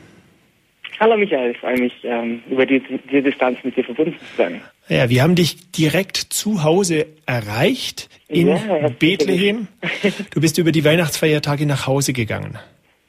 Hallo 1.01 1.17
Michael, 1.17 1.51
ich 1.51 1.59
freue 1.59 1.79
mich, 1.81 1.93
ähm, 2.05 2.43
über 2.49 2.65
die, 2.65 2.81
die 3.11 3.23
Distanz 3.23 3.59
mit 3.65 3.77
dir 3.77 3.83
verbunden 3.83 4.15
zu 4.17 4.37
sein. 4.37 4.61
Ja, 4.89 5.11
wir 5.11 5.23
haben 5.23 5.35
dich 5.35 5.73
direkt 5.73 6.17
zu 6.17 6.63
Hause 6.63 7.07
erreicht 7.27 8.09
in 8.29 8.49
ja, 8.49 8.89
Bethlehem. 9.01 9.67
Du 10.31 10.41
bist 10.41 10.59
über 10.59 10.71
die 10.71 10.85
Weihnachtsfeiertage 10.85 11.67
nach 11.67 11.89
Hause 11.89 12.13
gegangen. 12.13 12.59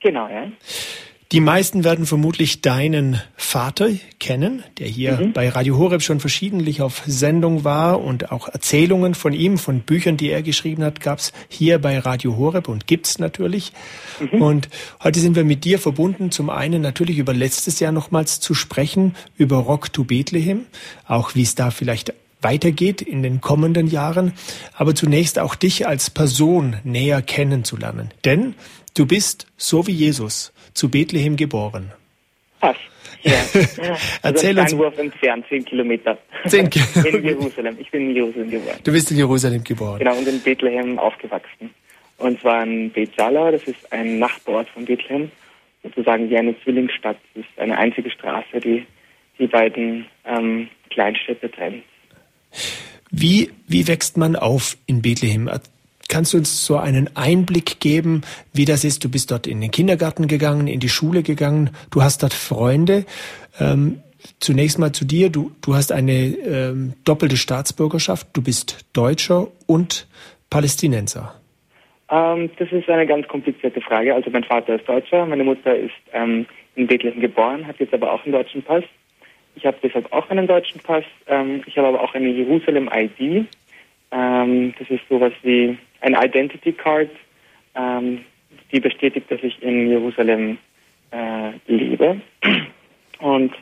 Genau, 0.06 0.28
ja. 0.28 0.52
Die 1.32 1.40
meisten 1.40 1.84
werden 1.84 2.06
vermutlich 2.06 2.62
deinen 2.62 3.20
Vater 3.36 3.90
kennen, 4.20 4.64
der 4.78 4.88
hier 4.88 5.18
mhm. 5.18 5.34
bei 5.34 5.50
Radio 5.50 5.80
Horeb 5.80 6.04
schon 6.04 6.20
verschiedentlich 6.20 6.84
auf 6.84 7.02
Sendung 7.08 7.64
war 7.64 8.00
und 8.02 8.32
auch 8.32 8.48
Erzählungen 8.48 9.16
von 9.16 9.34
ihm, 9.34 9.58
von 9.58 9.80
Büchern, 9.80 10.16
die 10.16 10.30
er 10.30 10.44
geschrieben 10.44 10.84
hat, 10.84 11.00
gab's 11.00 11.34
hier 11.50 11.80
bei 11.80 11.98
Radio 11.98 12.38
Horeb 12.38 12.70
und 12.70 12.86
gibt's 12.86 13.18
natürlich. 13.18 13.74
Mhm. 14.20 14.44
Und 14.44 14.70
heute 15.04 15.20
sind 15.20 15.36
wir 15.36 15.44
mit 15.44 15.64
dir 15.64 15.80
verbunden, 15.80 16.30
zum 16.30 16.52
einen 16.52 16.84
natürlich 16.84 17.18
über 17.18 17.34
letztes 17.34 17.80
Jahr 17.80 17.92
nochmals 17.92 18.40
zu 18.40 18.54
sprechen, 18.54 19.16
über 19.38 19.58
Rock 19.58 19.92
to 19.92 20.04
Bethlehem, 20.04 20.68
auch 21.08 21.34
wie 21.34 21.42
es 21.42 21.56
da 21.56 21.72
vielleicht 21.72 22.14
weitergeht 22.42 23.02
in 23.02 23.24
den 23.24 23.42
kommenden 23.42 23.88
Jahren, 23.88 24.34
aber 24.76 24.94
zunächst 24.94 25.40
auch 25.40 25.56
dich 25.56 25.88
als 25.88 26.12
Person 26.12 26.76
näher 26.84 27.24
kennenzulernen. 27.24 28.12
Denn 28.24 28.54
Du 28.96 29.06
bist, 29.06 29.46
so 29.58 29.86
wie 29.88 29.92
Jesus, 29.92 30.54
zu 30.74 30.90
Bethlehem 30.90 31.36
geboren. 31.36 31.92
Passt. 32.62 32.80
Ja. 33.24 33.34
Erzähl 34.22 34.58
also 34.58 34.86
uns. 34.86 34.98
entfernt, 34.98 35.46
zehn 35.50 35.66
Kilometer. 35.66 36.18
Zehn 36.48 36.70
Kilometer. 36.70 37.18
In 37.18 37.26
Jerusalem. 37.26 37.78
Ich 37.80 37.92
bin 37.92 38.10
in 38.10 38.16
Jerusalem 38.16 38.50
geboren. 38.50 38.78
Du 38.84 38.92
bist 38.94 39.12
in 39.12 39.18
Jerusalem 39.18 39.64
geboren. 39.64 40.00
Genau, 40.00 40.16
und 40.16 40.28
in 40.28 40.40
Bethlehem 40.42 40.98
aufgewachsen. 40.98 41.72
Und 42.20 42.40
zwar 42.40 42.64
in 42.64 42.90
Beth 42.92 43.12
Sala, 43.18 43.52
das 43.52 43.64
ist 43.64 43.92
ein 43.92 44.20
Nachbarort 44.20 44.70
von 44.70 44.86
Bethlehem. 44.86 45.30
Sozusagen 45.84 46.30
wie 46.30 46.38
eine 46.38 46.58
Zwillingsstadt. 46.62 47.18
Das 47.34 47.44
ist 47.44 47.60
eine 47.60 47.78
einzige 47.78 48.10
Straße, 48.10 48.62
die 48.62 48.86
die 49.38 49.48
beiden 49.48 50.06
ähm, 50.26 50.70
Kleinstädte 50.90 51.52
trennt. 51.52 51.84
Wie, 53.12 53.52
wie 53.68 53.88
wächst 53.90 54.16
man 54.16 54.38
auf 54.38 54.78
in 54.86 55.02
Bethlehem? 55.02 55.50
Kannst 56.08 56.34
du 56.34 56.38
uns 56.38 56.66
so 56.66 56.78
einen 56.78 57.10
Einblick 57.16 57.80
geben, 57.80 58.22
wie 58.54 58.66
das 58.66 58.84
ist? 58.84 59.04
Du 59.04 59.10
bist 59.10 59.32
dort 59.32 59.48
in 59.48 59.62
den 59.62 59.72
Kindergarten 59.72 60.28
gegangen, 60.28 60.68
in 60.68 60.80
die 60.80 60.90
Schule 60.90 61.24
gegangen, 61.24 61.72
du 61.92 62.04
hast 62.04 62.22
dort 62.22 62.34
Freunde. 62.34 63.06
Ähm, 63.60 64.02
zunächst 64.40 64.80
mal 64.80 64.92
zu 64.92 65.06
dir, 65.06 65.30
du, 65.30 65.52
du 65.62 65.76
hast 65.76 65.92
eine 65.92 66.14
ähm, 66.14 66.94
doppelte 67.06 67.38
Staatsbürgerschaft, 67.38 68.28
du 68.34 68.44
bist 68.44 68.86
Deutscher 68.94 69.48
und 69.66 70.08
Palästinenser. 70.50 71.34
Ähm, 72.10 72.52
das 72.58 72.72
ist 72.72 72.90
eine 72.90 73.08
ganz 73.08 73.28
komplizierte 73.28 73.82
Frage. 73.82 74.14
Also 74.14 74.30
mein 74.30 74.44
Vater 74.44 74.76
ist 74.76 74.88
Deutscher, 74.88 75.26
meine 75.26 75.44
Mutter 75.44 75.76
ist 75.76 75.94
ähm, 76.14 76.46
in 76.76 76.88
Bethlehem 76.88 77.20
geboren, 77.20 77.66
hat 77.66 77.80
jetzt 77.80 77.94
aber 77.94 78.12
auch 78.12 78.24
einen 78.24 78.34
deutschen 78.34 78.62
Pass. 78.62 78.84
Ich 79.56 79.66
habe 79.66 79.78
deshalb 79.82 80.12
auch 80.12 80.30
einen 80.30 80.48
deutschen 80.48 80.82
Pass. 80.82 81.06
Ähm, 81.28 81.64
ich 81.66 81.78
habe 81.78 81.88
aber 81.88 82.02
auch 82.02 82.14
eine 82.14 82.30
Jerusalem-ID. 82.30 83.48
Ähm, 84.12 84.74
das 84.78 84.90
ist 84.90 85.02
sowas 85.10 85.34
wie 85.42 85.78
ein 86.06 86.14
Identity 86.14 86.72
Card, 86.72 87.10
ähm, 87.76 88.22
die 88.72 88.80
bestätigt, 88.80 89.30
dass 89.30 89.42
ich 89.42 89.62
in 89.62 89.90
Jerusalem 89.90 90.58
äh, 91.12 91.52
lebe. 91.68 92.22
Und 93.20 93.54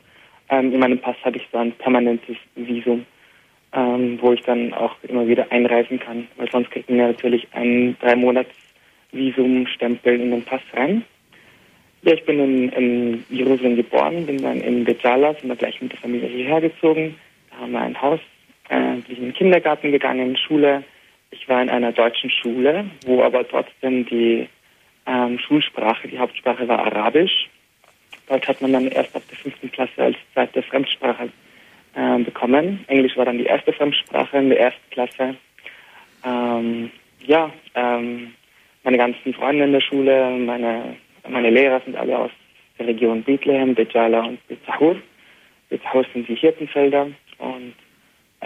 ähm, 0.49 0.73
in 0.73 0.79
meinem 0.79 0.99
Pass 0.99 1.15
habe 1.23 1.37
ich 1.37 1.47
so 1.51 1.57
ein 1.57 1.71
permanentes 1.73 2.35
Visum, 2.55 3.05
ähm, 3.73 4.17
wo 4.21 4.33
ich 4.33 4.41
dann 4.41 4.73
auch 4.73 4.95
immer 5.03 5.25
wieder 5.27 5.51
einreisen 5.51 5.99
kann, 5.99 6.27
weil 6.35 6.51
sonst 6.51 6.69
kriegen 6.71 6.97
wir 6.97 7.07
natürlich 7.07 7.47
ein 7.53 7.95
drei 8.01 8.15
Monats 8.15 8.51
Visumstempel 9.13 10.19
in 10.19 10.31
den 10.31 10.43
Pass 10.43 10.61
rein. 10.73 11.03
Ja, 12.01 12.13
ich 12.13 12.25
bin 12.25 12.39
in, 12.39 12.69
in 12.69 13.25
Jerusalem 13.29 13.77
geboren, 13.77 14.25
bin 14.25 14.41
dann 14.41 14.59
in 14.59 14.83
Bezala, 14.83 15.33
sind 15.35 15.47
wir 15.47 15.55
gleich 15.55 15.81
mit 15.81 15.93
der 15.93 15.99
Familie 15.99 16.27
hierher 16.27 16.59
gezogen. 16.59 17.15
Da 17.51 17.57
haben 17.59 17.71
wir 17.71 17.79
ein 17.79 18.01
Haus, 18.01 18.19
äh, 18.67 18.95
bin 19.07 19.17
in 19.17 19.23
den 19.25 19.33
Kindergarten 19.33 19.91
gegangen, 19.91 20.35
Schule. 20.35 20.83
Ich 21.33 21.49
war 21.49 21.61
in 21.61 21.69
einer 21.69 21.91
deutschen 21.91 22.29
Schule, 22.29 22.85
wo 23.05 23.23
aber 23.23 23.47
trotzdem 23.47 24.05
die 24.05 24.47
ähm, 25.05 25.39
Schulsprache, 25.39 26.07
die 26.07 26.19
Hauptsprache 26.19 26.67
war 26.67 26.85
Arabisch. 26.85 27.49
Dort 28.27 28.47
hat 28.47 28.61
man 28.61 28.71
dann 28.71 28.87
erst 28.87 29.15
ab 29.15 29.23
der 29.29 29.37
fünften 29.37 29.71
Klasse 29.71 30.01
als 30.01 30.17
zweite 30.33 30.61
Fremdsprache 30.63 31.29
äh, 31.95 32.19
bekommen. 32.19 32.85
Englisch 32.87 33.17
war 33.17 33.25
dann 33.25 33.39
die 33.39 33.45
erste 33.45 33.73
Fremdsprache 33.73 34.37
in 34.37 34.49
der 34.49 34.59
ersten 34.59 34.89
Klasse. 34.91 35.35
Ähm, 36.23 36.91
ja, 37.25 37.51
ähm, 37.75 38.33
meine 38.83 38.97
ganzen 38.97 39.33
Freunde 39.33 39.65
in 39.65 39.73
der 39.73 39.81
Schule, 39.81 40.29
meine 40.31 40.95
meine 41.27 41.49
Lehrer 41.49 41.79
sind 41.81 41.95
alle 41.95 42.17
aus 42.17 42.31
der 42.77 42.87
Region 42.87 43.23
Bethlehem, 43.23 43.75
Bejala 43.75 44.25
und 44.25 44.47
Bezahur. 44.47 44.97
Bezahur 45.69 46.05
sind 46.13 46.27
die 46.27 46.35
Hirtenfelder. 46.35 47.07
Und 47.37 47.73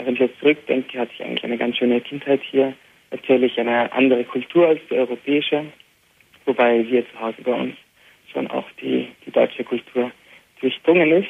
wenn 0.03 0.13
ich 0.13 0.19
jetzt 0.19 0.39
zurückdenke, 0.39 0.99
hatte 0.99 1.11
ich 1.13 1.23
eigentlich 1.23 1.43
eine 1.43 1.57
ganz 1.57 1.77
schöne 1.77 2.01
Kindheit 2.01 2.41
hier. 2.43 2.73
Natürlich 3.11 3.59
eine 3.59 3.91
andere 3.93 4.23
Kultur 4.23 4.67
als 4.67 4.81
die 4.89 4.95
europäische, 4.95 5.65
wobei 6.45 6.85
wir 6.89 7.09
zu 7.09 7.19
Hause 7.19 7.41
bei 7.43 7.53
uns 7.53 7.75
schon 8.31 8.47
auch 8.47 8.65
die, 8.81 9.07
die 9.25 9.31
deutsche 9.31 9.63
Kultur 9.63 10.11
durchdrungen 10.59 11.11
ist. 11.11 11.29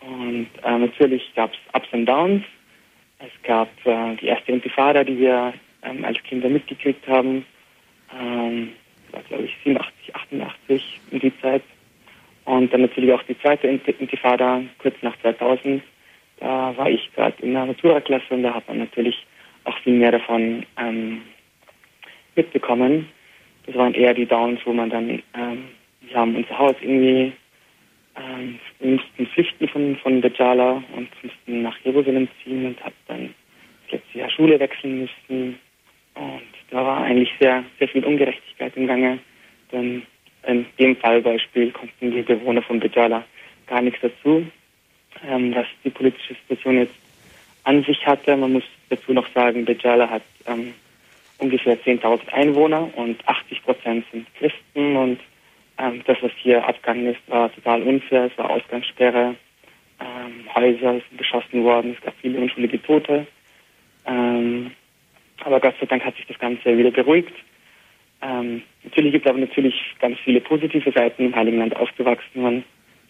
Und 0.00 0.48
äh, 0.62 0.78
natürlich 0.78 1.34
gab 1.34 1.52
es 1.52 1.58
Ups 1.74 1.88
und 1.92 2.06
Downs. 2.06 2.44
Es 3.18 3.42
gab 3.42 3.68
äh, 3.84 4.14
die 4.16 4.26
erste 4.26 4.52
Intifada, 4.52 5.02
die 5.02 5.18
wir 5.18 5.52
ähm, 5.82 6.04
als 6.04 6.22
Kinder 6.22 6.48
mitgekriegt 6.48 7.06
haben. 7.08 7.44
Ähm, 8.18 8.70
war 9.10 9.22
glaube 9.22 9.44
ich 9.44 9.56
87, 9.64 10.14
88 10.14 11.00
in 11.10 11.18
die 11.20 11.40
Zeit. 11.40 11.62
Und 12.44 12.72
dann 12.72 12.82
natürlich 12.82 13.12
auch 13.12 13.22
die 13.24 13.38
zweite 13.40 13.66
Intifada, 13.66 14.62
kurz 14.78 14.94
nach 15.02 15.18
2000. 15.20 15.82
Da 16.40 16.76
war 16.76 16.88
ich 16.88 17.10
gerade 17.14 17.34
in 17.42 17.54
der 17.54 17.66
Matura-Klasse 17.66 18.26
und 18.30 18.42
da 18.42 18.54
hat 18.54 18.68
man 18.68 18.78
natürlich 18.78 19.26
auch 19.64 19.76
viel 19.78 19.94
mehr 19.94 20.12
davon 20.12 20.64
ähm, 20.78 21.22
mitbekommen. 22.36 23.08
Das 23.66 23.76
waren 23.76 23.94
eher 23.94 24.14
die 24.14 24.26
Downs, 24.26 24.60
wo 24.64 24.72
man 24.72 24.90
dann, 24.90 25.22
ähm, 25.34 25.64
wir 26.02 26.16
haben 26.16 26.36
unser 26.36 26.58
Haus 26.58 26.74
irgendwie, 26.80 27.32
ähm, 28.16 28.58
wir 28.78 28.92
mussten 28.92 29.26
flüchten 29.26 29.68
von, 29.68 29.96
von 29.96 30.22
Dajala 30.22 30.82
und 30.96 31.08
mussten 31.22 31.62
nach 31.62 31.76
Jerusalem 31.84 32.28
ziehen 32.42 32.66
und 32.66 32.84
hat 32.84 32.94
dann 33.08 33.34
das 33.84 34.00
letzte 34.00 34.18
Jahr 34.18 34.30
Schule 34.30 34.58
wechseln 34.58 35.00
müssen. 35.00 35.58
Und 36.14 36.42
da 36.70 36.84
war 36.84 37.02
eigentlich 37.02 37.30
sehr, 37.40 37.64
sehr 37.78 37.88
viel 37.88 38.04
Ungerechtigkeit 38.04 38.76
im 38.76 38.86
Gange, 38.86 39.18
denn 39.70 40.02
in 40.46 40.66
dem 40.78 40.96
Fallbeispiel 40.96 41.70
konnten 41.72 42.10
die 42.10 42.22
Bewohner 42.22 42.62
von 42.62 42.80
Bejala 42.80 43.24
gar 43.66 43.82
nichts 43.82 44.00
dazu, 44.00 44.46
ähm, 45.26 45.54
was 45.54 45.66
die 45.84 45.90
politische 45.90 46.34
Situation 46.34 46.78
jetzt 46.78 46.94
an 47.64 47.82
sich 47.84 48.06
hatte. 48.06 48.36
Man 48.36 48.54
muss 48.54 48.64
dazu 48.88 49.12
noch 49.12 49.28
sagen, 49.34 49.64
Bejala 49.64 50.08
hat 50.08 50.22
ähm, 50.46 50.74
ungefähr 51.38 51.78
10.000 51.78 52.28
Einwohner 52.32 52.90
und 52.96 53.26
80 53.26 53.62
Prozent 53.62 54.04
sind 54.12 54.26
Christen 54.34 54.96
und 54.96 55.20
ähm, 55.78 56.02
das, 56.06 56.18
was 56.22 56.32
hier 56.42 56.66
abgegangen 56.66 57.06
ist, 57.06 57.20
war 57.28 57.52
total 57.54 57.82
unfair. 57.82 58.24
Es 58.24 58.38
war 58.38 58.50
Ausgangssperre, 58.50 59.34
ähm, 60.00 60.54
Häuser 60.54 60.92
sind 60.92 61.16
beschossen 61.16 61.64
worden, 61.64 61.94
es 61.96 62.04
gab 62.04 62.14
viele 62.20 62.40
unschuldige 62.40 62.82
Tote. 62.82 63.26
Ähm, 64.06 64.72
aber 65.44 65.60
Gott 65.60 65.74
sei 65.78 65.86
Dank 65.86 66.04
hat 66.04 66.16
sich 66.16 66.26
das 66.26 66.38
Ganze 66.38 66.76
wieder 66.76 66.90
beruhigt. 66.90 67.32
Ähm, 68.20 68.62
natürlich 68.82 69.12
gibt 69.12 69.26
es 69.26 69.30
aber 69.30 69.38
natürlich 69.38 69.74
ganz 70.00 70.18
viele 70.20 70.40
positive 70.40 70.90
Seiten 70.90 71.26
im 71.26 71.36
Heiligen 71.36 71.58
Land 71.58 71.76
aufgewachsen. 71.76 72.42
Man, 72.42 72.64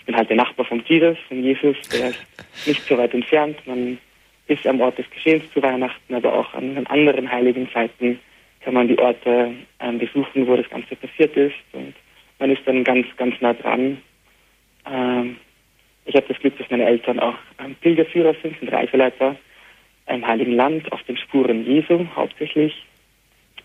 bin 0.09 0.17
halt 0.17 0.31
der 0.31 0.39
Nachbar 0.39 0.65
von 0.65 0.83
Jesus, 0.87 1.19
von 1.29 1.43
Jesus, 1.43 1.77
der 1.93 2.09
ist 2.09 2.67
nicht 2.67 2.83
so 2.89 2.97
weit 2.97 3.13
entfernt. 3.13 3.59
Man 3.67 3.99
ist 4.47 4.67
am 4.67 4.81
Ort 4.81 4.97
des 4.97 5.11
Geschehens 5.11 5.45
zu 5.53 5.61
Weihnachten, 5.63 6.15
aber 6.15 6.33
auch 6.33 6.55
an 6.55 6.87
anderen 6.87 7.31
heiligen 7.31 7.71
Zeiten 7.71 8.19
kann 8.61 8.73
man 8.73 8.89
die 8.89 8.99
Orte 8.99 9.53
ähm, 9.81 9.99
besuchen, 9.99 10.47
wo 10.47 10.57
das 10.57 10.69
Ganze 10.71 10.97
passiert 10.97 11.37
ist. 11.37 11.57
Und 11.73 11.93
man 12.39 12.51
ist 12.51 12.63
dann 12.65 12.85
ganz, 12.85 13.07
ganz 13.19 13.39
nah 13.43 13.53
dran. 13.53 13.99
Ähm, 14.91 15.37
ich 16.07 16.17
habe 16.17 16.25
das 16.27 16.39
Glück, 16.39 16.57
dass 16.57 16.71
meine 16.71 16.87
Eltern 16.87 17.21
auch 17.21 17.37
ähm, 17.63 17.75
Pilgerführer 17.75 18.35
sind, 18.43 18.59
sind 18.59 18.73
Reiseleiter 18.73 19.37
im 20.07 20.27
Heiligen 20.27 20.53
Land 20.53 20.91
auf 20.91 21.03
den 21.03 21.19
Spuren 21.19 21.67
Jesu 21.67 22.07
hauptsächlich. 22.17 22.83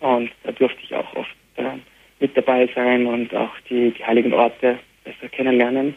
Und 0.01 0.29
da 0.43 0.51
durfte 0.51 0.79
ich 0.83 0.93
auch 0.93 1.15
oft 1.15 1.35
äh, 1.55 1.77
mit 2.19 2.35
dabei 2.35 2.69
sein 2.75 3.05
und 3.05 3.33
auch 3.33 3.57
die, 3.69 3.91
die 3.91 4.03
heiligen 4.03 4.33
Orte 4.33 4.77
besser 5.05 5.29
kennenlernen. 5.29 5.95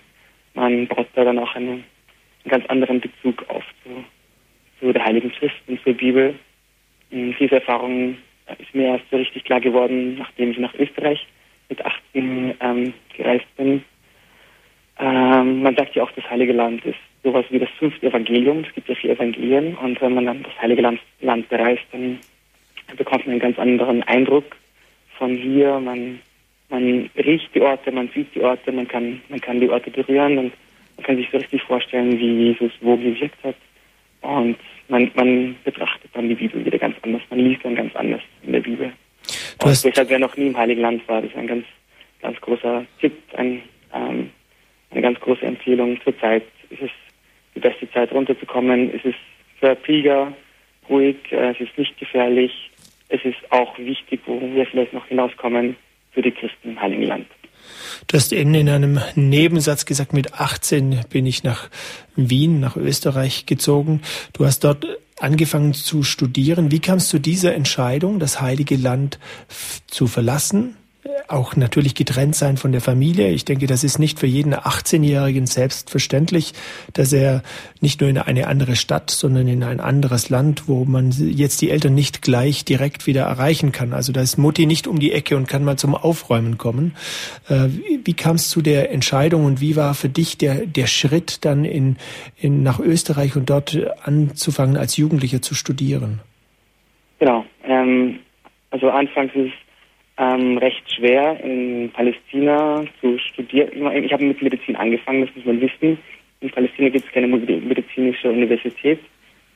Man 0.57 0.89
baut 0.89 1.07
da 1.15 1.25
dann 1.25 1.39
auch 1.39 1.55
einen, 1.55 1.69
einen 1.69 1.85
ganz 2.49 2.67
anderen 2.67 3.01
Bezug 3.01 3.45
auf 3.49 3.63
zu, 3.85 4.05
zu 4.81 4.93
der 4.93 5.05
Heiligen 5.05 5.33
Schrift 5.33 5.57
und 5.69 5.81
zur 5.83 5.93
Bibel. 5.93 6.35
Und 7.11 7.37
diese 7.39 7.57
Erfahrung 7.57 8.17
ist 8.59 8.75
mir 8.75 8.89
erst 8.89 9.05
so 9.11 9.19
richtig 9.19 9.45
klar 9.45 9.61
geworden, 9.61 10.17
nachdem 10.17 10.51
ich 10.51 10.59
nach 10.59 10.75
Österreich 10.75 11.27
mit 11.69 11.85
18 11.85 12.55
ähm, 12.61 12.95
gereist 13.15 13.57
bin. 13.57 13.85
Ähm, 14.99 15.63
man 15.63 15.77
sagt 15.77 15.95
ja 15.95 16.03
auch, 16.03 16.11
das 16.13 16.29
Heilige 16.31 16.55
Land 16.55 16.85
ist 16.87 16.99
sowas 17.23 17.45
wie 17.51 17.59
das 17.59 17.69
fünfte 17.79 18.07
Evangelium. 18.07 18.65
Es 18.67 18.75
gibt 18.75 18.89
ja 18.89 18.95
vier 18.95 19.11
Evangelien 19.11 19.77
und 19.77 20.01
wenn 20.01 20.15
man 20.15 20.27
dann 20.27 20.43
das 20.43 20.59
Heilige 20.61 20.83
Land, 20.83 21.01
Land 21.21 21.49
bereist, 21.49 21.83
dann 21.93 22.19
bekommt 22.97 23.27
man 23.27 23.33
einen 23.33 23.41
ganz 23.41 23.59
anderen 23.59 24.03
Eindruck 24.05 24.57
von 25.19 25.35
hier. 25.35 25.79
Man, 25.81 26.21
man 26.69 27.11
riecht 27.17 27.55
die 27.55 27.61
Orte, 27.61 27.93
man 27.93 28.09
sieht 28.14 28.35
die 28.35 28.43
Orte, 28.43 28.73
man 28.73 28.89
kann, 28.89 29.21
man 29.29 29.41
kann 29.41 29.61
die 29.61 29.71
Orte 29.71 29.91
berühren 29.91 30.39
und 30.39 30.53
man 30.97 31.07
kann 31.07 31.17
sich 31.17 31.29
so 31.31 31.39
richtig 31.39 31.62
vorstellen, 31.62 32.19
wie 32.19 32.49
Jesus 32.49 32.73
wo 32.81 32.97
gewirkt 32.97 33.43
hat. 33.45 33.57
Und 34.23 34.57
man, 34.89 35.11
man 35.14 35.57
betrachtet 35.64 36.11
dann 36.14 36.29
die 36.29 36.35
Bibel 36.35 36.64
wieder 36.64 36.79
ganz 36.79 36.97
anders. 37.03 37.23
Man 37.31 37.41
liest 37.41 37.64
dann 37.64 37.77
ganz 37.77 37.95
anders 37.95 38.23
in 38.43 38.53
der 38.53 38.61
Bibel. 38.61 38.93
Du 39.59 39.69
und 39.69 39.85
deshalb, 39.85 40.09
wer 40.11 40.19
noch 40.19 40.37
nie 40.37 40.49
im 40.49 40.57
Heiligen 40.57 40.81
Land 40.81 41.07
war, 41.09 41.21
das 41.21 41.31
ist 41.31 41.37
ein 41.37 41.47
ganz, 41.47 41.64
ganz 42.23 42.41
großer 42.41 42.85
Tipp, 43.01 43.14
ein, 43.37 43.62
ähm, 43.95 44.31
eine 44.91 45.03
ganz 45.03 45.21
große 45.21 45.45
Empfehlung. 45.45 46.01
Zurzeit 46.03 46.45
ist 46.71 46.83
es 46.83 46.91
die 47.55 47.61
beste 47.61 47.91
Zeit 47.93 48.12
runterzukommen. 48.12 48.93
Es 48.95 49.05
ist 49.05 49.19
für 49.61 49.75
Pilger 49.75 50.33
ruhig, 50.89 51.17
äh, 51.31 51.51
es 51.51 51.61
ist 51.61 51.77
nicht 51.79 51.99
gefährlich. 51.99 52.71
Es 53.09 53.25
ist 53.25 53.39
auch 53.51 53.79
wichtig, 53.79 54.21
wo 54.27 54.41
wir 54.41 54.67
vielleicht 54.67 54.93
noch 54.93 55.07
hinauskommen, 55.07 55.77
für 56.17 56.23
die 56.23 56.33
Christen 56.33 56.71
im 56.71 56.81
Heiligen 56.81 57.03
Land. 57.03 57.27
Du 58.07 58.17
hast 58.17 58.33
eben 58.33 58.55
in 58.55 58.71
einem 58.71 59.01
Nebensatz 59.17 59.85
gesagt, 59.85 60.14
mit 60.14 60.33
18 60.33 61.01
bin 61.11 61.27
ich 61.27 61.45
nach 61.45 61.69
Wien, 62.17 62.59
nach 62.59 62.77
Österreich 62.77 63.45
gezogen. 63.45 64.01
Du 64.33 64.47
hast 64.47 64.61
dort 64.64 64.87
angefangen 65.19 65.75
zu 65.75 66.03
studieren. 66.03 66.71
Wie 66.71 66.81
kamst 66.81 67.12
du 67.12 67.19
dieser 67.19 67.55
Entscheidung, 67.55 68.19
das 68.19 68.41
Heilige 68.41 68.77
Land 68.77 69.19
zu 69.87 70.07
verlassen? 70.07 70.77
Auch 71.29 71.57
natürlich 71.57 71.95
getrennt 71.95 72.37
sein 72.37 72.57
von 72.57 72.73
der 72.73 72.81
Familie. 72.81 73.31
Ich 73.31 73.45
denke, 73.45 73.67
das 73.67 73.85
ist 73.85 73.99
nicht 73.99 74.19
für 74.19 74.27
jeden 74.27 74.55
18-Jährigen 74.55 75.47
selbstverständlich, 75.47 76.53
dass 76.93 77.13
er 77.13 77.43
nicht 77.81 78.01
nur 78.01 78.11
in 78.11 78.19
eine 78.19 78.47
andere 78.47 78.77
Stadt, 78.77 79.11
sondern 79.11 79.49
in 79.49 79.63
ein 79.63 79.81
anderes 79.81 80.31
Land, 80.31 80.69
wo 80.69 80.85
man 80.85 81.11
jetzt 81.11 81.63
die 81.63 81.71
Eltern 81.71 81.95
nicht 81.95 82.23
gleich 82.23 82.65
direkt 82.65 83.07
wieder 83.07 83.23
erreichen 83.23 83.73
kann. 83.73 83.93
Also 83.93 84.13
da 84.13 84.21
ist 84.21 84.37
Mutti 84.37 84.67
nicht 84.67 84.87
um 84.87 84.99
die 84.99 85.13
Ecke 85.13 85.37
und 85.37 85.49
kann 85.49 85.65
mal 85.65 85.77
zum 85.77 85.95
Aufräumen 85.95 86.59
kommen. 86.59 86.95
Äh, 87.49 87.69
wie 88.05 88.15
kam 88.15 88.37
es 88.37 88.49
zu 88.49 88.63
der 88.63 88.91
Entscheidung 88.93 89.45
und 89.45 89.61
wie 89.61 89.77
war 89.77 89.95
für 89.95 90.09
dich 90.09 90.39
der, 90.39 90.67
der 90.67 90.87
Schritt 90.87 91.45
dann 91.45 91.65
in, 91.65 91.97
in, 92.37 92.63
nach 92.63 92.79
Österreich 92.79 93.37
und 93.37 93.51
dort 93.51 93.79
anzufangen, 94.03 94.77
als 94.77 94.97
Jugendlicher 94.97 95.43
zu 95.43 95.55
studieren? 95.55 96.21
Genau. 97.19 97.45
Ähm, 97.65 98.21
also 98.71 98.91
anfangs 98.91 99.33
ist 99.35 99.53
ähm, 100.19 100.59
recht 100.59 100.91
schwer 100.93 101.39
in 101.43 101.91
Palästina 101.93 102.85
zu 103.01 103.19
studieren. 103.19 104.05
Ich 104.05 104.12
habe 104.12 104.25
mit 104.25 104.41
Medizin 104.41 104.77
angefangen, 104.77 105.27
das 105.27 105.37
muss 105.37 105.45
man 105.45 105.61
wissen. 105.61 105.99
In 106.41 106.51
Palästina 106.51 106.89
gibt 106.89 107.07
es 107.07 107.12
keine 107.12 107.29
medizinische 107.29 108.31
Universität. 108.31 109.01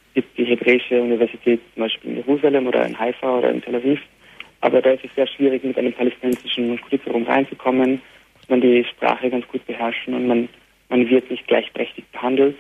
Es 0.09 0.15
gibt 0.15 0.39
die 0.39 0.45
hebräische 0.45 1.01
Universität 1.01 1.61
zum 1.75 1.85
Beispiel 1.85 2.11
in 2.11 2.17
Jerusalem 2.17 2.67
oder 2.67 2.85
in 2.85 2.99
Haifa 2.99 3.39
oder 3.39 3.51
in 3.51 3.63
Tel 3.63 3.77
Aviv. 3.77 4.01
Aber 4.61 4.83
da 4.83 4.91
ist 4.91 5.05
es 5.05 5.15
sehr 5.15 5.27
schwierig, 5.27 5.65
mit 5.65 5.79
einem 5.79 5.93
palästinensischen 5.93 6.81
Curriculum 6.81 7.25
reinzukommen. 7.25 8.03
Muss 8.37 8.49
man 8.49 8.61
die 8.61 8.85
Sprache 8.85 9.31
ganz 9.31 9.47
gut 9.49 9.65
beherrschen 9.67 10.15
und 10.15 10.27
man, 10.27 10.49
man 10.89 11.09
wird 11.09 11.31
nicht 11.31 11.47
gleichberechtigt 11.47 12.11
behandelt. 12.13 12.57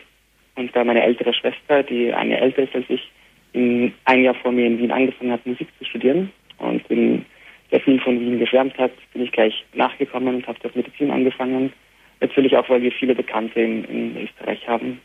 Und 0.56 0.74
da 0.74 0.84
meine 0.84 1.02
ältere 1.02 1.34
Schwester, 1.34 1.82
die 1.82 2.12
eine 2.12 2.40
älter 2.40 2.62
ist 2.62 2.74
als 2.74 2.86
ich, 2.88 3.10
in, 3.52 3.92
ein 4.04 4.22
Jahr 4.22 4.34
vor 4.34 4.52
mir 4.52 4.66
in 4.66 4.78
Wien 4.78 4.92
angefangen 4.92 5.32
hat, 5.32 5.44
Musik 5.44 5.68
zu 5.78 5.84
studieren 5.84 6.30
und 6.58 6.88
in 6.90 7.24
sehr 7.70 7.80
viel 7.80 8.00
von 8.00 8.18
Wien 8.18 8.38
geschwärmt 8.38 8.76
hat, 8.78 8.92
bin 9.12 9.22
ich 9.22 9.32
gleich 9.32 9.64
nachgekommen 9.74 10.34
und 10.36 10.46
habe 10.46 10.58
dort 10.62 10.76
Medizin 10.76 11.10
angefangen. 11.10 11.72
Natürlich 12.20 12.56
auch, 12.56 12.68
weil 12.68 12.82
wir 12.82 12.92
viele 12.92 13.14
Bekannte 13.14 13.60
in, 13.60 13.84
in 13.84 14.16
Österreich 14.24 14.66
haben. 14.68 15.00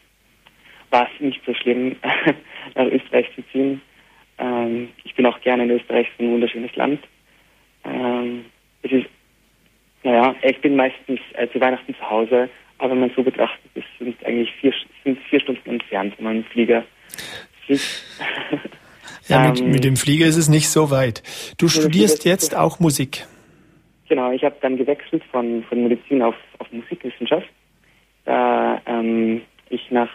War 0.90 1.08
es 1.14 1.22
nicht 1.22 1.42
so 1.46 1.54
schlimm, 1.54 1.96
nach 2.76 2.86
Österreich 2.86 3.28
zu 3.36 3.44
ziehen. 3.52 3.82
Ähm, 4.38 4.90
ich 5.04 5.16
bin 5.16 5.26
auch 5.26 5.40
gerne 5.42 5.64
in 5.64 5.72
Österreich, 5.72 6.08
es 6.08 6.14
ist 6.14 6.20
ein 6.20 6.32
wunderschönes 6.32 6.76
Land. 6.76 7.00
Ähm, 7.86 8.46
es 8.82 8.92
ist, 8.92 9.08
naja, 10.04 10.36
ich 10.42 10.60
bin 10.60 10.76
meistens 10.76 11.20
äh, 11.34 11.48
zu 11.50 11.62
Weihnachten 11.62 11.96
zu 11.96 12.10
Hause, 12.10 12.50
aber 12.80 12.92
wenn 12.92 13.00
man 13.00 13.12
so 13.16 13.24
betrachtet, 13.24 13.72
es 13.76 13.84
sind 13.98 14.24
eigentlich 14.26 14.52
vier, 14.56 14.74
sind 15.04 15.20
vier 15.30 15.40
Stunden 15.40 15.70
entfernt, 15.70 16.16
wenn 16.18 16.26
man 16.26 16.44
Flieger 16.46 16.84
fliegt. 17.66 18.04
Ja, 19.28 19.50
mit, 19.50 19.60
ähm, 19.60 19.72
mit, 19.72 19.84
dem 19.84 19.96
Flieger 19.96 20.28
ist 20.28 20.38
es 20.38 20.50
nicht 20.50 20.70
so 20.70 20.92
weit. 20.92 21.24
Du 21.58 21.68
studierst 21.68 22.26
jetzt 22.26 22.56
auch 22.56 22.80
Musik. 22.80 23.26
Genau, 24.08 24.32
ich 24.32 24.44
habe 24.44 24.56
dann 24.62 24.78
gewechselt 24.78 25.24
von, 25.32 25.64
von 25.64 25.84
Medizin 25.84 26.22
auf, 26.22 26.36
auf 26.60 26.72
Musikwissenschaft, 26.72 27.48
da 28.26 28.80
ähm, 28.86 29.42
ich 29.70 29.90
nach 29.90 30.10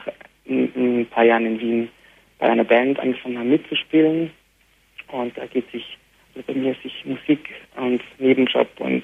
ein, 0.49 0.73
ein 0.77 1.07
paar 1.07 1.25
Jahren 1.25 1.47
in 1.47 1.61
Wien 1.61 1.89
bei 2.39 2.49
einer 2.49 2.65
Band 2.65 3.01
angefangen 3.01 3.39
habe 3.39 3.49
mitzuspielen. 3.49 4.31
Und 5.09 5.37
da 5.37 5.47
geht 5.47 5.71
sich 5.73 5.99
also 6.35 6.47
bei 6.47 6.55
mir 6.55 6.75
sich 6.83 7.05
Musik 7.05 7.51
und 7.77 8.01
Nebenjob 8.19 8.69
und 8.79 9.03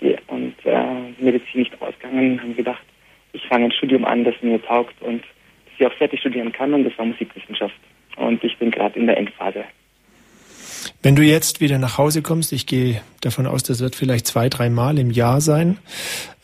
die, 0.00 0.16
und 0.28 0.54
äh, 0.64 1.12
Medizin 1.18 1.60
nicht 1.60 1.80
ausgegangen, 1.80 2.40
haben 2.40 2.56
gedacht, 2.56 2.82
ich 3.32 3.46
fange 3.46 3.66
ein 3.66 3.72
Studium 3.72 4.04
an, 4.04 4.24
das 4.24 4.34
mir 4.42 4.62
taugt 4.62 5.00
und 5.02 5.22
das 5.22 5.74
ich 5.78 5.86
auch 5.86 5.92
fertig 5.94 6.20
studieren 6.20 6.52
kann 6.52 6.74
und 6.74 6.84
das 6.84 6.96
war 6.98 7.06
Musikwissenschaft. 7.06 7.74
Und 8.16 8.42
ich 8.44 8.58
bin 8.58 8.70
gerade 8.70 8.98
in 8.98 9.06
der 9.06 9.16
Endphase. 9.16 9.64
Wenn 11.02 11.16
du 11.16 11.22
jetzt 11.22 11.60
wieder 11.60 11.78
nach 11.78 11.98
Hause 11.98 12.22
kommst, 12.22 12.52
ich 12.52 12.66
gehe 12.66 13.00
davon 13.20 13.46
aus, 13.46 13.62
das 13.62 13.80
wird 13.80 13.96
vielleicht 13.96 14.26
zwei, 14.26 14.48
drei 14.48 14.70
Mal 14.70 14.98
im 14.98 15.10
Jahr 15.10 15.40
sein, 15.40 15.78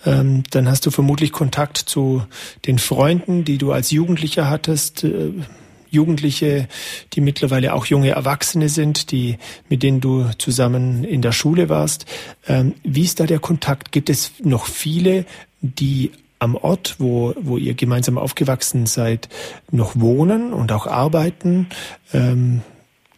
ähm, 0.04 0.44
dann 0.50 0.68
hast 0.68 0.86
du 0.86 0.90
vermutlich 0.90 1.32
Kontakt 1.32 1.78
zu 1.78 2.22
den 2.66 2.78
Freunden, 2.78 3.44
die 3.44 3.58
du 3.58 3.72
als 3.72 3.90
Jugendlicher 3.90 4.48
hattest. 4.48 5.04
Äh, 5.04 5.32
Jugendliche, 5.88 6.68
die 7.12 7.20
mittlerweile 7.20 7.72
auch 7.72 7.86
junge 7.86 8.10
Erwachsene 8.10 8.68
sind, 8.68 9.12
die, 9.12 9.38
mit 9.68 9.82
denen 9.82 10.00
du 10.00 10.26
zusammen 10.36 11.04
in 11.04 11.22
der 11.22 11.32
Schule 11.32 11.68
warst. 11.68 12.06
Ähm, 12.48 12.74
wie 12.82 13.04
ist 13.04 13.20
da 13.20 13.24
der 13.24 13.38
Kontakt? 13.38 13.92
Gibt 13.92 14.10
es 14.10 14.32
noch 14.42 14.66
viele, 14.66 15.24
die 15.60 16.10
am 16.38 16.54
Ort, 16.54 16.96
wo, 16.98 17.34
wo 17.40 17.56
ihr 17.56 17.74
gemeinsam 17.74 18.18
aufgewachsen 18.18 18.86
seid, 18.86 19.28
noch 19.70 19.98
wohnen 19.98 20.52
und 20.52 20.72
auch 20.72 20.86
arbeiten? 20.86 21.68
Ähm, 22.12 22.62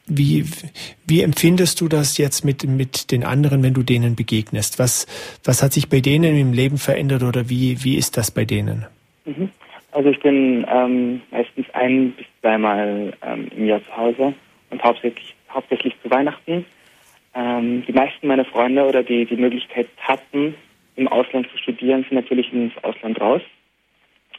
wie, 0.06 0.44
wie 1.06 1.22
empfindest 1.22 1.80
du 1.80 1.88
das 1.88 2.16
jetzt 2.18 2.44
mit, 2.44 2.64
mit 2.64 3.10
den 3.10 3.24
anderen, 3.24 3.62
wenn 3.62 3.74
du 3.74 3.82
denen 3.82 4.16
begegnest? 4.16 4.78
Was, 4.78 5.06
was 5.44 5.62
hat 5.62 5.72
sich 5.72 5.88
bei 5.88 6.00
denen 6.00 6.36
im 6.36 6.52
Leben 6.52 6.78
verändert 6.78 7.22
oder 7.22 7.50
wie, 7.50 7.84
wie 7.84 7.96
ist 7.96 8.16
das 8.16 8.30
bei 8.30 8.44
denen? 8.44 8.86
Mhm. 9.26 9.50
Also 9.92 10.10
ich 10.10 10.20
bin 10.20 10.66
ähm, 10.70 11.20
meistens 11.30 11.66
ein 11.72 12.12
bis 12.12 12.26
zweimal 12.40 13.12
ähm, 13.22 13.48
im 13.56 13.66
Jahr 13.66 13.84
zu 13.84 13.96
Hause 13.96 14.34
und 14.70 14.82
hauptsächlich, 14.82 15.34
hauptsächlich 15.50 15.94
zu 16.02 16.10
Weihnachten. 16.10 16.64
Ähm, 17.34 17.84
die 17.86 17.92
meisten 17.92 18.26
meiner 18.26 18.44
Freunde 18.44 18.84
oder 18.86 19.02
die 19.02 19.26
die 19.26 19.36
Möglichkeit 19.36 19.88
hatten, 19.98 20.54
im 20.98 21.08
Ausland 21.08 21.48
zu 21.50 21.58
studieren, 21.58 22.02
sind 22.02 22.14
natürlich 22.14 22.52
ins 22.52 22.72
Ausland 22.82 23.20
raus. 23.20 23.40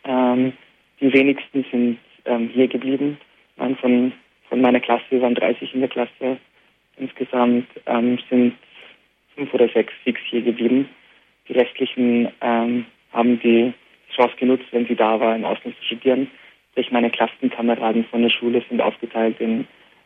Ähm, 0.03 0.53
die 0.99 1.11
wenigsten 1.13 1.65
sind 1.71 1.99
ähm, 2.25 2.49
hier 2.53 2.67
geblieben. 2.67 3.17
Man 3.55 3.77
von, 3.77 4.11
von 4.49 4.61
meiner 4.61 4.81
Klasse, 4.81 5.21
waren 5.21 5.35
30 5.35 5.73
in 5.73 5.79
der 5.79 5.89
Klasse, 5.89 6.37
insgesamt 6.97 7.67
ähm, 7.85 8.19
sind 8.29 8.55
fünf 9.35 9.53
oder 9.53 9.69
sechs 9.69 9.93
fix 10.03 10.19
hier 10.29 10.41
geblieben. 10.41 10.89
Die 11.47 11.53
restlichen 11.53 12.27
ähm, 12.41 12.85
haben 13.13 13.39
die 13.39 13.73
Chance 14.13 14.35
genutzt, 14.37 14.65
wenn 14.71 14.85
sie 14.85 14.95
da 14.95 15.17
war, 15.19 15.35
im 15.35 15.45
Ausland 15.45 15.77
zu 15.77 15.85
studieren. 15.85 16.29
Sprich, 16.71 16.91
meine 16.91 17.09
Klassenkameraden 17.09 18.03
von 18.05 18.21
der 18.21 18.29
Schule 18.29 18.61
sind 18.69 18.81
aufgeteilt 18.81 19.39
in 19.39 19.65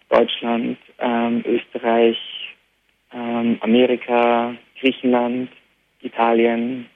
Deutschland, 0.10 0.78
ähm, 1.00 1.44
Österreich, 1.48 2.18
ähm, 3.12 3.58
Amerika, 3.62 4.56
Griechenland, 4.80 5.50
Italien. 6.04 6.88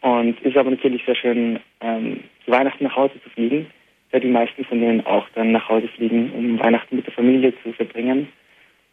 Und 0.00 0.40
ist 0.42 0.56
aber 0.56 0.70
natürlich 0.70 1.04
sehr 1.04 1.14
schön, 1.14 1.60
ähm, 1.80 2.24
zu 2.44 2.50
Weihnachten 2.50 2.84
nach 2.84 2.96
Hause 2.96 3.14
zu 3.22 3.30
fliegen, 3.30 3.66
da 4.10 4.18
die 4.18 4.28
meisten 4.28 4.64
von 4.64 4.80
denen 4.80 5.06
auch 5.06 5.28
dann 5.34 5.52
nach 5.52 5.68
Hause 5.68 5.88
fliegen, 5.88 6.32
um 6.32 6.58
Weihnachten 6.58 6.96
mit 6.96 7.06
der 7.06 7.14
Familie 7.14 7.54
zu 7.62 7.72
verbringen. 7.72 8.28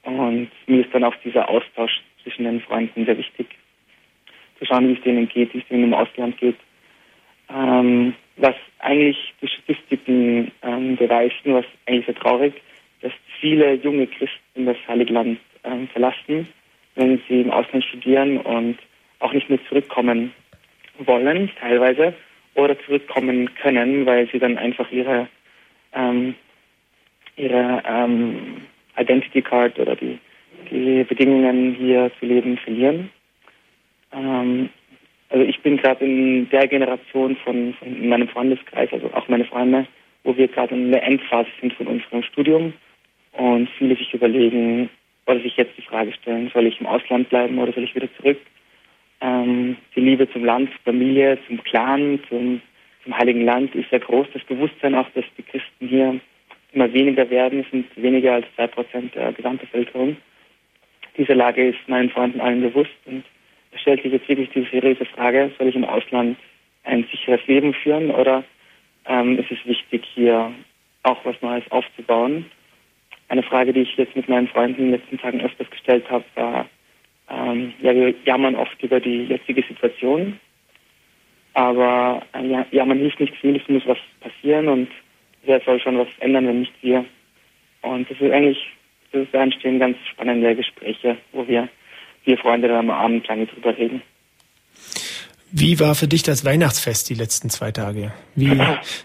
Und 0.03 0.49
mir 0.67 0.81
ist 0.81 0.93
dann 0.93 1.03
auch 1.03 1.15
dieser 1.23 1.49
Austausch 1.49 2.01
zwischen 2.23 2.43
den 2.43 2.61
Freunden 2.61 3.05
sehr 3.05 3.17
wichtig. 3.17 3.47
Zu 4.59 4.65
schauen, 4.65 4.87
wie 4.87 4.93
es 4.93 5.01
denen 5.01 5.27
geht, 5.27 5.53
wie 5.53 5.59
es 5.59 5.67
denen 5.67 5.85
im 5.85 5.93
Ausland 5.93 6.37
geht 6.37 6.55
ähm, 7.49 8.13
was 8.37 8.55
eigentlich 8.79 9.17
die 9.41 9.47
Statistiken 9.47 10.51
ähm, 10.61 10.95
beweisen, 10.95 11.53
was 11.53 11.65
eigentlich 11.85 12.05
sehr 12.05 12.15
traurig, 12.15 12.53
dass 13.01 13.11
viele 13.39 13.73
junge 13.75 14.07
Christen 14.07 14.65
das 14.65 14.77
Heilige 14.87 15.13
Land 15.13 15.39
ähm, 15.63 15.87
verlassen, 15.89 16.47
wenn 16.95 17.21
sie 17.27 17.41
im 17.41 17.51
Ausland 17.51 17.83
studieren 17.85 18.37
und 18.37 18.77
auch 19.19 19.33
nicht 19.33 19.49
mehr 19.49 19.59
zurückkommen 19.67 20.33
wollen, 20.99 21.49
teilweise, 21.59 22.13
oder 22.55 22.77
zurückkommen 22.81 23.53
können, 23.55 24.05
weil 24.05 24.29
sie 24.31 24.39
dann 24.39 24.57
einfach 24.57 24.91
ihre, 24.91 25.27
ähm, 25.93 26.35
ihre 27.35 27.81
ähm, 27.87 28.61
Identity 28.97 29.41
Card 29.41 29.79
oder 29.79 29.95
die, 29.95 30.19
die 30.69 31.03
Bedingungen 31.03 31.75
hier 31.75 32.11
zu 32.19 32.25
leben 32.25 32.57
verlieren. 32.57 33.09
Ähm, 34.13 34.69
also 35.29 35.45
ich 35.45 35.59
bin 35.61 35.77
gerade 35.77 36.03
in 36.03 36.49
der 36.49 36.67
Generation 36.67 37.35
von, 37.37 37.73
von 37.75 38.07
meinem 38.07 38.27
Freundeskreis, 38.27 38.91
also 38.91 39.11
auch 39.13 39.27
meine 39.27 39.45
Freunde, 39.45 39.85
wo 40.23 40.35
wir 40.35 40.47
gerade 40.47 40.73
in 40.75 40.91
der 40.91 41.03
Endphase 41.03 41.49
sind 41.61 41.73
von 41.73 41.87
unserem 41.87 42.23
Studium 42.23 42.73
und 43.33 43.69
viele 43.77 43.95
sich 43.95 44.13
überlegen 44.13 44.89
oder 45.27 45.39
sich 45.39 45.55
jetzt 45.55 45.77
die 45.77 45.83
Frage 45.83 46.11
stellen, 46.13 46.49
soll 46.51 46.65
ich 46.65 46.79
im 46.79 46.87
Ausland 46.87 47.29
bleiben 47.29 47.59
oder 47.59 47.71
soll 47.71 47.83
ich 47.83 47.95
wieder 47.95 48.09
zurück? 48.15 48.39
Ähm, 49.21 49.77
die 49.95 50.01
Liebe 50.01 50.29
zum 50.31 50.45
Land, 50.45 50.69
zur 50.71 50.93
Familie, 50.93 51.37
zum 51.47 51.61
Clan, 51.63 52.19
zum, 52.29 52.61
zum 53.03 53.17
Heiligen 53.17 53.43
Land 53.43 53.75
ist 53.75 53.89
sehr 53.89 53.99
groß. 53.99 54.27
Das 54.33 54.43
Bewusstsein 54.43 54.95
auch, 54.95 55.09
dass 55.13 55.25
die 55.37 55.43
Christen 55.43 55.87
hier 55.87 56.19
immer 56.71 56.91
weniger 56.93 57.29
werden, 57.29 57.65
sind 57.71 57.85
weniger 57.95 58.35
als 58.35 58.45
zwei 58.55 58.67
Prozent 58.67 59.15
der 59.15 59.33
Gesamtbevölkerung. 59.33 60.17
Diese 61.17 61.33
Lage 61.33 61.69
ist 61.69 61.79
meinen 61.87 62.09
Freunden 62.09 62.39
allen 62.39 62.61
bewusst 62.61 62.95
und 63.05 63.23
es 63.71 63.81
stellt 63.81 64.01
sich 64.03 64.11
jetzt 64.11 64.27
wirklich 64.29 64.49
die 64.51 64.67
seriöse 64.71 65.05
Frage, 65.05 65.51
soll 65.57 65.67
ich 65.67 65.75
im 65.75 65.85
Ausland 65.85 66.37
ein 66.83 67.05
sicheres 67.11 67.45
Leben 67.47 67.73
führen 67.73 68.09
oder 68.11 68.43
ähm, 69.05 69.37
ist 69.37 69.51
es 69.51 69.65
wichtig, 69.65 70.05
hier 70.13 70.51
auch 71.03 71.23
was 71.25 71.41
Neues 71.41 71.63
aufzubauen? 71.71 72.45
Eine 73.27 73.43
Frage, 73.43 73.73
die 73.73 73.81
ich 73.81 73.95
jetzt 73.95 74.15
mit 74.15 74.27
meinen 74.27 74.47
Freunden 74.47 74.79
in 74.79 74.91
den 74.91 74.99
letzten 74.99 75.19
Tagen 75.19 75.41
öfters 75.41 75.69
gestellt 75.69 76.09
habe, 76.09 76.25
war, 76.35 76.67
ähm, 77.29 77.73
ja, 77.81 77.93
wir 77.93 78.13
jammern 78.25 78.55
oft 78.55 78.81
über 78.81 78.99
die 78.99 79.25
jetzige 79.25 79.63
Situation, 79.63 80.39
aber 81.53 82.21
äh, 82.33 82.45
ja, 82.45 82.65
jammern 82.71 82.99
hilft 82.99 83.19
nicht 83.19 83.35
viel, 83.37 83.55
es 83.55 83.67
muss 83.67 83.85
was 83.85 83.97
passieren 84.21 84.67
und 84.67 84.89
wer 85.43 85.59
soll 85.61 85.79
schon 85.79 85.97
was 85.97 86.07
ändern, 86.19 86.47
wenn 86.47 86.61
nicht 86.61 86.73
wir? 86.81 87.05
Und 87.81 88.09
das 88.09 88.19
ist 88.19 88.31
eigentlich, 88.31 88.59
das 89.11 89.23
ist, 89.23 89.33
da 89.33 89.43
entstehen 89.43 89.79
ganz 89.79 89.97
spannende 90.11 90.55
Gespräche, 90.55 91.17
wo 91.31 91.47
wir 91.47 91.69
vier 92.23 92.37
Freunde 92.37 92.67
dann 92.67 92.89
am 92.89 92.91
Abend 92.91 93.27
lange 93.27 93.45
drüber 93.45 93.77
reden. 93.77 94.01
Wie 95.51 95.79
war 95.79 95.95
für 95.95 96.07
dich 96.07 96.21
das 96.21 96.45
Weihnachtsfest 96.45 97.09
die 97.09 97.15
letzten 97.15 97.49
zwei 97.49 97.71
Tage? 97.71 98.11
Wie, 98.35 98.51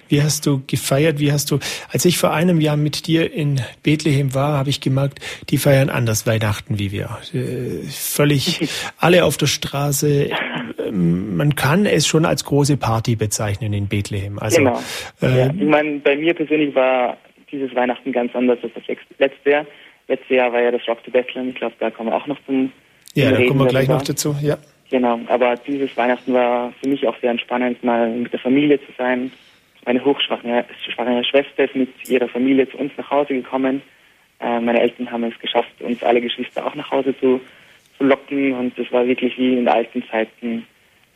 wie 0.08 0.22
hast 0.22 0.44
du 0.46 0.62
gefeiert? 0.66 1.18
Wie 1.18 1.32
hast 1.32 1.50
du, 1.50 1.58
als 1.90 2.04
ich 2.04 2.18
vor 2.18 2.34
einem 2.34 2.60
Jahr 2.60 2.76
mit 2.76 3.06
dir 3.06 3.32
in 3.32 3.60
Bethlehem 3.82 4.34
war, 4.34 4.58
habe 4.58 4.68
ich 4.68 4.80
gemerkt, 4.80 5.20
die 5.48 5.56
feiern 5.56 5.88
anders 5.88 6.26
Weihnachten 6.26 6.78
wie 6.78 6.92
wir. 6.92 7.18
Äh, 7.32 7.86
völlig 7.88 8.68
alle 8.98 9.24
auf 9.24 9.36
der 9.38 9.46
Straße. 9.46 10.30
Ähm, 10.86 11.36
man 11.36 11.54
kann 11.54 11.86
es 11.86 12.06
schon 12.06 12.26
als 12.26 12.44
große 12.44 12.76
Party 12.76 13.16
bezeichnen 13.16 13.72
in 13.72 13.88
Bethlehem. 13.88 14.38
Also, 14.38 14.58
genau. 14.58 14.80
Äh, 15.22 15.38
ja, 15.38 15.46
ich 15.46 15.62
meine, 15.62 15.98
bei 16.00 16.16
mir 16.16 16.34
persönlich 16.34 16.74
war 16.74 17.16
dieses 17.50 17.74
Weihnachten 17.74 18.12
ganz 18.12 18.34
anders 18.34 18.58
als 18.62 18.72
das 18.74 18.84
letzte 19.18 19.50
Jahr. 19.50 19.66
Letztes 20.08 20.36
Jahr 20.36 20.52
war 20.52 20.60
ja 20.60 20.70
das 20.70 20.86
Rock 20.86 21.02
to 21.04 21.10
Bethlehem. 21.10 21.48
Ich 21.48 21.54
glaube, 21.54 21.74
da 21.80 21.90
kommen 21.90 22.10
wir 22.10 22.16
auch 22.16 22.26
noch 22.26 22.38
zum 22.44 22.70
ja, 23.14 23.30
da 23.30 23.46
kommen 23.46 23.60
wir 23.60 23.66
gleich 23.66 23.88
noch 23.88 24.02
dazu, 24.02 24.34
ja. 24.42 24.58
Genau, 24.94 25.18
aber 25.26 25.56
dieses 25.56 25.96
Weihnachten 25.96 26.32
war 26.32 26.72
für 26.80 26.88
mich 26.88 27.04
auch 27.04 27.18
sehr 27.20 27.32
entspannend, 27.32 27.82
mal 27.82 28.10
mit 28.10 28.32
der 28.32 28.38
Familie 28.38 28.78
zu 28.78 28.92
sein. 28.96 29.32
Meine 29.84 30.04
hochschwangere 30.04 31.24
Schwester 31.24 31.64
ist 31.64 31.74
mit 31.74 31.88
ihrer 32.08 32.28
Familie 32.28 32.68
zu 32.68 32.78
uns 32.78 32.92
nach 32.96 33.10
Hause 33.10 33.34
gekommen. 33.34 33.82
Äh, 34.38 34.60
meine 34.60 34.80
Eltern 34.80 35.10
haben 35.10 35.24
es 35.24 35.36
geschafft, 35.40 35.72
uns 35.80 36.00
alle 36.04 36.20
Geschwister 36.20 36.64
auch 36.64 36.76
nach 36.76 36.92
Hause 36.92 37.12
zu, 37.18 37.40
zu 37.98 38.04
locken 38.04 38.52
und 38.52 38.78
es 38.78 38.92
war 38.92 39.04
wirklich 39.04 39.36
wie 39.36 39.58
in 39.58 39.66
alten 39.66 40.04
Zeiten 40.12 40.64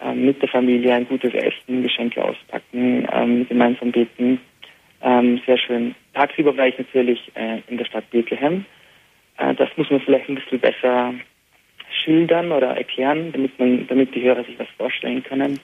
äh, 0.01 0.13
mit 0.13 0.43
der 0.43 0.49
Familie 0.49 0.95
ein 0.95 1.07
gutes 1.07 1.33
Essen, 1.35 1.85
Geschenke 1.85 2.21
auspacken, 2.25 3.05
äh, 3.05 3.45
gemeinsam 3.45 3.93
beten. 3.93 4.41
Ähm, 5.03 5.41
sehr 5.47 5.57
schön. 5.57 5.95
Tagsüber 6.15 6.57
war 6.57 6.67
ich 6.67 6.79
natürlich 6.79 7.31
äh, 7.37 7.61
in 7.69 7.79
der 7.79 7.85
Stadt 7.85 8.11
Bethlehem. 8.11 8.65
Äh, 9.37 9.55
das 9.55 9.69
muss 9.77 9.89
man 9.89 10.01
vielleicht 10.01 10.29
ein 10.29 10.35
bisschen 10.35 10.59
besser 10.59 11.15
schildern 11.91 12.53
oder 12.53 12.77
erklären, 12.77 13.33
damit 13.33 13.59
man, 13.59 13.87
damit 13.87 14.15
die 14.15 14.23
Hörer 14.23 14.45
sich 14.45 14.59
was 14.59 14.69
vorstellen 14.77 15.23
können. 15.23 15.59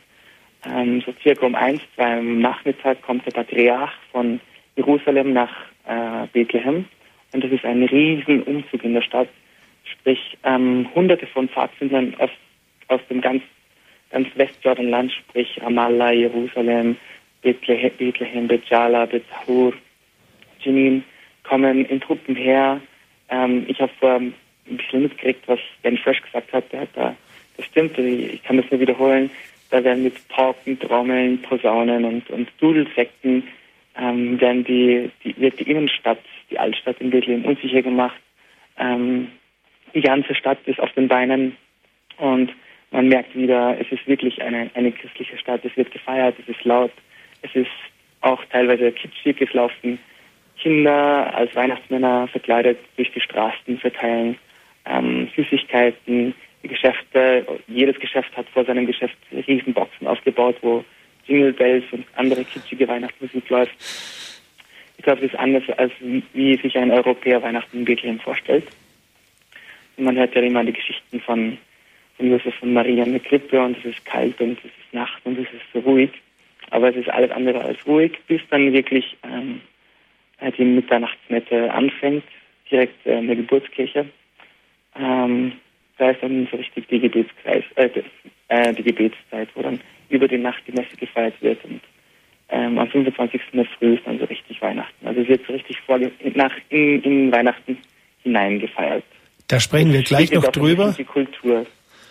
Ähm, 0.66 1.02
so 1.04 1.12
circa 1.22 1.46
um 1.46 1.54
eins, 1.54 1.82
zwei 1.94 2.18
am 2.18 2.40
Nachmittag 2.40 3.02
kommt 3.02 3.26
der 3.26 3.32
Patriarch 3.32 3.92
von 4.12 4.40
Jerusalem 4.76 5.32
nach 5.32 5.52
äh, 5.86 6.26
Bethlehem 6.32 6.86
und 7.32 7.44
das 7.44 7.52
ist 7.52 7.64
ein 7.64 7.82
riesen 7.82 8.42
Umzug 8.42 8.84
in 8.84 8.94
der 8.94 9.02
Stadt. 9.02 9.28
Sprich, 9.84 10.38
ähm, 10.44 10.88
hunderte 10.94 11.26
von 11.26 11.48
Pfadfindern 11.48 12.14
aus, 12.18 12.30
aus 12.88 13.00
dem 13.10 13.20
ganz 13.20 13.42
ganz 14.14 14.28
Westjordanland, 14.36 15.12
sprich 15.12 15.60
Ramallah, 15.60 16.12
Jerusalem, 16.12 16.96
Bethlehem, 17.42 18.46
Bejala, 18.46 19.06
Bethur, 19.06 19.72
Jenin, 20.60 21.02
kommen 21.42 21.84
in 21.86 22.00
Truppen 22.00 22.36
her. 22.36 22.80
Ähm, 23.28 23.64
ich 23.66 23.80
habe 23.80 23.92
vor 23.98 24.20
ein 24.68 24.76
bisschen 24.76 25.02
mitgekriegt, 25.02 25.46
was 25.46 25.58
Ben 25.82 25.98
Fresh 25.98 26.22
gesagt 26.22 26.52
hat. 26.52 26.72
Der 26.72 26.80
hat 26.80 26.88
da, 26.94 27.16
das 27.56 27.66
stimmt, 27.66 27.98
ich 27.98 28.42
kann 28.42 28.56
das 28.56 28.70
nur 28.70 28.80
wiederholen. 28.80 29.30
Da 29.70 29.82
werden 29.82 30.04
mit 30.04 30.28
Pauken, 30.28 30.78
Trommeln, 30.78 31.42
Posaunen 31.42 32.04
und, 32.04 32.30
und 32.30 32.48
Dudelsäcken 32.60 33.44
ähm, 33.96 34.40
werden 34.40 34.64
die, 34.64 35.10
die, 35.22 35.36
wird 35.38 35.58
die 35.58 35.70
Innenstadt, 35.70 36.18
die 36.50 36.58
Altstadt 36.58 37.00
in 37.00 37.10
Bethlehem 37.10 37.44
unsicher 37.44 37.82
gemacht. 37.82 38.20
Ähm, 38.78 39.28
die 39.94 40.00
ganze 40.00 40.34
Stadt 40.34 40.58
ist 40.66 40.80
auf 40.80 40.92
den 40.92 41.08
Beinen 41.08 41.56
und 42.18 42.52
man 42.90 43.08
merkt 43.08 43.34
wieder, 43.34 43.76
es 43.80 43.90
ist 43.90 44.06
wirklich 44.06 44.40
eine, 44.42 44.70
eine 44.74 44.92
christliche 44.92 45.36
Stadt. 45.38 45.64
Es 45.64 45.76
wird 45.76 45.90
gefeiert, 45.90 46.36
es 46.38 46.48
ist 46.48 46.64
laut, 46.64 46.92
es 47.42 47.54
ist 47.54 47.70
auch 48.20 48.44
teilweise 48.52 48.92
kitschig. 48.92 49.40
Es 49.40 49.52
laufen 49.52 49.98
Kinder 50.58 51.34
als 51.34 51.54
Weihnachtsmänner 51.54 52.28
verkleidet 52.28 52.78
durch 52.96 53.10
die 53.12 53.20
Straßen, 53.20 53.78
verteilen 53.78 54.38
ähm, 54.86 55.28
Süßigkeiten, 55.34 56.34
Geschäfte. 56.62 57.46
Jedes 57.66 57.98
Geschäft 57.98 58.36
hat 58.36 58.48
vor 58.50 58.64
seinem 58.64 58.86
Geschäft 58.86 59.16
Riesenboxen 59.46 60.06
aufgebaut, 60.06 60.56
wo 60.62 60.84
Jingle 61.26 61.52
Bells 61.52 61.84
und 61.92 62.04
andere 62.16 62.44
kitschige 62.44 62.86
Weihnachtsmusik 62.88 63.48
läuft. 63.48 63.74
Ich 64.96 65.04
glaube, 65.04 65.20
das 65.22 65.32
ist 65.32 65.38
anders, 65.38 65.64
als 65.76 65.92
wie, 66.32 66.56
sich 66.56 66.76
ein 66.76 66.90
Europäer 66.90 67.42
Weihnachten 67.42 67.78
in 67.78 67.84
Bethlehem 67.84 68.20
vorstellt. 68.20 68.66
Und 69.96 70.04
man 70.04 70.16
hört 70.16 70.34
ja 70.34 70.42
immer 70.42 70.64
die 70.64 70.72
Geschichten 70.72 71.20
von, 71.20 71.58
von 72.16 72.30
Josef 72.30 72.54
und 72.62 72.72
Maria 72.72 73.04
in 73.04 73.12
der 73.12 73.20
Krippe 73.20 73.60
und 73.62 73.76
es 73.78 73.84
ist 73.84 74.04
kalt 74.04 74.40
und 74.40 74.58
es 74.58 74.64
ist 74.64 74.92
Nacht 74.92 75.20
und 75.24 75.38
es 75.38 75.46
ist 75.52 75.64
so 75.72 75.80
ruhig. 75.80 76.10
Aber 76.70 76.88
es 76.88 76.96
ist 76.96 77.08
alles 77.08 77.30
andere 77.30 77.60
als 77.60 77.86
ruhig, 77.86 78.12
bis 78.26 78.40
dann 78.50 78.72
wirklich 78.72 79.16
ähm, 79.22 79.60
die 80.56 80.64
Mitternachtsmette 80.64 81.72
anfängt, 81.72 82.24
direkt 82.70 83.06
äh, 83.06 83.18
in 83.18 83.26
der 83.26 83.36
Geburtskirche. 83.36 84.06
Ähm, 84.96 85.52
da 85.98 86.10
ist 86.10 86.22
dann 86.22 86.48
so 86.50 86.56
richtig 86.56 86.88
die 86.88 87.00
Gebetskreis, 87.00 87.64
äh, 87.76 87.90
äh, 88.48 88.72
die 88.74 88.82
Gebetszeit, 88.82 89.48
wo 89.54 89.62
dann 89.62 89.80
über 90.08 90.28
die 90.28 90.38
Nacht 90.38 90.62
die 90.66 90.72
Messe 90.72 90.96
gefeiert 90.96 91.34
wird 91.40 91.64
und 91.64 91.80
ähm, 92.50 92.78
am 92.78 92.88
25. 92.88 93.40
in 93.52 93.58
der 93.58 93.66
Früh 93.78 93.94
ist 93.94 94.06
dann 94.06 94.18
so 94.18 94.26
richtig 94.26 94.60
Weihnachten. 94.60 95.06
Also 95.06 95.20
es 95.20 95.28
wird 95.28 95.46
so 95.46 95.52
richtig 95.52 95.80
vorge 95.86 96.12
nach, 96.34 96.52
in, 96.68 97.02
in 97.02 97.32
Weihnachten 97.32 97.78
hineingefeiert. 98.22 99.04
Da 99.48 99.60
sprechen 99.60 99.92
wir 99.92 100.02
gleich 100.02 100.30
noch 100.32 100.46
drüber. 100.48 100.94
Die 100.96 101.04
Kultur, 101.04 101.66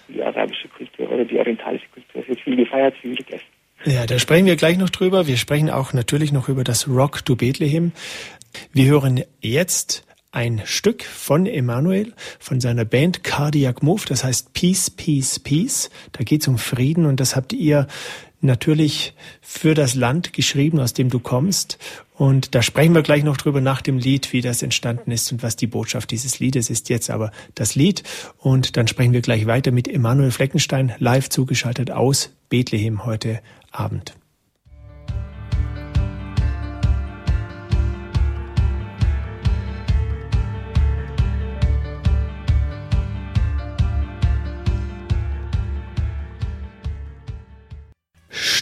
die 0.08 0.22
arabische 0.22 0.68
Kultur 0.70 1.12
oder 1.12 1.26
die 1.26 1.38
orientalische 1.38 1.88
Kultur. 1.94 2.22
Es 2.22 2.28
wird 2.28 2.40
viel 2.42 2.56
gefeiert, 2.56 2.96
viel 2.98 3.16
gegessen. 3.16 3.46
Ja, 3.86 4.06
da 4.06 4.18
sprechen 4.18 4.46
wir 4.46 4.56
gleich 4.56 4.78
noch 4.78 4.90
drüber. 4.90 5.28
Wir 5.28 5.38
sprechen 5.38 5.70
auch 5.70 5.94
natürlich 5.94 6.32
noch 6.32 6.50
über 6.50 6.64
das 6.64 6.88
Rock 6.88 7.26
to 7.26 7.36
Bethlehem. 7.36 7.92
Wir 8.72 8.86
hören 8.86 9.24
jetzt 9.42 10.06
ein 10.34 10.64
Stück 10.66 11.04
von 11.04 11.46
Emanuel, 11.46 12.14
von 12.40 12.60
seiner 12.60 12.86
Band 12.86 13.24
Cardiac 13.24 13.84
Move, 13.84 14.02
das 14.08 14.24
heißt 14.24 14.54
Peace, 14.54 14.90
Peace, 14.90 15.40
Peace. 15.40 15.90
Da 16.12 16.24
geht 16.24 16.42
es 16.42 16.48
um 16.48 16.58
Frieden 16.58 17.06
und 17.06 17.20
das 17.20 17.36
habt 17.36 17.54
ihr 17.54 17.88
natürlich 18.42 19.14
für 19.42 19.76
das 19.76 19.94
Land 19.94 20.34
geschrieben, 20.34 20.80
aus 20.80 20.94
dem 20.94 21.10
du 21.10 21.20
kommst. 21.20 21.78
Und 22.16 22.56
da 22.56 22.62
sprechen 22.64 22.96
wir 22.96 23.04
gleich 23.04 23.24
noch 23.24 23.38
drüber 23.38 23.62
nach 23.62 23.82
dem 23.82 24.00
Lied, 24.00 24.34
wie 24.34 24.42
das 24.42 24.64
entstanden 24.64 25.12
ist 25.12 25.32
und 25.32 25.44
was 25.44 25.56
die 25.56 25.68
Botschaft 25.68 26.12
dieses 26.12 26.40
Liedes 26.40 26.70
ist. 26.70 26.90
Jetzt 26.90 27.10
aber 27.10 27.32
das 27.54 27.76
Lied. 27.76 28.04
Und 28.40 28.76
dann 28.76 28.88
sprechen 28.88 29.14
wir 29.14 29.22
gleich 29.22 29.46
weiter 29.46 29.72
mit 29.72 29.88
Emanuel 29.88 30.32
Fleckenstein, 30.32 30.94
live 30.98 31.30
zugeschaltet 31.30 31.92
aus 31.92 32.32
Bethlehem 32.50 33.06
heute 33.06 33.40
Abend. 33.72 34.16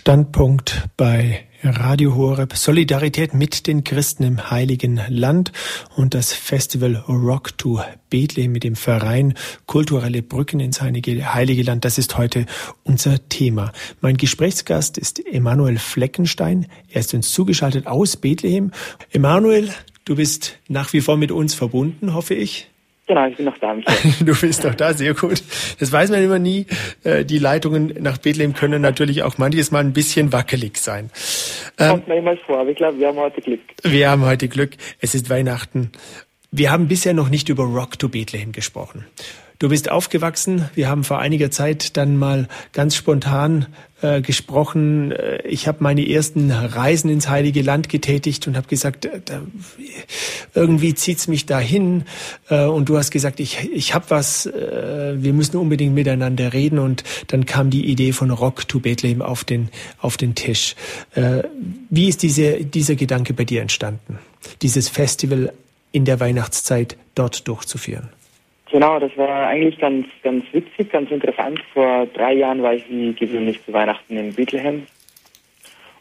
Standpunkt 0.02 0.90
bei 0.98 1.46
Radio 1.62 2.16
Horeb 2.16 2.58
Solidarität 2.58 3.36
mit 3.36 3.68
den 3.68 3.84
Christen 3.84 4.24
im 4.24 4.50
Heiligen 4.50 5.00
Land 5.10 5.52
und 5.96 6.16
das 6.16 6.34
Festival 6.34 6.96
Rock 7.08 7.56
to 7.60 7.82
Bethlehem 8.10 8.52
mit 8.52 8.64
dem 8.64 8.76
Verein 8.76 9.36
Kulturelle 9.68 10.24
Brücken 10.24 10.60
ins 10.60 10.82
Heilige 10.82 11.62
Land. 11.62 11.86
Das 11.86 12.00
ist 12.00 12.18
heute 12.18 12.48
unser 12.84 13.30
Thema. 13.30 13.74
Mein 14.02 14.18
Gesprächsgast 14.18 14.98
ist 14.98 15.24
Emanuel 15.24 15.78
Fleckenstein. 15.78 16.66
Er 16.90 17.02
ist 17.02 17.14
uns 17.14 17.32
zugeschaltet 17.32 17.86
aus 17.86 18.18
Bethlehem. 18.18 18.72
Emanuel, 19.12 19.70
du 20.06 20.16
bist 20.16 20.58
nach 20.68 20.94
wie 20.94 21.02
vor 21.02 21.16
mit 21.16 21.32
uns 21.32 21.54
verbunden, 21.54 22.16
hoffe 22.16 22.34
ich. 22.34 22.71
Genau, 23.08 23.28
ich 23.28 23.36
bin 23.36 23.46
noch 23.46 23.58
da. 23.58 23.76
du 24.20 24.40
bist 24.40 24.64
noch 24.64 24.76
da, 24.76 24.94
sehr 24.94 25.14
gut. 25.14 25.44
Das 25.80 25.92
weiß 25.92 26.12
man 26.12 26.24
immer 26.24 26.40
nie. 26.40 26.66
Äh, 27.04 27.26
die 27.26 27.40
Leitungen 27.40 27.94
nach 28.00 28.18
Bethlehem 28.18 28.54
können 28.54 28.82
natürlich 28.82 29.24
auch 29.24 29.38
manches 29.38 29.72
Mal 29.72 29.80
ein 29.80 29.94
bisschen 29.94 30.32
wackelig 30.32 30.78
sein. 30.78 31.10
Kommt 31.78 32.08
mir 32.08 32.18
immer 32.18 32.38
vor, 32.38 32.60
aber 32.60 32.70
ich 32.70 32.78
glaube, 32.78 33.00
wir 33.00 33.08
haben 33.08 33.18
heute 33.18 33.42
Glück. 33.42 33.62
Wir 33.84 34.10
haben 34.10 34.26
heute 34.26 34.48
Glück. 34.48 34.72
Es 35.00 35.16
ist 35.16 35.30
Weihnachten. 35.30 35.92
Wir 36.52 36.72
haben 36.72 36.88
bisher 36.88 37.14
noch 37.14 37.30
nicht 37.30 37.50
über 37.50 37.64
Rock 37.64 37.98
to 37.98 38.10
Bethlehem 38.10 38.52
gesprochen. 38.52 39.06
Du 39.62 39.70
bist 39.70 39.92
aufgewachsen. 39.92 40.68
Wir 40.74 40.90
haben 40.90 41.04
vor 41.04 41.20
einiger 41.20 41.52
Zeit 41.52 41.96
dann 41.96 42.18
mal 42.18 42.48
ganz 42.74 42.96
spontan 42.96 43.68
äh, 44.02 44.20
gesprochen. 44.20 45.12
Äh, 45.12 45.44
ich 45.48 45.68
habe 45.68 45.84
meine 45.84 46.10
ersten 46.10 46.50
Reisen 46.50 47.12
ins 47.12 47.30
Heilige 47.30 47.62
Land 47.62 47.88
getätigt 47.88 48.48
und 48.48 48.58
habe 48.58 48.68
gesagt, 48.68 49.06
äh, 49.06 49.22
da, 49.24 49.44
irgendwie 50.56 50.96
zieht's 50.96 51.28
mich 51.28 51.46
dahin. 51.46 52.06
Äh, 52.50 52.66
und 52.66 52.90
du 52.90 52.98
hast 52.98 53.12
gesagt, 53.12 53.40
ich, 53.40 53.70
ich 53.72 53.94
habe 53.94 54.06
was, 54.10 54.48
äh, 54.48 55.14
wir 55.18 55.32
müssen 55.32 55.58
unbedingt 55.58 55.94
miteinander 55.94 56.54
reden. 56.54 56.80
Und 56.80 57.04
dann 57.28 57.46
kam 57.46 57.70
die 57.70 57.86
Idee 57.86 58.14
von 58.14 58.32
Rock 58.32 58.68
to 58.68 58.80
Bethlehem 58.80 59.22
auf 59.22 59.44
den, 59.44 59.70
auf 60.00 60.18
den 60.18 60.34
Tisch. 60.34 60.76
Äh, 61.14 61.44
wie 61.92 62.10
ist 62.10 62.24
diese, 62.24 62.66
dieser 62.66 62.96
Gedanke 62.96 63.36
bei 63.36 63.46
dir 63.46 63.62
entstanden, 63.62 64.18
dieses 64.64 64.90
Festival 64.90 65.54
in 65.92 66.06
der 66.06 66.20
Weihnachtszeit 66.20 66.98
dort 67.14 67.48
durchzuführen? 67.48 68.10
Genau, 68.72 69.00
das 69.00 69.16
war 69.18 69.48
eigentlich 69.48 69.78
ganz, 69.80 70.08
ganz 70.24 70.46
witzig, 70.54 70.90
ganz 70.90 71.12
interessant. 71.12 71.62
Vor 71.74 72.06
drei 72.08 72.34
Jahren 72.34 72.64
war 72.64 72.74
ich 72.74 72.90
wie 72.90 73.14
gewöhnlich 73.14 73.62
zu 73.66 73.74
Weihnachten 73.74 74.16
in 74.16 74.34
Bethlehem 74.34 74.88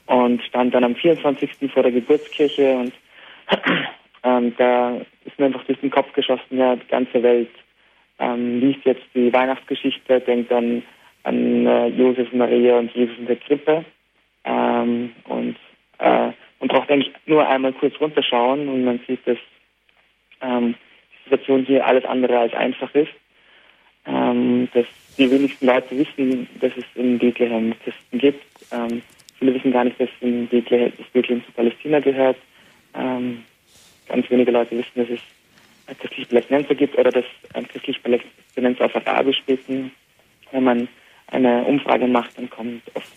und 0.07 0.41
stand 0.45 0.73
dann 0.73 0.85
am 0.85 0.95
24. 0.95 1.51
vor 1.73 1.83
der 1.83 1.91
Geburtskirche 1.91 2.75
und 2.75 2.93
ähm, 4.23 4.55
da 4.57 4.99
ist 5.25 5.37
mir 5.37 5.47
einfach 5.47 5.65
durch 5.65 5.81
den 5.81 5.91
Kopf 5.91 6.13
geschossen, 6.13 6.59
ja, 6.59 6.77
die 6.77 6.87
ganze 6.87 7.21
Welt 7.25 7.51
ähm, 8.21 8.61
liest 8.61 8.85
jetzt 8.85 9.05
die 9.15 9.33
Weihnachtsgeschichte, 9.33 10.21
denkt 10.21 10.53
dann 10.53 10.85
an 11.25 11.67
äh, 11.67 11.89
Josef, 11.89 12.33
Maria 12.33 12.79
und 12.79 12.95
Jesus 12.95 13.19
in 13.19 13.27
der 13.27 13.37
Krippe 13.37 13.85
ähm, 14.45 15.13
und, 15.25 15.57
äh, 15.99 16.31
und 16.61 16.69
braucht 16.69 16.89
eigentlich 16.89 17.13
nur 17.27 17.49
einmal 17.49 17.73
kurz 17.73 18.01
runterschauen 18.01 18.69
und 18.69 18.85
man 18.85 19.01
sieht, 19.09 19.27
dass 19.27 19.39
ähm, 20.41 20.77
Situation 21.31 21.65
hier 21.65 21.87
alles 21.87 22.05
andere 22.05 22.39
als 22.39 22.55
einfach 22.55 22.95
ist. 22.95 23.13
Ähm, 24.07 24.69
dass 24.73 24.87
die 25.19 25.31
wenigsten 25.31 25.67
Leute 25.67 25.97
wissen, 25.97 26.49
dass 26.61 26.73
es 26.77 26.85
in 26.95 27.19
Bethlehem 27.19 27.75
Christen 27.85 28.19
gibt. 28.19 28.43
Ähm, 28.73 29.03
viele 29.39 29.55
wissen 29.55 29.73
gar 29.73 29.85
nicht, 29.85 30.01
dass 30.01 30.09
in 30.21 30.47
Bethlehem, 30.49 30.93
dass 30.97 31.07
Bethlehem 31.09 31.45
zu 31.45 31.53
Palästina 31.53 32.01
gehört. 32.01 32.37
Ähm, 32.95 33.45
ganz 34.09 34.29
wenige 34.31 34.51
Leute 34.51 34.77
wissen, 34.79 34.91
dass 34.95 35.09
es 35.11 35.21
christliche 35.99 36.29
Palästinenser 36.29 36.75
gibt 36.75 36.97
oder 36.99 37.11
dass 37.11 37.25
christliche 37.69 38.01
Palästinenser 38.01 38.87
auf 38.87 38.97
Arabisch 38.97 39.43
beten. 39.45 39.93
Wenn 40.53 40.65
man 40.65 40.89
eine 41.29 41.65
Umfrage 41.65 42.07
macht, 42.07 42.37
dann 42.39 42.49
kommt 42.49 42.83
oft, 42.95 43.13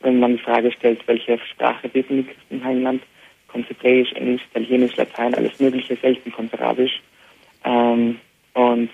wenn 0.00 0.18
man 0.18 0.36
die 0.36 0.42
Frage 0.42 0.72
stellt, 0.72 1.06
welche 1.06 1.38
Sprache 1.38 1.88
beten 1.88 2.18
die 2.18 2.24
Christen 2.24 2.56
im 2.56 2.64
Heiland, 2.64 3.02
kommt 3.48 3.68
Hebräisch, 3.68 4.12
Englisch, 4.12 4.42
Italienisch, 4.50 4.96
Latein, 4.96 5.34
alles 5.34 5.58
Mögliche, 5.60 5.96
selten 5.96 6.32
kommt 6.32 6.54
Arabisch. 6.54 7.00
Ähm, 7.64 8.18
und 8.54 8.90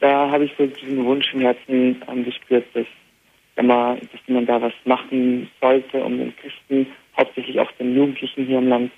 da 0.00 0.30
habe 0.30 0.44
ich 0.44 0.52
so 0.58 0.66
diesen 0.66 1.04
Wunsch 1.04 1.32
im 1.32 1.40
Herzen 1.40 2.02
ähm, 2.08 2.24
gespürt, 2.24 2.66
dass, 2.74 2.86
wenn 3.54 3.66
man, 3.66 4.00
dass 4.00 4.20
man 4.26 4.46
da 4.46 4.60
was 4.60 4.72
machen 4.84 5.48
sollte, 5.60 6.02
um 6.02 6.18
den 6.18 6.34
Christen, 6.36 6.86
hauptsächlich 7.16 7.60
auch 7.60 7.70
den 7.72 7.94
Jugendlichen 7.94 8.46
hier 8.46 8.58
im 8.58 8.68
Land, 8.68 8.92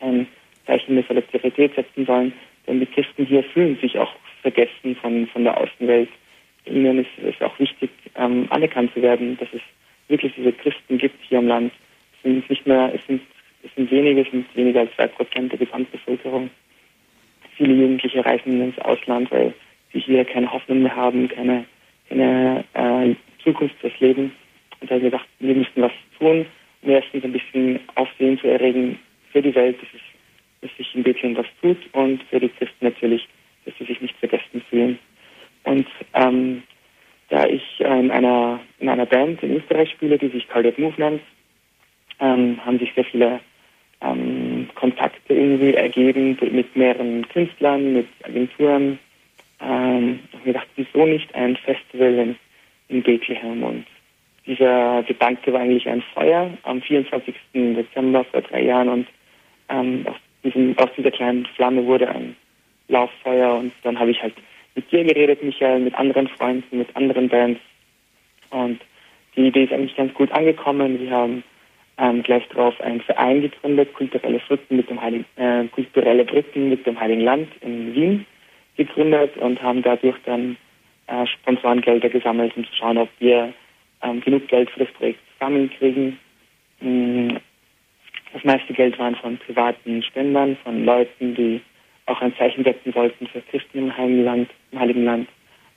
ein 0.00 0.26
Zeichen 0.66 0.94
der 0.94 1.04
Solidarität 1.04 1.74
setzen 1.74 2.06
sollen. 2.06 2.32
Denn 2.66 2.80
die 2.80 2.86
Christen 2.86 3.26
hier 3.26 3.42
fühlen 3.42 3.76
sich 3.80 3.98
auch 3.98 4.14
vergessen 4.40 4.96
von, 4.96 5.26
von 5.26 5.44
der 5.44 5.58
Außenwelt. 5.58 6.08
Ihnen 6.64 7.00
ist 7.00 7.10
es 7.24 7.40
auch 7.42 7.58
wichtig, 7.58 7.90
ähm, 8.16 8.46
anerkannt 8.50 8.94
zu 8.94 9.02
werden, 9.02 9.36
dass 9.38 9.48
es 9.52 9.60
wirklich 10.08 10.32
diese 10.36 10.52
Christen 10.52 10.96
gibt 10.96 11.20
hier 11.22 11.40
im 11.40 11.48
Land. 11.48 11.72
Es 12.16 12.22
sind 12.22 12.48
nicht 12.48 12.66
mehr, 12.66 12.92
es 12.94 13.04
sind, 13.06 13.20
es 13.64 13.74
sind 13.74 13.90
wenige, 13.90 14.22
es 14.22 14.30
sind 14.30 14.46
weniger 14.56 14.80
als 14.80 14.94
zwei 14.94 15.08
Prozent 15.08 15.50
der 15.50 15.58
Gesamtbevölkerung 15.58 16.50
viele 17.56 17.74
Jugendliche 17.74 18.24
reisen 18.24 18.60
ins 18.60 18.78
Ausland, 18.78 19.30
weil 19.30 19.54
sie 19.92 20.00
hier 20.00 20.24
keine 20.24 20.52
Hoffnung 20.52 20.82
mehr 20.82 20.96
haben, 20.96 21.28
keine 21.28 21.64
eine 22.12 22.64
äh, 22.74 23.14
Zukunft 23.42 23.74
fürs 23.80 23.98
Leben. 24.00 24.32
Und 24.80 24.90
da 24.90 24.94
habe 24.94 25.06
ich 25.06 25.12
gedacht, 25.12 25.28
wir 25.40 25.54
müssen 25.54 25.82
was 25.82 25.92
tun, 26.18 26.46
um 26.82 26.90
erstens 26.90 27.24
ein 27.24 27.32
bisschen 27.32 27.80
Aufsehen 27.94 28.38
zu 28.38 28.48
erregen 28.48 28.98
für 29.32 29.42
die 29.42 29.54
Welt, 29.54 29.76
dass, 29.80 29.88
es, 29.94 30.00
dass 30.60 30.76
sich 30.76 30.94
in 30.94 31.02
Bethlehem 31.02 31.36
was 31.36 31.46
tut 31.60 31.78
und 31.92 32.22
für 32.24 32.40
die 32.40 32.48
Christen 32.48 32.84
natürlich, 32.84 33.26
dass 33.64 33.74
sie 33.78 33.84
sich 33.84 34.00
nicht 34.00 34.16
vergessen 34.18 34.62
fühlen. 34.68 34.98
Und 35.64 35.86
ähm, 36.14 36.62
da 37.28 37.46
ich 37.46 37.62
in 37.80 38.10
einer, 38.10 38.60
in 38.78 38.88
einer 38.88 39.06
Band 39.06 39.42
in 39.42 39.56
Österreich 39.56 39.90
spiele, 39.90 40.18
die 40.18 40.28
sich 40.28 40.48
Call 40.48 40.70
Move 40.76 40.94
nennt, 40.98 41.22
ähm, 42.20 42.64
haben 42.64 42.78
sich 42.78 42.92
sehr 42.94 43.04
viele 43.04 43.40
ähm, 44.02 44.68
Kontakte 44.74 45.34
irgendwie 45.34 45.74
ergeben 45.74 46.38
mit 46.40 46.74
mehreren 46.76 47.26
Künstlern, 47.28 47.92
mit 47.92 48.06
Agenturen. 48.24 48.98
Ähm, 49.60 50.20
ich 50.44 50.54
habe 50.54 50.66
wieso 50.76 51.06
nicht 51.06 51.34
ein 51.34 51.56
Festival 51.56 52.14
in, 52.14 52.36
in 52.88 53.02
Bethlehem? 53.02 53.62
Und 53.62 53.86
dieser 54.46 55.02
Gedanke 55.04 55.52
war 55.52 55.60
eigentlich 55.60 55.88
ein 55.88 56.02
Feuer 56.14 56.50
am 56.64 56.82
24. 56.82 57.34
Dezember 57.54 58.24
vor 58.24 58.42
drei 58.42 58.62
Jahren 58.62 58.88
und 58.88 59.06
ähm, 59.68 60.04
aus, 60.06 60.16
diesem, 60.42 60.76
aus 60.78 60.90
dieser 60.96 61.10
kleinen 61.10 61.46
Flamme 61.54 61.84
wurde 61.86 62.08
ein 62.08 62.36
Lauffeuer 62.88 63.54
und 63.54 63.72
dann 63.84 63.98
habe 63.98 64.10
ich 64.10 64.20
halt 64.20 64.34
mit 64.74 64.90
dir 64.90 65.04
geredet, 65.04 65.42
Michael, 65.42 65.80
mit 65.80 65.94
anderen 65.94 66.28
Freunden, 66.28 66.78
mit 66.78 66.94
anderen 66.96 67.28
Bands 67.28 67.60
und 68.50 68.80
die 69.36 69.46
Idee 69.46 69.64
ist 69.64 69.72
eigentlich 69.72 69.96
ganz 69.96 70.12
gut 70.14 70.30
angekommen. 70.32 71.00
Wir 71.00 71.10
haben 71.10 71.42
ähm, 71.98 72.22
gleich 72.22 72.46
darauf 72.48 72.80
einen 72.80 73.00
Verein 73.00 73.42
gegründet, 73.42 73.92
kulturelle 73.94 74.38
Brücken 74.38 74.76
mit 74.76 74.88
dem 74.88 75.00
Heiligen, 75.00 75.24
äh, 75.36 75.64
kulturelle 75.68 76.24
Brücken 76.24 76.68
mit 76.68 76.86
dem 76.86 76.98
Heiligen 76.98 77.22
Land 77.22 77.48
in 77.60 77.94
Wien 77.94 78.26
gegründet 78.76 79.36
und 79.36 79.62
haben 79.62 79.82
dadurch 79.82 80.16
dann 80.24 80.56
äh, 81.06 81.26
Sponsorengelder 81.26 82.08
gesammelt, 82.08 82.56
um 82.56 82.64
zu 82.64 82.74
schauen, 82.74 82.98
ob 82.98 83.08
wir 83.18 83.52
ähm, 84.02 84.20
genug 84.20 84.48
Geld 84.48 84.70
für 84.70 84.80
das 84.80 84.92
Projekt 84.94 85.20
zusammenkriegen. 85.34 86.18
Mm, 86.80 87.36
das 88.32 88.44
meiste 88.44 88.72
Geld 88.72 88.98
waren 88.98 89.14
von 89.16 89.36
privaten 89.38 90.02
Spendern, 90.02 90.56
von 90.64 90.84
Leuten, 90.84 91.34
die 91.34 91.60
auch 92.06 92.20
ein 92.20 92.34
Zeichen 92.36 92.64
setzen 92.64 92.94
wollten 92.94 93.26
für 93.26 93.42
Christen 93.42 93.78
im 93.78 93.96
Heiligen 93.96 94.24
Land. 94.24 94.50
Im 94.72 94.80
Heiligen 94.80 95.04
Land. 95.04 95.28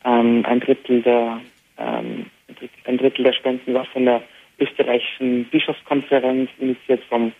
Ähm, 0.05 0.45
ein 0.47 0.59
Drittel 0.61 1.01
der 1.01 1.41
ähm, 1.77 2.27
ein 2.85 2.97
Drittel 2.97 3.23
der 3.23 3.33
Spenden 3.33 3.73
war 3.73 3.85
von 3.85 4.05
der 4.05 4.21
österreichischen 4.59 5.45
Bischofskonferenz, 5.45 6.49
initiiert 6.59 7.03
vom 7.05 7.31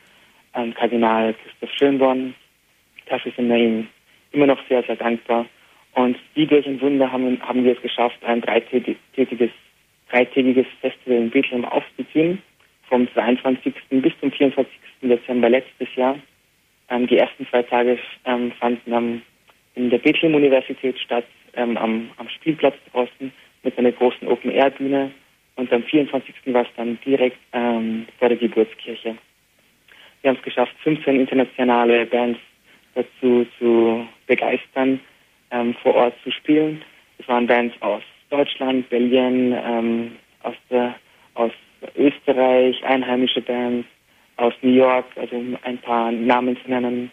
ähm, 0.56 0.74
Kardinal 0.74 1.34
Christoph 1.34 1.72
Schönborn. 1.78 2.34
Dafür 3.08 3.32
sind 3.36 3.50
wir 3.50 3.58
ihm 3.58 3.88
immer 4.32 4.48
noch 4.48 4.60
sehr, 4.68 4.84
sehr 4.84 4.96
dankbar. 4.96 5.46
Und 5.94 6.18
wie 6.34 6.46
durch 6.46 6.68
ein 6.68 6.82
Wunder 6.82 7.12
haben, 7.12 7.42
haben 7.42 7.64
wir 7.64 7.74
es 7.74 7.82
geschafft, 7.82 8.18
ein 8.24 8.42
dreitägiges, 8.42 9.52
dreitägiges 10.10 10.68
Festival 10.82 11.18
in 11.18 11.30
Bethlehem 11.30 11.66
aufzuziehen, 11.66 12.42
vom 12.90 13.08
22. 13.14 13.74
bis 13.90 14.14
zum 14.20 14.32
24. 14.32 14.74
Dezember 15.02 15.50
letztes 15.50 15.88
Jahr. 15.96 16.18
Ähm, 16.90 17.08
die 17.08 17.18
ersten 17.18 17.48
zwei 17.48 17.64
Tage 17.64 17.98
ähm, 18.26 18.52
fanden 18.60 18.94
am, 18.94 19.22
in 19.76 19.90
der 19.90 20.00
Bethlehem-Universität 20.00 21.00
statt, 21.00 21.26
ähm, 21.56 21.78
am, 21.78 22.12
am 22.18 22.28
Spielplatz 22.30 22.76
draußen 22.92 23.32
mit 23.64 23.78
einer 23.78 23.92
großen 23.92 24.28
Open-Air-Bühne 24.28 25.12
und 25.56 25.72
am 25.72 25.84
24. 25.84 26.36
war 26.48 26.64
es 26.64 26.68
dann 26.76 27.00
direkt 27.06 27.38
ähm, 27.54 28.08
vor 28.20 28.30
der 28.30 28.38
Geburtskirche. 28.38 29.16
Wir 30.22 30.30
haben 30.30 30.38
es 30.38 30.44
geschafft, 30.44 30.74
15 30.84 31.20
internationale 31.20 32.06
Bands 32.06 32.40
dazu 32.96 33.46
zu 33.60 34.08
begeistern, 34.28 35.00
ähm, 35.52 35.76
vor 35.82 35.96
Ort 35.96 36.16
zu 36.24 36.32
spielen. 36.32 36.84
Es 37.20 37.28
waren 37.28 37.48
Bands 37.48 37.76
aus 37.82 38.02
Deutschland, 38.30 38.90
Belgien, 38.90 39.54
ähm, 39.54 40.12
aus, 40.44 40.56
der, 40.70 40.96
aus 41.36 41.52
Österreich, 41.96 42.84
einheimische 42.84 43.42
Bands, 43.42 43.88
aus 44.38 44.54
New 44.62 44.74
York, 44.74 45.06
also 45.16 45.38
um 45.38 45.58
ein 45.64 45.78
paar 45.78 46.12
Namen 46.12 46.58
zu 46.64 46.70
nennen. 46.70 47.12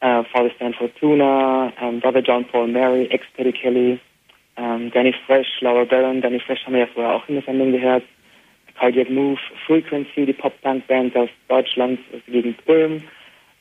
Äh, 0.00 0.24
Father 0.24 0.50
Stan 0.56 0.74
Fortuna, 0.74 1.72
ähm, 1.80 2.00
Brother 2.00 2.20
John 2.20 2.44
Paul 2.44 2.68
Mary, 2.68 3.06
ex 3.06 3.24
Petty 3.36 3.52
Kelly, 3.52 3.98
ähm, 4.58 4.90
Danny 4.90 5.14
Fresh, 5.26 5.60
Laura 5.60 5.84
Barron, 5.84 6.20
Danny 6.20 6.40
Fresh 6.40 6.64
haben 6.66 6.74
wir 6.74 6.80
ja 6.80 6.86
vorher 6.86 7.14
auch 7.14 7.28
in 7.28 7.36
der 7.36 7.44
Sendung 7.44 7.72
gehört. 7.72 8.02
Cardiac 8.74 9.10
Move, 9.10 9.38
Frequency, 9.66 10.26
die 10.26 10.32
Pop-Punk-Band 10.32 11.16
aus 11.16 11.30
Deutschland, 11.48 11.98
aus 12.12 12.20
der 12.26 12.32
Gegend 12.32 12.58
Ulm. 12.66 13.02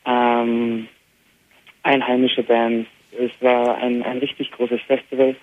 Ähm, 0.05 0.87
einheimische 1.83 2.43
Bands. 2.43 2.89
Es 3.17 3.31
war 3.41 3.77
ein, 3.77 4.03
ein 4.03 4.19
richtig 4.19 4.51
großes 4.51 4.81
Festival, 4.81 5.35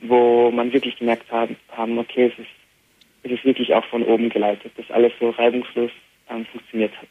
wo 0.00 0.50
man 0.50 0.72
wirklich 0.72 0.98
gemerkt 0.98 1.30
haben, 1.30 1.56
haben 1.70 1.98
okay, 1.98 2.32
es 2.32 2.38
ist, 2.38 2.50
es 3.22 3.32
ist 3.32 3.44
wirklich 3.44 3.72
auch 3.74 3.84
von 3.86 4.02
oben 4.02 4.28
geleitet, 4.28 4.72
dass 4.76 4.90
alles 4.90 5.12
so 5.20 5.30
reibungslos 5.30 5.90
ähm, 6.28 6.44
funktioniert 6.46 6.92
hat. 6.96 7.08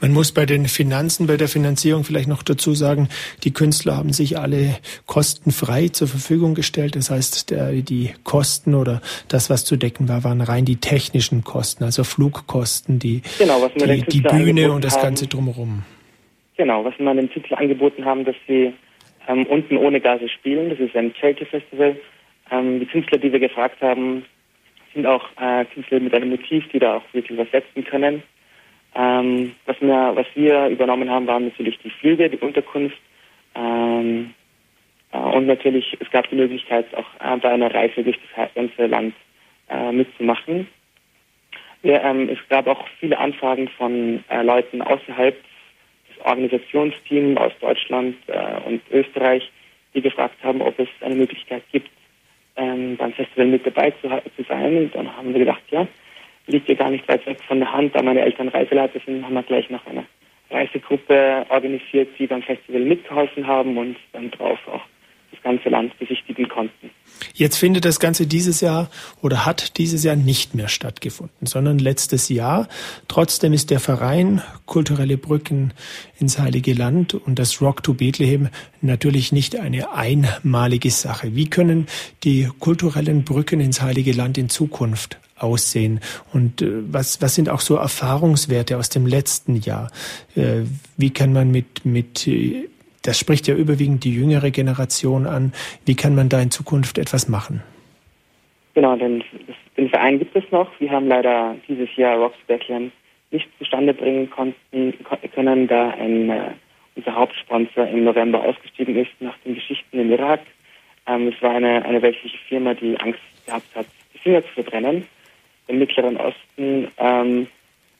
Man 0.00 0.12
muss 0.12 0.32
bei 0.32 0.46
den 0.46 0.66
Finanzen, 0.66 1.26
bei 1.26 1.36
der 1.36 1.48
Finanzierung 1.48 2.04
vielleicht 2.04 2.28
noch 2.28 2.42
dazu 2.42 2.74
sagen, 2.74 3.08
die 3.44 3.52
Künstler 3.52 3.96
haben 3.96 4.12
sich 4.12 4.38
alle 4.38 4.76
kostenfrei 5.06 5.88
zur 5.88 6.08
Verfügung 6.08 6.54
gestellt. 6.54 6.96
Das 6.96 7.10
heißt, 7.10 7.50
der, 7.50 7.72
die 7.72 8.10
Kosten 8.24 8.74
oder 8.74 9.00
das, 9.28 9.50
was 9.50 9.64
zu 9.64 9.76
decken 9.76 10.08
war, 10.08 10.24
waren 10.24 10.40
rein 10.40 10.64
die 10.64 10.76
technischen 10.76 11.44
Kosten, 11.44 11.84
also 11.84 12.04
Flugkosten, 12.04 12.98
die, 12.98 13.22
genau, 13.38 13.68
die, 13.68 14.02
die 14.02 14.20
Bühne 14.20 14.72
und 14.72 14.84
das. 14.84 15.00
Ganze 15.00 15.26
drumherum. 15.28 15.82
Genau, 16.56 16.84
was 16.84 16.92
wir 16.98 17.14
dem 17.14 17.30
Titel 17.30 17.54
angeboten 17.54 18.04
haben, 18.04 18.24
dass 18.24 18.36
sie 18.46 18.74
ähm, 19.28 19.46
unten 19.46 19.78
ohne 19.78 20.00
Gase 20.00 20.28
spielen. 20.28 20.68
Das 20.68 20.78
ist 20.78 20.94
ein 20.94 21.14
Charity-Festival. 21.18 21.96
Ähm, 22.50 22.80
die 22.80 22.86
Künstler, 22.86 23.18
die 23.18 23.32
wir 23.32 23.40
gefragt 23.40 23.80
haben, 23.80 24.24
sind 24.92 25.06
auch 25.06 25.24
äh, 25.40 25.64
Künstler 25.66 26.00
mit 26.00 26.12
einem 26.12 26.30
Motiv, 26.30 26.64
die 26.72 26.78
da 26.78 26.96
auch 26.96 27.02
wirklich 27.12 27.38
was 27.38 27.50
setzen 27.50 27.84
können. 27.84 28.22
Ähm, 28.94 29.52
was, 29.66 29.80
wir, 29.80 30.12
was 30.14 30.26
wir 30.34 30.68
übernommen 30.68 31.10
haben, 31.10 31.26
waren 31.26 31.44
natürlich 31.44 31.78
die 31.78 31.90
Flüge, 31.90 32.28
die 32.28 32.38
Unterkunft 32.38 32.98
ähm, 33.54 34.34
äh, 35.12 35.18
und 35.18 35.46
natürlich, 35.46 35.96
es 36.00 36.10
gab 36.10 36.28
die 36.30 36.36
Möglichkeit, 36.36 36.86
auch 36.94 37.06
äh, 37.20 37.36
bei 37.38 37.50
einer 37.50 37.72
Reise 37.72 38.02
durch 38.02 38.18
das 38.36 38.52
ganze 38.54 38.86
Land 38.86 39.14
äh, 39.68 39.92
mitzumachen. 39.92 40.68
Ja, 41.82 42.10
ähm, 42.10 42.28
es 42.28 42.38
gab 42.48 42.66
auch 42.66 42.86
viele 42.98 43.18
Anfragen 43.18 43.68
von 43.68 44.22
äh, 44.28 44.42
Leuten 44.42 44.82
außerhalb 44.82 45.34
des 45.34 46.24
Organisationsteams 46.24 47.38
aus 47.38 47.52
Deutschland 47.60 48.16
äh, 48.26 48.60
und 48.66 48.82
Österreich, 48.90 49.50
die 49.94 50.02
gefragt 50.02 50.36
haben, 50.42 50.60
ob 50.60 50.78
es 50.78 50.88
eine 51.00 51.14
Möglichkeit 51.14 51.62
gibt, 51.72 51.90
ähm, 52.56 52.96
beim 52.96 53.12
Festival 53.12 53.46
mit 53.46 53.66
dabei 53.66 53.92
zu, 54.02 54.08
zu 54.08 54.42
sein. 54.46 54.76
Und 54.76 54.94
dann 54.94 55.16
haben 55.16 55.32
wir 55.32 55.40
gedacht, 55.40 55.62
ja, 55.70 55.86
liegt 56.50 56.68
ja 56.68 56.74
gar 56.74 56.90
nicht 56.90 57.06
weit 57.08 57.24
weg 57.26 57.38
von 57.46 57.60
der 57.60 57.72
Hand. 57.72 57.94
Da 57.94 58.02
meine 58.02 58.20
Eltern 58.20 58.48
Reiseleiter 58.48 59.00
sind, 59.04 59.24
haben 59.24 59.34
wir 59.34 59.42
gleich 59.42 59.68
noch 59.70 59.86
eine 59.86 60.04
Reisegruppe 60.50 61.46
organisiert, 61.48 62.08
die 62.18 62.26
beim 62.26 62.42
Festival 62.42 62.82
mitgeholfen 62.82 63.46
haben 63.46 63.76
und 63.78 63.96
dann 64.12 64.30
drauf 64.30 64.58
auch 64.66 64.82
das 65.30 65.42
ganze 65.42 65.68
Land 65.68 65.96
besichtigen 65.98 66.48
konnten. 66.48 66.90
Jetzt 67.34 67.56
findet 67.56 67.84
das 67.84 68.00
Ganze 68.00 68.26
dieses 68.26 68.60
Jahr 68.60 68.90
oder 69.22 69.46
hat 69.46 69.78
dieses 69.78 70.04
Jahr 70.04 70.16
nicht 70.16 70.54
mehr 70.54 70.68
stattgefunden, 70.68 71.46
sondern 71.46 71.78
letztes 71.78 72.28
Jahr. 72.28 72.68
Trotzdem 73.08 73.52
ist 73.52 73.70
der 73.70 73.80
Verein 73.80 74.42
Kulturelle 74.66 75.16
Brücken 75.16 75.72
ins 76.18 76.38
Heilige 76.38 76.74
Land 76.74 77.14
und 77.14 77.38
das 77.38 77.62
Rock 77.62 77.82
to 77.82 77.94
Bethlehem 77.94 78.48
natürlich 78.80 79.32
nicht 79.32 79.58
eine 79.58 79.92
einmalige 79.92 80.90
Sache. 80.90 81.34
Wie 81.36 81.48
können 81.48 81.86
die 82.24 82.48
kulturellen 82.58 83.24
Brücken 83.24 83.60
ins 83.60 83.80
Heilige 83.80 84.12
Land 84.12 84.36
in 84.36 84.48
Zukunft 84.48 85.18
aussehen? 85.42 86.00
Und 86.32 86.62
äh, 86.62 86.68
was, 86.92 87.20
was 87.22 87.34
sind 87.34 87.48
auch 87.48 87.60
so 87.60 87.76
Erfahrungswerte 87.76 88.76
aus 88.76 88.88
dem 88.88 89.06
letzten 89.06 89.56
Jahr? 89.56 89.90
Äh, 90.36 90.62
wie 90.96 91.10
kann 91.10 91.32
man 91.32 91.50
mit, 91.50 91.84
mit, 91.84 92.26
äh, 92.26 92.68
das 93.02 93.18
spricht 93.18 93.48
ja 93.48 93.54
überwiegend 93.54 94.04
die 94.04 94.14
jüngere 94.14 94.50
Generation 94.50 95.26
an, 95.26 95.52
wie 95.86 95.96
kann 95.96 96.14
man 96.14 96.28
da 96.28 96.40
in 96.40 96.50
Zukunft 96.50 96.98
etwas 96.98 97.28
machen? 97.28 97.62
Genau, 98.74 98.96
den, 98.96 99.24
den 99.76 99.88
Verein 99.88 100.18
gibt 100.18 100.36
es 100.36 100.44
noch. 100.50 100.68
Wir 100.78 100.90
haben 100.90 101.08
leider 101.08 101.56
dieses 101.68 101.88
Jahr 101.96 102.18
Rocks 102.18 102.38
Bethlehem 102.46 102.92
nicht 103.30 103.48
zustande 103.58 103.94
bringen 103.94 104.30
konnten, 104.30 104.94
können, 105.34 105.68
da 105.68 105.90
ein, 105.90 106.32
unser 106.96 107.14
Hauptsponsor 107.14 107.86
im 107.86 108.04
November 108.04 108.42
ausgestiegen 108.42 108.96
ist 108.96 109.10
nach 109.20 109.36
den 109.44 109.54
Geschichten 109.54 109.98
im 109.98 110.10
Irak. 110.12 110.40
Ähm, 111.06 111.28
es 111.28 111.42
war 111.42 111.52
eine, 111.52 111.84
eine 111.84 112.02
weltliche 112.02 112.38
Firma, 112.48 112.74
die 112.74 112.98
Angst 113.00 113.20
gehabt 113.46 113.74
hat, 113.74 113.86
die 114.14 114.18
Finger 114.18 114.42
zu 114.42 114.62
verbrennen 114.62 115.06
im 115.70 115.78
Mittleren 115.78 116.16
Osten. 116.16 116.88
Ähm, 116.98 117.46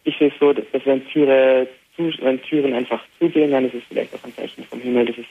ich 0.05 0.17
sehe 0.19 0.29
es 0.29 0.39
so, 0.39 0.53
dass 0.53 0.65
wenn, 0.85 1.07
Türe 1.09 1.69
zu, 1.97 2.11
wenn 2.21 2.43
Türen 2.43 2.75
einfach 2.75 3.03
zugehen, 3.19 3.51
dann 3.51 3.67
ist 3.67 3.75
es 3.75 3.83
vielleicht 3.89 4.15
auch 4.15 4.25
ein 4.25 4.35
Zeichen 4.35 4.65
vom 4.65 4.81
Himmel, 4.81 5.07
dass 5.07 5.19
es 5.19 5.27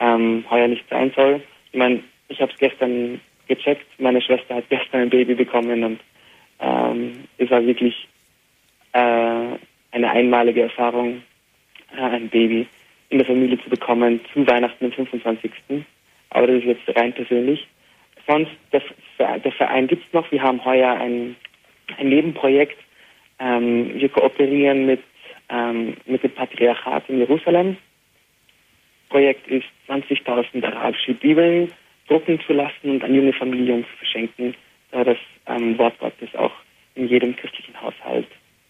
ähm, 0.00 0.44
heuer 0.50 0.68
nicht 0.68 0.84
sein 0.88 1.12
soll. 1.14 1.40
Ich 1.72 1.78
meine, 1.78 2.02
ich 2.28 2.40
habe 2.40 2.52
es 2.52 2.58
gestern 2.58 3.20
gecheckt. 3.48 3.86
Meine 3.98 4.20
Schwester 4.20 4.56
hat 4.56 4.68
gestern 4.68 5.02
ein 5.02 5.10
Baby 5.10 5.34
bekommen 5.34 5.84
und 5.84 6.00
ähm, 6.60 7.24
es 7.38 7.50
war 7.50 7.64
wirklich 7.64 8.08
äh, 8.92 8.98
eine 8.98 10.10
einmalige 10.10 10.62
Erfahrung, 10.62 11.22
äh, 11.96 12.00
ein 12.00 12.28
Baby 12.28 12.66
in 13.08 13.18
der 13.18 13.26
Familie 13.26 13.58
zu 13.62 13.70
bekommen 13.70 14.20
zu 14.32 14.46
Weihnachten 14.46 14.86
am 14.86 14.92
25. 14.92 15.50
Aber 16.30 16.46
das 16.46 16.56
ist 16.56 16.64
jetzt 16.64 16.98
rein 16.98 17.12
persönlich. 17.12 17.66
sonst, 18.26 18.50
das, 18.72 18.82
der 19.18 19.52
Verein 19.52 19.86
gibt 19.86 20.06
es 20.06 20.12
noch. 20.12 20.30
Wir 20.32 20.42
haben 20.42 20.64
heuer 20.64 20.92
ein, 20.94 21.36
ein 21.98 22.08
Nebenprojekt. 22.08 22.78
Ähm, 23.38 23.92
wir 23.94 24.08
kooperieren 24.08 24.86
mit, 24.86 25.02
ähm, 25.48 25.96
mit 26.06 26.22
dem 26.22 26.32
Patriarchat 26.32 27.08
in 27.08 27.18
Jerusalem. 27.18 27.76
Das 29.02 29.08
Projekt 29.10 29.46
ist 29.48 29.66
20.000 29.88 30.64
arabische 30.64 31.14
Bibeln 31.14 31.72
drucken 32.08 32.40
zu 32.46 32.52
lassen 32.52 32.90
und 32.90 33.04
an 33.04 33.14
junge 33.14 33.32
Familien 33.32 33.84
zu 33.84 33.96
verschenken, 33.98 34.54
da 34.92 35.04
das 35.04 35.18
ähm, 35.46 35.76
Wort 35.78 35.98
Gottes 35.98 36.34
auch 36.36 36.52
in 36.94 37.08
jedem 37.08 37.34
christlichen 37.36 37.80
Haushalt 37.80 38.28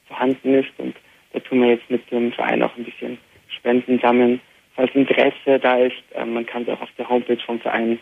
vorhanden 0.08 0.54
ist. 0.54 0.70
Und 0.78 0.96
da 1.32 1.40
tun 1.40 1.60
wir 1.60 1.70
jetzt 1.70 1.90
mit 1.90 2.10
dem 2.10 2.32
Verein 2.32 2.62
auch 2.62 2.76
ein 2.76 2.84
bisschen 2.84 3.18
Spenden 3.48 3.98
sammeln. 4.00 4.40
Falls 4.74 4.94
Interesse 4.94 5.58
da 5.58 5.78
ist, 5.78 6.02
ähm, 6.14 6.34
man 6.34 6.46
kann 6.46 6.62
es 6.62 6.68
auch 6.68 6.80
auf 6.80 6.90
der 6.98 7.08
Homepage 7.08 7.38
vom 7.44 7.60
Verein 7.60 7.98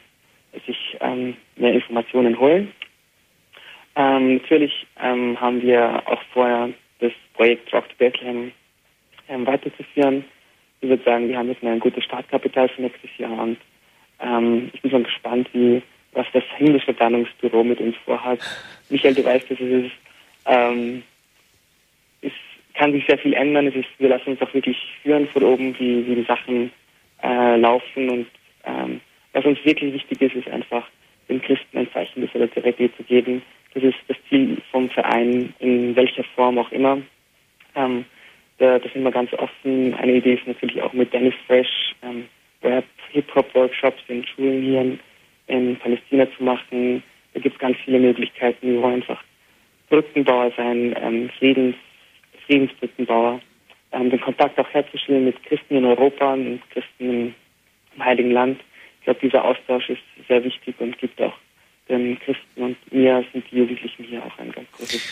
sich 0.67 0.97
ähm, 1.01 1.37
mehr 1.57 1.73
Informationen 1.73 2.39
holen. 2.39 2.73
Ähm, 3.97 4.37
natürlich 4.37 4.87
ähm, 5.01 5.41
haben 5.41 5.63
wir 5.63 6.03
auch 6.07 6.23
vorher 6.33 6.71
das 7.01 7.13
Projekt 7.35 7.73
Rock 7.73 7.89
to 7.89 7.95
Bethlehem 7.99 8.53
ähm, 9.29 9.47
weiterzuführen. 9.47 10.25
Ich 10.81 10.89
würde 10.89 11.05
sagen, 11.05 11.29
wir 11.29 11.39
haben 11.39 11.49
jetzt 11.49 11.63
ein 11.63 11.81
gutes 11.81 12.05
Startkapital 12.05 12.69
für 12.69 12.83
nächstes 12.83 13.11
Jahr 13.19 13.39
und 13.39 13.59
ähm, 14.21 14.71
ich 14.73 14.83
bin 14.83 14.91
schon 14.91 15.05
gespannt, 15.05 15.49
wie 15.53 15.83
was 16.13 16.27
das 16.33 16.45
himmlische 16.57 16.93
Planungsbüro 16.93 17.65
mit 17.65 17.81
uns 17.81 17.97
vorhat. 18.05 18.39
Michael, 18.89 19.15
du 19.15 19.25
weißt, 19.25 19.51
dass 19.51 19.59
es 19.59 19.85
ist, 19.85 19.93
ähm, 20.47 21.03
es 22.23 22.33
kann 22.75 22.93
sich 22.93 23.05
sehr 23.07 23.19
viel 23.19 23.35
ändern. 23.35 23.67
Es 23.67 23.75
ist, 23.75 23.89
wir 23.99 24.09
lassen 24.09 24.31
uns 24.31 24.43
auch 24.43 24.55
wirklich 24.55 24.77
führen 25.03 25.29
von 25.29 25.43
oben, 25.43 25.79
wie, 25.79 26.07
wie 26.07 26.15
die 26.15 26.25
Sachen 26.25 26.71
äh, 27.23 27.57
laufen 27.57 28.11
und 28.11 28.27
ähm, 28.65 29.01
was 29.33 29.45
uns 29.45 29.59
wirklich 29.65 29.93
wichtig 29.95 30.21
ist, 30.23 30.37
ist 30.37 30.49
einfach 30.49 30.87
den 31.29 31.41
Christen 31.43 31.79
ein 31.79 31.91
Zeichen 31.93 32.21
der 32.21 32.31
Solidarität 32.31 32.97
zu 32.97 33.03
geben. 33.03 33.43
Das 33.75 33.83
ist 33.83 33.99
das 34.09 34.17
Ziel 34.29 34.59
vom 34.71 34.89
Verein, 34.91 35.53
in 35.59 35.95
welcher 35.97 36.25
Form 36.35 36.59
auch 36.59 36.71
immer. 36.71 36.99
Ähm, 37.75 38.05
da, 38.59 38.79
da 38.79 38.89
sind 38.89 39.03
wir 39.03 39.11
ganz 39.11 39.33
offen. 39.35 39.95
Eine 39.95 40.15
Idee 40.15 40.35
ist 40.35 40.47
natürlich 40.47 40.81
auch 40.81 40.93
mit 40.93 41.13
Dennis 41.13 41.35
Fresh 41.47 41.95
ähm, 42.03 42.27
Rap, 42.63 42.85
Hip-Hop-Workshops 43.11 44.03
in 44.09 44.25
Schulen 44.27 44.63
hier 44.63 44.81
in, 44.81 45.01
in 45.49 45.77
Palästina 45.77 46.27
zu 46.37 46.45
machen. 46.45 47.03
Da 47.35 47.41
gibt 47.41 47.57
es 47.57 47.61
ganz 47.61 47.77
viele 47.85 47.99
Möglichkeiten. 47.99 48.75
Wir 48.75 48.81
wollen 48.81 48.95
einfach 48.95 49.23
Brückenbauer 49.89 50.53
sein, 50.57 50.95
ähm, 51.01 51.31
Friedens, 51.39 51.75
Friedensbrückenbauer, 52.47 53.41
ähm, 53.93 54.11
den 54.11 54.21
Kontakt 54.21 54.59
auch 54.59 54.69
herzustellen 54.71 55.25
mit 55.25 55.43
Christen 55.45 55.77
in 55.77 55.85
Europa 55.85 56.33
und 56.33 56.61
Christen 56.71 57.11
im, 57.11 57.35
im 57.97 58.05
Heiligen 58.05 58.31
Land 58.31 58.61
ich 59.05 59.07
glaube, 59.07 59.21
dieser 59.21 59.45
Austausch 59.45 59.91
ist 59.91 60.01
sehr 60.29 60.43
wichtig 60.43 60.77
und 60.79 60.97
gibt 60.97 61.21
auch 61.21 61.35
den 61.89 62.19
Christen 62.21 62.63
und 62.63 62.93
mir 62.93 63.25
sind 63.33 63.45
die 63.51 63.59
Jugendlichen 63.59 64.05
hier 64.05 64.25
auch 64.25 64.39
ein 64.39 64.53
ganz 64.53 64.67
großes 64.73 65.03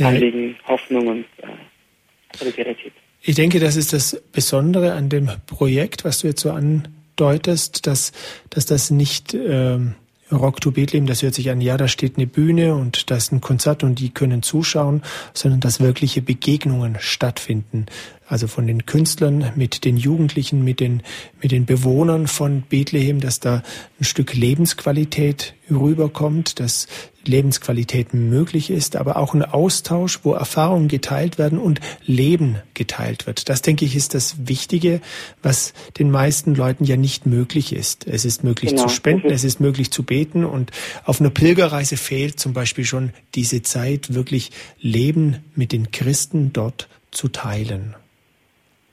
Anliegen, 0.00 0.56
Hoffnung 0.66 1.06
und 1.08 1.24
äh, 1.38 2.36
Solidarität. 2.36 2.92
Ich 3.22 3.34
denke, 3.34 3.60
das 3.60 3.76
ist 3.76 3.92
das 3.92 4.22
Besondere 4.32 4.94
an 4.94 5.08
dem 5.08 5.28
Projekt, 5.46 6.04
was 6.04 6.20
du 6.20 6.28
jetzt 6.28 6.40
so 6.40 6.52
andeutest, 6.52 7.86
dass, 7.86 8.12
dass 8.48 8.64
das 8.64 8.90
nicht 8.90 9.34
ähm, 9.34 9.94
Rock 10.32 10.60
to 10.60 10.70
Bethlehem, 10.70 11.06
das 11.06 11.22
hört 11.22 11.34
sich 11.34 11.50
an, 11.50 11.60
ja, 11.60 11.76
da 11.76 11.88
steht 11.88 12.16
eine 12.16 12.26
Bühne 12.26 12.74
und 12.74 13.10
da 13.10 13.16
ist 13.16 13.32
ein 13.32 13.40
Konzert 13.40 13.82
und 13.82 13.98
die 13.98 14.10
können 14.10 14.42
zuschauen, 14.42 15.02
sondern 15.34 15.60
dass 15.60 15.80
wirkliche 15.80 16.22
Begegnungen 16.22 16.96
stattfinden 17.00 17.86
also 18.30 18.46
von 18.46 18.66
den 18.66 18.86
Künstlern 18.86 19.52
mit 19.56 19.84
den 19.84 19.96
Jugendlichen, 19.96 20.62
mit 20.62 20.78
den, 20.78 21.02
mit 21.42 21.50
den 21.50 21.66
Bewohnern 21.66 22.28
von 22.28 22.62
Bethlehem, 22.62 23.20
dass 23.20 23.40
da 23.40 23.62
ein 23.98 24.04
Stück 24.04 24.34
Lebensqualität 24.34 25.54
rüberkommt, 25.68 26.60
dass 26.60 26.86
Lebensqualität 27.24 28.14
möglich 28.14 28.70
ist, 28.70 28.94
aber 28.94 29.16
auch 29.16 29.34
ein 29.34 29.42
Austausch, 29.44 30.20
wo 30.22 30.32
Erfahrungen 30.32 30.86
geteilt 30.86 31.38
werden 31.38 31.58
und 31.58 31.80
Leben 32.06 32.56
geteilt 32.74 33.26
wird. 33.26 33.48
Das, 33.48 33.62
denke 33.62 33.84
ich, 33.84 33.96
ist 33.96 34.14
das 34.14 34.46
Wichtige, 34.46 35.00
was 35.42 35.74
den 35.98 36.10
meisten 36.12 36.54
Leuten 36.54 36.84
ja 36.84 36.96
nicht 36.96 37.26
möglich 37.26 37.72
ist. 37.72 38.06
Es 38.06 38.24
ist 38.24 38.44
möglich 38.44 38.70
genau. 38.70 38.84
zu 38.84 38.88
spenden, 38.90 39.30
es 39.30 39.42
ist 39.42 39.60
möglich 39.60 39.90
zu 39.90 40.04
beten 40.04 40.44
und 40.44 40.70
auf 41.04 41.20
einer 41.20 41.30
Pilgerreise 41.30 41.96
fehlt 41.96 42.38
zum 42.38 42.52
Beispiel 42.52 42.84
schon 42.84 43.12
diese 43.34 43.62
Zeit, 43.62 44.14
wirklich 44.14 44.52
Leben 44.78 45.38
mit 45.56 45.72
den 45.72 45.90
Christen 45.90 46.52
dort 46.52 46.88
zu 47.10 47.28
teilen. 47.28 47.96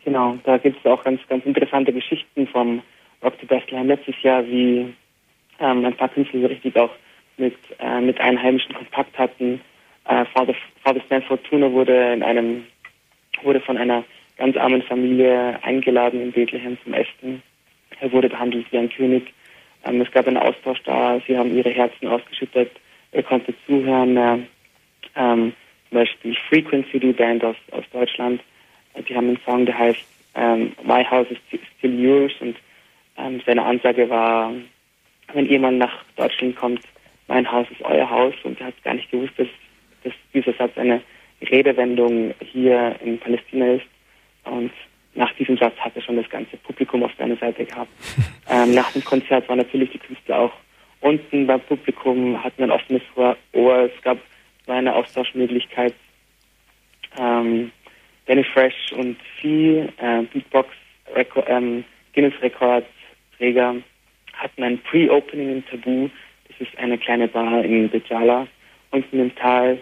Genau, 0.08 0.38
da 0.46 0.58
gibt 0.58 0.78
es 0.80 0.90
auch 0.90 1.04
ganz, 1.04 1.20
ganz 1.28 1.46
interessante 1.46 1.92
Geschichten 1.92 2.48
vom 2.48 2.82
Rock 3.22 3.38
to 3.40 3.46
Bethlehem 3.46 3.88
letztes 3.88 4.16
Jahr, 4.22 4.42
wie 4.48 4.94
ähm, 5.60 5.84
ein 5.84 5.98
paar 5.98 6.08
Künstler 6.08 6.40
so 6.40 6.48
richtig 6.48 6.78
auch 6.78 6.92
mit, 7.36 7.58
äh, 7.80 8.00
mit 8.00 8.18
Einheimischen 8.22 8.74
Kontakt 8.74 9.20
hatten. 9.20 9.60
Äh, 10.06 10.24
Father, 10.34 10.56
Father 10.82 11.02
Stanford 11.08 11.42
Fortuna 11.42 11.70
wurde 11.74 12.14
in 12.14 12.24
einem, 12.24 12.64
wurde 13.44 13.60
von 13.60 13.76
einer 13.76 14.06
ganz 14.38 14.56
armen 14.56 14.82
Familie 14.84 15.60
eingeladen 15.64 16.22
in 16.22 16.32
Bethlehem 16.32 16.78
zum 16.86 16.94
Essen. 16.94 17.44
Er 18.00 18.10
wurde 18.14 18.30
behandelt 18.30 18.66
wie 18.72 18.78
ein 18.78 18.88
König. 18.88 19.34
Ähm, 19.84 20.00
es 20.00 20.10
gab 20.12 20.26
einen 20.26 20.38
Austausch 20.38 20.82
da, 20.86 21.20
sie 21.28 21.38
haben 21.38 21.54
ihre 21.54 21.72
Herzen 21.72 22.08
ausgeschüttet, 22.08 22.72
er 23.12 23.24
konnte 23.24 23.54
zuhören. 23.66 24.16
Äh, 24.16 24.38
ähm, 25.18 25.52
zum 25.90 25.98
Beispiel 25.98 26.34
Frequency, 26.48 26.98
die 26.98 27.12
Band 27.12 27.44
aus, 27.44 27.58
aus 27.72 27.84
Deutschland, 27.92 28.40
die 29.02 29.16
haben 29.16 29.28
einen 29.28 29.40
Song, 29.46 29.66
der 29.66 29.78
heißt 29.78 30.06
ähm, 30.36 30.74
My 30.84 31.04
House 31.04 31.28
is 31.30 31.38
Still 31.78 32.00
Yours 32.00 32.34
und 32.40 32.56
ähm, 33.18 33.42
seine 33.46 33.64
Ansage 33.64 34.10
war, 34.10 34.54
wenn 35.34 35.46
jemand 35.48 35.80
nach 35.80 36.04
Deutschland 36.16 36.56
kommt, 36.56 36.82
mein 37.28 37.52
Haus 37.52 37.68
ist 37.72 37.82
euer 37.82 38.10
Haus 38.10 38.34
und 38.44 38.60
er 38.62 38.68
hat 38.68 38.84
gar 38.84 38.94
nicht 38.94 39.12
gewusst, 39.12 39.34
dass, 39.38 39.48
dass 40.04 40.14
dieser 40.34 40.54
Satz 40.54 40.78
eine 40.78 41.02
Redewendung 41.42 42.34
hier 42.40 42.96
in 43.04 43.20
Palästina 43.20 43.74
ist 43.74 43.86
und 44.46 44.72
nach 45.16 45.34
diesem 45.34 45.58
Satz 45.58 45.76
hat 45.78 45.96
er 45.96 46.02
schon 46.02 46.16
das 46.16 46.30
ganze 46.30 46.58
Publikum 46.58 47.04
auf 47.04 47.12
seiner 47.18 47.36
Seite 47.38 47.66
gehabt. 47.66 47.92
ähm, 48.50 48.74
nach 48.74 48.92
dem 48.92 49.04
Konzert 49.04 49.50
waren 49.50 49.58
natürlich 49.58 49.92
die 49.92 49.98
Künstler 49.98 50.40
auch 50.40 50.54
unten 51.02 51.48
beim 51.48 51.60
Publikum, 51.62 52.42
hatten 52.44 52.64
ein 52.64 52.72
offenes 52.72 53.02
Ohr, 53.16 53.36
es 53.54 54.02
gab 54.04 54.18
eine 54.68 54.94
Austauschmöglichkeit. 54.96 55.94
Ähm, 57.18 57.72
Danny 58.28 58.44
Fresh 58.44 58.92
und 58.92 59.18
Fee, 59.40 59.88
äh, 59.98 60.24
Beatbox 60.34 60.70
Record, 61.16 61.46
ähm, 61.48 61.84
Guinness 62.14 62.34
Rekordträger, 62.42 63.76
hatten 64.34 64.64
ein 64.64 64.78
Pre-Opening 64.80 65.52
im 65.52 65.66
Tabu. 65.68 66.10
Das 66.48 66.68
ist 66.68 66.78
eine 66.78 66.98
kleine 66.98 67.28
Bar 67.30 67.64
in 67.64 67.90
Bejala, 67.90 68.48
unten 68.92 69.20
im 69.20 69.34
Tal. 69.36 69.78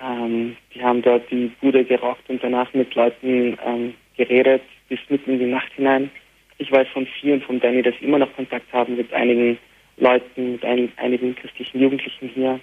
Ähm, 0.00 0.56
die 0.74 0.82
haben 0.82 1.02
dort 1.02 1.30
die 1.30 1.52
Bude 1.60 1.84
gerockt 1.84 2.28
und 2.28 2.42
danach 2.42 2.72
mit 2.72 2.94
Leuten 2.94 3.58
ähm, 3.64 3.94
geredet 4.16 4.62
bis 4.88 4.98
mitten 5.08 5.32
in 5.32 5.38
die 5.38 5.46
Nacht 5.46 5.72
hinein. 5.74 6.10
Ich 6.58 6.70
weiß 6.72 6.88
von 6.88 7.06
Fee 7.06 7.32
und 7.32 7.44
von 7.44 7.60
Danny, 7.60 7.82
dass 7.82 7.94
sie 7.98 8.06
immer 8.06 8.18
noch 8.18 8.34
Kontakt 8.34 8.72
haben 8.72 8.96
mit 8.96 9.12
einigen 9.12 9.58
Leuten, 9.98 10.52
mit 10.52 10.64
ein, 10.64 10.90
einigen 10.96 11.34
christlichen 11.34 11.80
Jugendlichen 11.80 12.28
hier. 12.28 12.60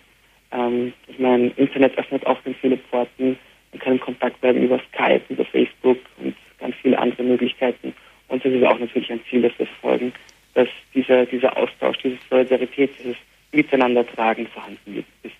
Ähm, 0.52 0.94
ich 1.08 1.20
meine, 1.20 1.48
Internet 1.58 1.98
öffnet 1.98 2.26
auch 2.26 2.44
ganz 2.44 2.58
viele 2.60 2.78
Pforten 2.78 3.38
man 3.73 3.81
kann 3.81 3.93
in 3.95 4.01
Kontakt 4.01 4.41
bleiben 4.41 4.63
über 4.63 4.81
Skype, 4.93 5.23
über 5.29 5.45
Facebook 5.45 5.99
und 6.19 6.35
ganz 6.59 6.75
viele 6.83 6.99
andere 6.99 7.23
Möglichkeiten. 7.23 7.95
Und 8.29 8.45
das 8.45 8.53
ist 8.53 8.65
auch 8.65 8.79
natürlich 8.79 9.11
ein 9.11 9.21
Ziel, 9.29 9.43
das 9.43 9.53
wir 9.59 9.67
verfolgen, 9.67 10.13
dass 10.55 10.69
dieser, 10.95 11.27
dieser 11.27 11.57
Austausch, 11.57 11.99
diese 12.03 12.17
Solidarität, 12.31 12.91
dieses 12.99 13.17
Miteinandertragen 13.53 14.47
vorhanden 14.49 15.05
ist. 15.23 15.35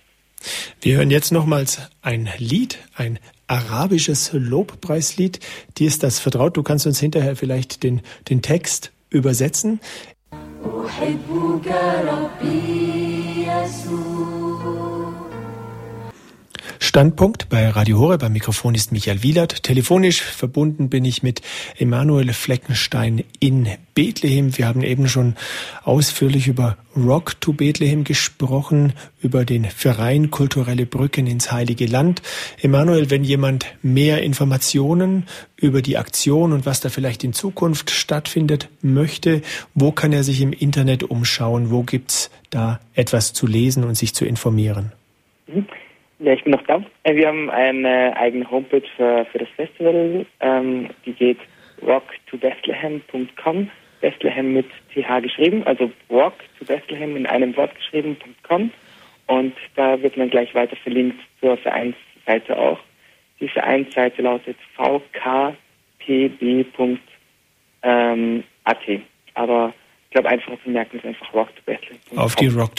Wir 0.81 0.97
hören 0.97 1.09
jetzt 1.09 1.31
nochmals 1.31 1.89
ein 2.01 2.29
Lied, 2.37 2.79
ein 2.95 3.19
arabisches 3.47 4.31
Lobpreislied. 4.33 5.39
Dir 5.77 5.87
ist 5.87 6.03
das 6.03 6.19
vertraut. 6.19 6.55
Du 6.55 6.63
kannst 6.63 6.85
uns 6.85 6.99
hinterher 6.99 7.35
vielleicht 7.35 7.83
den, 7.83 8.01
den 8.29 8.41
Text 8.41 8.93
übersetzen. 9.09 9.79
أحبك 10.85 11.67
ربي 12.03 13.47
يسوع 13.47 14.40
Standpunkt 16.92 17.48
bei 17.48 17.70
Radio 17.70 17.98
Hore. 17.98 18.18
Beim 18.18 18.34
Mikrofon 18.34 18.74
ist 18.74 18.92
Michael 18.92 19.22
Wielert. 19.22 19.62
Telefonisch 19.62 20.20
verbunden 20.20 20.90
bin 20.90 21.06
ich 21.06 21.22
mit 21.22 21.40
Emanuel 21.78 22.34
Fleckenstein 22.34 23.24
in 23.40 23.66
Bethlehem. 23.94 24.58
Wir 24.58 24.66
haben 24.66 24.82
eben 24.82 25.08
schon 25.08 25.36
ausführlich 25.84 26.48
über 26.48 26.76
Rock 26.94 27.40
to 27.40 27.54
Bethlehem 27.54 28.04
gesprochen, 28.04 28.92
über 29.22 29.46
den 29.46 29.64
Verein 29.64 30.30
Kulturelle 30.30 30.84
Brücken 30.84 31.26
ins 31.26 31.50
Heilige 31.50 31.86
Land. 31.86 32.20
Emanuel, 32.60 33.08
wenn 33.08 33.24
jemand 33.24 33.64
mehr 33.80 34.22
Informationen 34.22 35.24
über 35.56 35.80
die 35.80 35.96
Aktion 35.96 36.52
und 36.52 36.66
was 36.66 36.80
da 36.80 36.90
vielleicht 36.90 37.24
in 37.24 37.32
Zukunft 37.32 37.90
stattfindet 37.90 38.68
möchte, 38.82 39.40
wo 39.74 39.92
kann 39.92 40.12
er 40.12 40.24
sich 40.24 40.42
im 40.42 40.52
Internet 40.52 41.04
umschauen? 41.04 41.70
Wo 41.70 41.84
gibt's 41.84 42.30
da 42.50 42.80
etwas 42.92 43.32
zu 43.32 43.46
lesen 43.46 43.82
und 43.82 43.94
sich 43.94 44.14
zu 44.14 44.26
informieren? 44.26 44.92
Mhm. 45.46 45.64
Ja, 46.22 46.32
ich 46.34 46.44
bin 46.44 46.52
noch 46.52 46.62
da. 46.66 46.82
Äh, 47.02 47.16
wir 47.16 47.26
haben 47.26 47.50
eine 47.50 48.16
eigene 48.16 48.48
Homepage 48.48 48.84
für, 48.96 49.26
für 49.26 49.38
das 49.38 49.48
Festival. 49.56 50.24
Ähm, 50.40 50.88
die 51.04 51.12
geht 51.12 51.38
rocktobethlehem.com 51.84 53.70
Bethlehem 54.00 54.52
mit 54.52 54.66
TH 54.92 55.20
geschrieben, 55.22 55.62
also 55.64 55.90
Bethlehem 56.66 57.16
in 57.16 57.26
einem 57.26 57.56
Wort 57.56 57.74
geschrieben.com. 57.74 58.70
Und 59.26 59.54
da 59.76 60.00
wird 60.02 60.16
man 60.16 60.30
gleich 60.30 60.54
weiter 60.54 60.76
verlinkt 60.76 61.18
zur 61.40 61.56
Vereinsseite 61.56 62.56
auch. 62.58 62.78
Die 63.40 63.48
Vereinsseite 63.48 64.22
lautet 64.22 64.56
vkpb.at. 64.76 65.56
Ähm, 67.84 68.44
Aber 69.34 69.72
ich 70.04 70.10
glaube, 70.10 70.28
einfach 70.28 70.52
zu 70.62 70.70
merken 70.70 70.98
ist 70.98 71.06
einfach 71.06 71.32
Rock. 71.32 71.48
Auf 72.14 72.36
die 72.36 72.48
Rock. 72.48 72.72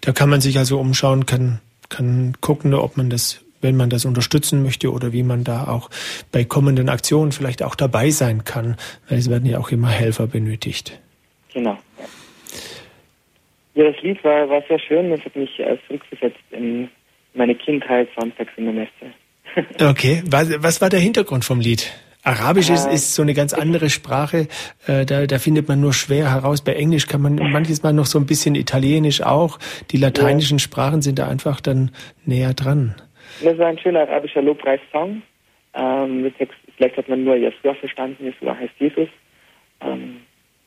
Da 0.00 0.12
kann 0.12 0.30
man 0.30 0.40
sich 0.40 0.56
also 0.56 0.78
umschauen, 0.78 1.26
kann, 1.26 1.60
kann 1.94 2.34
gucken, 2.40 2.74
ob 2.74 2.96
man 2.96 3.10
das, 3.10 3.44
wenn 3.60 3.76
man 3.76 3.90
das 3.90 4.04
unterstützen 4.04 4.62
möchte 4.62 4.92
oder 4.92 5.12
wie 5.12 5.22
man 5.22 5.44
da 5.44 5.66
auch 5.68 5.90
bei 6.32 6.44
kommenden 6.44 6.88
Aktionen 6.88 7.32
vielleicht 7.32 7.62
auch 7.62 7.74
dabei 7.74 8.10
sein 8.10 8.44
kann, 8.44 8.76
weil 9.08 9.18
es 9.18 9.30
werden 9.30 9.46
ja 9.46 9.58
auch 9.58 9.70
immer 9.70 9.88
Helfer 9.88 10.26
benötigt. 10.26 11.00
Genau. 11.52 11.78
Ja, 13.74 13.90
das 13.90 14.02
Lied 14.02 14.22
war, 14.24 14.48
war 14.48 14.62
sehr 14.68 14.78
schön. 14.78 15.12
Es 15.12 15.24
hat 15.24 15.34
mich 15.34 15.58
äh, 15.58 15.76
zurückversetzt 15.86 16.38
in 16.50 16.88
meine 17.34 17.54
Kindheit, 17.54 18.08
sonntags 18.18 18.52
in 18.56 18.64
der 18.64 18.74
Messe. 18.74 19.84
okay, 19.90 20.22
was, 20.26 20.62
was 20.62 20.80
war 20.80 20.90
der 20.90 21.00
Hintergrund 21.00 21.44
vom 21.44 21.60
Lied? 21.60 21.92
Arabisch 22.24 22.70
ist, 22.70 22.86
ist 22.86 23.14
so 23.14 23.20
eine 23.20 23.34
ganz 23.34 23.52
andere 23.52 23.90
Sprache. 23.90 24.48
Äh, 24.86 25.04
da, 25.04 25.26
da 25.26 25.38
findet 25.38 25.68
man 25.68 25.80
nur 25.80 25.92
schwer 25.92 26.32
heraus. 26.32 26.62
Bei 26.62 26.72
Englisch 26.72 27.06
kann 27.06 27.20
man 27.20 27.34
manches 27.36 27.82
Mal 27.82 27.92
noch 27.92 28.06
so 28.06 28.18
ein 28.18 28.24
bisschen 28.24 28.54
Italienisch 28.54 29.22
auch. 29.22 29.58
Die 29.90 29.98
lateinischen 29.98 30.58
Sprachen 30.58 31.02
sind 31.02 31.18
da 31.18 31.28
einfach 31.28 31.60
dann 31.60 31.90
näher 32.24 32.54
dran. 32.54 32.94
Das 33.42 33.58
war 33.58 33.66
ein 33.66 33.78
schöner 33.78 34.00
arabischer 34.00 34.40
Lobpreissong. 34.40 35.22
Ähm, 35.74 36.32
vielleicht 36.76 36.96
hat 36.96 37.08
man 37.10 37.24
nur 37.24 37.36
Jesua 37.36 37.74
verstanden. 37.74 38.24
Jesua 38.24 38.56
heißt 38.56 38.74
Jesus. 38.78 39.08
Ähm, 39.82 40.20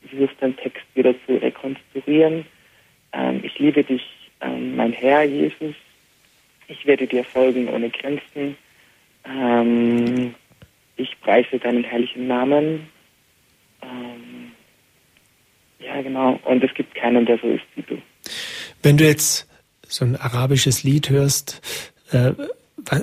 versucht 0.08 0.40
den 0.42 0.56
Text 0.58 0.84
wieder 0.94 1.16
zu 1.26 1.38
rekonstruieren. 1.38 2.46
Ähm, 3.14 3.40
ich 3.44 3.58
liebe 3.58 3.84
dich, 3.84 4.04
ähm, 4.42 4.76
mein 4.76 4.94
Herr 4.94 5.24
Jesus. 5.24 5.74
Ich 6.68 6.86
werde 6.86 7.08
dir 7.08 7.24
folgen 7.24 7.68
ohne 7.70 7.90
Grenzen. 7.90 8.58
Ähm, 9.26 10.36
preise 11.28 11.60
deinen 11.60 11.84
herrlichen 11.84 12.28
Namen. 12.28 12.88
Ähm, 13.82 14.54
ja, 15.80 16.02
genau. 16.02 16.40
Und 16.46 16.64
es 16.64 16.74
gibt 16.74 16.96
keinen, 16.96 17.26
der 17.26 17.38
so 17.38 17.48
ist 17.48 17.66
wie 17.76 17.82
du. 17.82 18.02
Wenn 18.82 18.96
du 18.96 19.06
jetzt 19.06 19.50
so 19.86 20.06
ein 20.06 20.16
arabisches 20.16 20.84
Lied 20.84 21.10
hörst, 21.10 21.62
äh, 22.12 22.32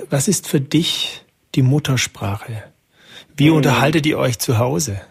was 0.09 0.27
ist 0.27 0.47
für 0.47 0.59
dich 0.59 1.21
die 1.53 1.61
Muttersprache? 1.61 2.63
Wie 3.37 3.51
mhm. 3.51 3.57
unterhaltet 3.57 4.07
ihr 4.07 4.17
euch 4.17 4.39
zu 4.39 4.57
Hause? 4.57 5.01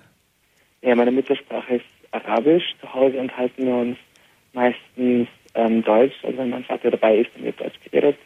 Ja, 0.82 0.96
meine 0.96 1.12
Muttersprache 1.12 1.76
ist 1.76 1.84
Arabisch. 2.10 2.64
Zu 2.80 2.92
Hause 2.92 3.18
unterhalten 3.18 3.64
wir 3.64 3.74
uns 3.74 3.96
meistens 4.54 5.28
ähm, 5.54 5.84
Deutsch. 5.84 6.16
Also 6.24 6.38
wenn 6.38 6.50
mein 6.50 6.64
Vater 6.64 6.90
dabei 6.90 7.18
ist, 7.18 7.30
dann 7.34 7.44
wird 7.44 7.60
Deutsch 7.60 7.78
geredet. 7.84 8.18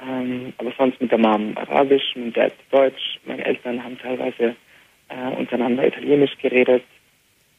Ähm, 0.00 0.52
aber 0.58 0.72
sonst 0.78 1.00
mit 1.00 1.10
der 1.10 1.18
Mom 1.18 1.56
Arabisch, 1.56 2.14
mit 2.14 2.36
der 2.36 2.50
Dad 2.50 2.58
Deutsch. 2.70 3.18
Meine 3.24 3.44
Eltern 3.44 3.82
haben 3.82 3.98
teilweise 3.98 4.54
äh, 5.08 5.36
untereinander 5.36 5.86
Italienisch 5.86 6.36
geredet. 6.40 6.82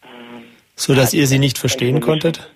Ähm, 0.03 0.43
so 0.75 0.95
dass 0.95 1.13
ihr 1.13 1.27
sie 1.27 1.39
nicht 1.39 1.57
verstehen 1.57 1.99
konntet? 1.99 2.49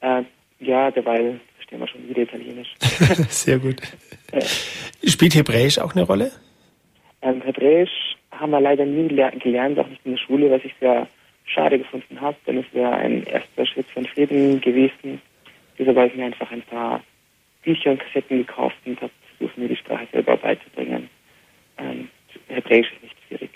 Äh, 0.00 0.22
ja, 0.60 0.90
derweil 0.90 1.40
verstehen 1.56 1.80
wir 1.80 1.88
schon 1.88 2.08
wieder 2.08 2.22
Italienisch. 2.22 2.68
Sehr 3.28 3.58
gut. 3.58 3.80
Ja. 4.32 4.40
Spielt 5.10 5.34
Hebräisch 5.34 5.78
auch 5.78 5.94
eine 5.94 6.04
Rolle? 6.04 6.30
Ähm, 7.22 7.42
Hebräisch 7.42 8.16
haben 8.30 8.50
wir 8.50 8.60
leider 8.60 8.84
nie 8.84 9.08
gelernt, 9.08 9.78
auch 9.78 9.88
nicht 9.88 10.04
in 10.04 10.12
der 10.12 10.18
Schule, 10.18 10.50
was 10.50 10.64
ich 10.64 10.72
sehr 10.78 11.08
schade 11.44 11.78
gefunden 11.78 12.20
habe, 12.20 12.36
denn 12.46 12.58
es 12.58 12.66
wäre 12.72 12.92
ein 12.92 13.24
erster 13.24 13.66
Schritt 13.66 13.86
von 13.88 14.04
Frieden 14.06 14.60
gewesen. 14.60 15.20
Dieser 15.78 16.06
ich 16.06 16.14
mir 16.14 16.26
einfach 16.26 16.50
ein 16.50 16.62
paar 16.62 17.02
Bücher 17.68 17.90
und 17.90 18.00
Kassetten 18.00 18.38
gekauft 18.38 18.76
und 18.86 18.98
habe 19.02 19.12
versucht, 19.36 19.58
mir 19.58 19.68
die 19.68 19.76
Sprache 19.76 20.08
selber 20.10 20.38
beizubringen. 20.38 21.10
Ähm, 21.76 22.08
Hebräisch 22.46 22.86
ist 22.94 23.02
nicht 23.02 23.16
schwierig. 23.28 23.50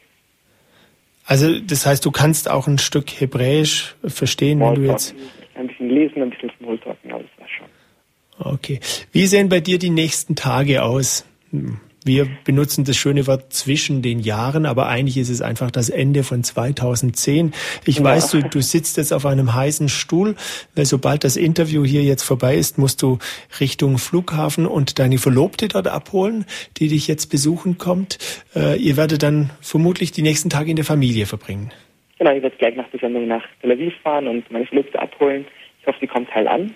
Also 1.24 1.58
das 1.60 1.86
heißt, 1.86 2.04
du 2.04 2.10
kannst 2.10 2.50
auch 2.50 2.66
ein 2.66 2.76
Stück 2.76 3.08
Hebräisch 3.08 3.94
verstehen, 4.04 4.60
wenn 4.60 4.74
du 4.74 4.82
jetzt... 4.82 5.14
Ein 5.54 5.66
bisschen 5.66 5.88
lesen, 5.88 6.22
ein 6.22 6.30
bisschen 6.30 6.50
Smalltalken, 6.58 7.10
aber 7.10 7.22
das 7.22 7.30
war 7.38 7.48
schon. 7.48 8.52
Okay. 8.54 8.80
Wie 9.12 9.26
sehen 9.26 9.48
bei 9.48 9.60
dir 9.60 9.78
die 9.78 9.90
nächsten 9.90 10.36
Tage 10.36 10.82
aus? 10.82 11.26
Hm. 11.50 11.80
Wir 12.04 12.26
benutzen 12.44 12.84
das 12.84 12.96
schöne 12.96 13.26
Wort 13.26 13.52
zwischen 13.52 14.02
den 14.02 14.18
Jahren, 14.18 14.66
aber 14.66 14.88
eigentlich 14.88 15.18
ist 15.18 15.28
es 15.28 15.40
einfach 15.40 15.70
das 15.70 15.88
Ende 15.88 16.24
von 16.24 16.42
2010. 16.42 17.52
Ich 17.86 17.98
ja. 17.98 18.04
weiß, 18.04 18.32
du, 18.32 18.42
du 18.42 18.60
sitzt 18.60 18.96
jetzt 18.96 19.12
auf 19.12 19.24
einem 19.24 19.54
heißen 19.54 19.88
Stuhl, 19.88 20.34
weil 20.74 20.84
sobald 20.84 21.22
das 21.22 21.36
Interview 21.36 21.84
hier 21.84 22.02
jetzt 22.02 22.24
vorbei 22.24 22.56
ist, 22.56 22.76
musst 22.76 23.02
du 23.02 23.18
Richtung 23.60 23.98
Flughafen 23.98 24.66
und 24.66 24.98
deine 24.98 25.18
Verlobte 25.18 25.68
dort 25.68 25.86
abholen, 25.86 26.44
die 26.78 26.88
dich 26.88 27.06
jetzt 27.06 27.26
besuchen 27.26 27.78
kommt. 27.78 28.18
Äh, 28.56 28.80
ihr 28.80 28.96
werdet 28.96 29.22
dann 29.22 29.50
vermutlich 29.60 30.10
die 30.10 30.22
nächsten 30.22 30.50
Tage 30.50 30.70
in 30.70 30.76
der 30.76 30.84
Familie 30.84 31.26
verbringen. 31.26 31.70
Genau, 32.18 32.32
ich 32.32 32.42
werde 32.42 32.56
gleich 32.56 32.76
nach 32.76 32.88
der 32.88 33.00
Sendung 33.00 33.28
nach 33.28 33.44
Tel 33.60 33.72
Aviv 33.72 33.94
fahren 34.02 34.26
und 34.26 34.50
meine 34.50 34.66
Verlobte 34.66 35.00
abholen. 35.00 35.44
Ich 35.80 35.86
hoffe, 35.86 35.98
die 36.00 36.06
kommt 36.06 36.32
heil 36.34 36.48
an. 36.48 36.74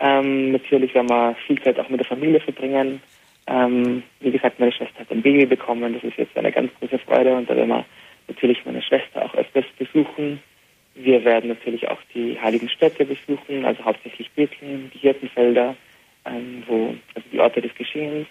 Ähm, 0.00 0.52
natürlich 0.52 0.94
werden 0.94 1.10
wir 1.10 1.36
viel 1.46 1.60
Zeit 1.62 1.78
auch 1.78 1.88
mit 1.88 2.00
der 2.00 2.06
Familie 2.06 2.40
verbringen. 2.40 3.02
Ähm, 3.50 4.04
wie 4.20 4.30
gesagt, 4.30 4.60
meine 4.60 4.72
Schwester 4.72 5.00
hat 5.00 5.10
ein 5.10 5.22
Baby 5.22 5.44
bekommen. 5.44 5.92
Das 5.92 6.04
ist 6.04 6.16
jetzt 6.16 6.36
eine 6.36 6.52
ganz 6.52 6.70
große 6.78 6.98
Freude 7.00 7.34
und 7.34 7.50
da 7.50 7.56
werden 7.56 7.68
wir 7.68 7.84
natürlich 8.28 8.64
meine 8.64 8.80
Schwester 8.80 9.24
auch 9.24 9.34
öfters 9.34 9.64
besuchen. 9.76 10.40
Wir 10.94 11.24
werden 11.24 11.48
natürlich 11.48 11.88
auch 11.88 11.98
die 12.14 12.40
heiligen 12.40 12.68
Städte 12.68 13.04
besuchen, 13.04 13.64
also 13.64 13.84
hauptsächlich 13.84 14.30
Bethlehem, 14.32 14.90
die 14.94 14.98
Hirtenfelder, 14.98 15.74
ähm, 16.26 16.62
wo, 16.66 16.94
also 17.14 17.28
die 17.32 17.40
Orte 17.40 17.60
des 17.60 17.74
Geschehens. 17.74 18.28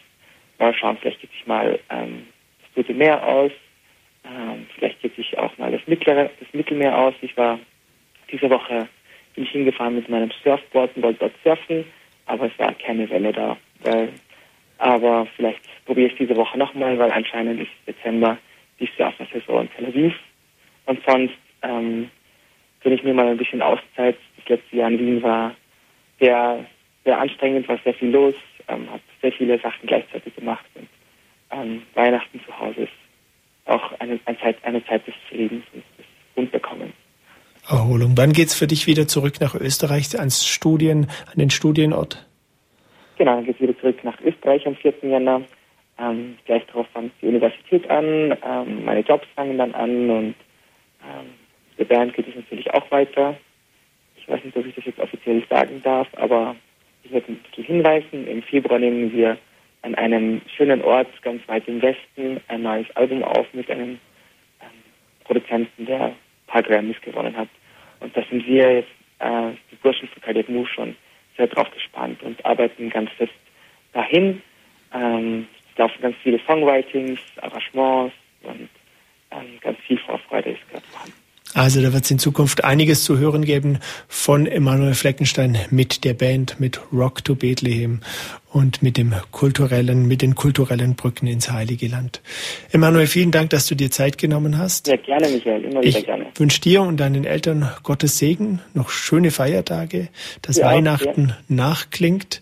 Mal 0.58 0.74
schauen, 0.74 0.98
vielleicht 1.02 1.22
geht 1.22 1.32
sich 1.32 1.46
mal 1.48 1.80
ähm, 1.90 2.28
das 2.62 2.74
Tote 2.76 2.94
Meer 2.94 3.26
aus. 3.26 3.52
Ähm, 4.24 4.68
vielleicht 4.76 5.02
geht 5.02 5.16
sich 5.16 5.38
auch 5.38 5.58
mal 5.58 5.72
das 5.72 5.86
Mittlere, 5.86 6.30
das 6.40 6.54
Mittelmeer 6.54 6.98
aus. 6.98 7.14
Ich 7.22 7.36
war 7.36 7.60
diese 8.32 8.50
Woche 8.50 8.88
bin 9.36 9.44
ich 9.44 9.52
hingefahren 9.52 9.96
mit 9.96 10.10
meinem 10.10 10.32
Surfboard 10.44 10.96
und 10.96 11.04
wollte 11.04 11.20
dort 11.20 11.34
surfen, 11.44 11.86
aber 12.26 12.48
es 12.48 12.60
war 12.60 12.74
keine 12.74 13.10
Welle 13.10 13.32
da, 13.32 13.58
weil 13.84 14.10
aber 14.80 15.28
vielleicht 15.36 15.62
probiere 15.86 16.10
ich 16.10 16.18
diese 16.18 16.36
Woche 16.36 16.58
nochmal, 16.58 16.98
weil 16.98 17.12
anscheinend 17.12 17.62
ist 17.62 17.72
Dezember 17.88 18.38
die 18.80 18.90
Surfer-Saison 18.98 19.62
in 19.62 19.70
Tel 19.72 19.86
Aviv. 19.86 20.16
Und 20.86 21.00
sonst 21.06 21.36
ähm, 21.62 22.10
ich 22.84 23.04
mir 23.04 23.14
mal 23.14 23.28
ein 23.28 23.38
bisschen 23.38 23.62
Auszeit. 23.62 24.18
Das 24.38 24.50
letzte 24.50 24.78
Jahr 24.78 24.90
in 24.90 25.00
Wien 25.00 25.24
war 25.24 25.54
sehr, 26.20 26.66
sehr 27.06 27.20
anstrengend, 27.20 27.68
war 27.68 27.78
sehr 27.84 27.94
viel 27.94 28.10
los, 28.10 28.34
ähm, 28.68 28.90
habe 28.90 29.02
sehr 29.22 29.32
viele 29.34 29.60
Sachen 29.60 29.86
gleichzeitig 29.86 30.36
gemacht. 30.36 30.66
Und 30.76 30.88
ähm, 31.52 31.82
Weihnachten 31.94 32.42
zu 32.46 32.60
Hause 32.60 32.82
ist 32.82 32.94
auch 33.66 34.00
eine, 34.00 34.20
eine, 34.26 34.40
Zeit, 34.40 34.58
eine 34.64 34.84
Zeit 34.86 35.06
des 35.08 35.14
Friedens 35.30 35.64
und 35.74 35.84
des 35.98 36.06
Grundbekommens. 36.36 36.94
Erholung. 37.68 38.14
Wann 38.16 38.34
geht's 38.34 38.56
für 38.56 38.66
dich 38.66 38.88
wieder 38.88 39.08
zurück 39.08 39.40
nach 39.42 39.54
Österreich 39.54 40.18
ans 40.18 40.48
Studien, 40.48 41.08
an 41.28 41.38
den 41.38 41.52
Studienort? 41.52 42.26
Genau, 43.20 43.36
dann 43.36 43.44
geht 43.44 43.56
es 43.56 43.62
wieder 43.62 43.78
zurück 43.78 44.02
nach 44.06 44.20
Österreich 44.22 44.66
am 44.66 44.78
4. 44.78 44.94
Jänner. 45.02 45.42
Ähm, 46.00 46.38
gleich 46.46 46.66
darauf 46.68 46.88
fängt 46.94 47.12
die 47.22 47.28
Universität 47.28 47.90
an, 47.90 48.34
ähm, 48.42 48.86
meine 48.86 49.02
Jobs 49.02 49.28
fangen 49.36 49.58
dann 49.58 49.76
an 49.76 50.10
und 50.10 50.36
ähm, 51.04 51.28
der 51.78 51.84
Band 51.84 52.14
geht 52.14 52.30
es 52.30 52.36
natürlich 52.36 52.74
auch 52.74 52.90
weiter. 52.92 53.36
Ich 54.16 54.26
weiß 54.30 54.42
nicht, 54.46 54.56
ob 54.56 54.66
ich 54.66 54.74
das 54.74 54.86
jetzt 54.86 55.00
offiziell 55.00 55.44
sagen 55.50 55.82
darf, 55.84 56.08
aber 56.16 56.56
ich 57.04 57.12
werde 57.12 57.34
ein 57.34 57.44
bisschen 57.50 57.66
hinweisen. 57.66 58.26
Im 58.26 58.42
Februar 58.42 58.80
nehmen 58.80 59.12
wir 59.12 59.38
an 59.82 59.96
einem 59.96 60.42
schönen 60.56 60.82
Ort 60.82 61.10
ganz 61.22 61.46
weit 61.50 61.68
im 61.68 61.82
Westen 61.82 62.40
ein 62.48 62.62
neues 62.62 62.88
Album 62.96 63.22
auf 63.26 63.54
mit 63.54 63.70
einem 63.70 64.00
ähm, 64.62 64.70
Produzenten, 65.26 65.86
der 65.86 66.06
ein 66.06 66.16
paar 66.48 66.64
Grammys 66.64 67.02
gewonnen 67.02 67.36
hat. 67.36 67.50
Und 68.00 68.16
da 68.16 68.24
sind 68.30 68.48
wir 68.48 68.76
jetzt, 68.76 68.92
äh, 69.20 69.52
die 69.70 69.76
Burschen 69.76 70.08
von 70.08 70.22
Cardiac 70.22 70.48
Move 70.48 70.68
schon 70.68 70.96
sehr 71.40 71.48
drauf 71.48 71.72
gespannt 71.72 72.22
und 72.22 72.46
arbeiten 72.46 72.90
ganz 72.90 73.10
fest 73.14 73.34
dahin. 73.94 74.42
Ähm, 74.94 75.48
es 75.72 75.78
laufen 75.78 76.02
ganz 76.02 76.16
viele 76.22 76.40
Songwritings, 76.46 77.20
Arrangements 77.42 78.16
und 78.44 78.70
ähm, 79.32 79.60
ganz 79.62 79.80
viel 79.80 79.98
Vorfreude 80.00 80.52
ist 80.52 80.70
gerade 80.70 80.86
vorhanden. 80.92 81.19
Also 81.54 81.82
da 81.82 81.94
wird 81.94 82.04
es 82.04 82.12
in 82.12 82.20
Zukunft 82.20 82.64
einiges 82.64 83.04
zu 83.04 83.18
hören 83.18 83.44
geben 83.44 83.80
von 84.08 84.46
Emanuel 84.46 84.94
Fleckenstein 84.94 85.58
mit 85.72 86.04
der 86.04 86.14
Band, 86.14 86.60
mit 86.60 86.80
Rock 86.94 87.24
to 87.24 87.36
Bethlehem. 87.36 88.02
und 88.52 88.82
mit 88.82 88.98
dem 88.98 89.14
kulturellen, 89.32 90.08
mit 90.08 90.22
den 90.22 90.34
kulturellen 90.36 90.96
Brücken 90.96 91.28
ins 91.28 91.52
Heilige 91.52 91.88
Land. 91.88 92.22
Emanuel, 92.72 93.06
vielen 93.06 93.32
Dank, 93.32 93.52
dass 93.52 93.68
du 93.68 93.76
dir 93.76 93.92
Zeit 93.92 94.18
genommen 94.18 94.58
hast. 94.58 94.88
Ja, 94.88 94.96
gerne, 94.96 95.30
Michael, 95.30 95.66
immer 95.66 95.82
wieder 95.82 96.00
ich 96.00 96.06
gerne. 96.06 96.26
wünsche 96.36 96.60
dir 96.62 96.82
und 96.82 96.98
deinen 96.98 97.26
Eltern 97.26 97.70
Gottes 97.84 98.18
Segen, 98.18 98.60
noch 98.74 98.90
schöne 98.90 99.32
Feiertage, 99.32 100.10
dass 100.42 100.58
Ja, 100.58 100.66
Weihnachten 100.66 101.36
nachklingt. 101.48 102.42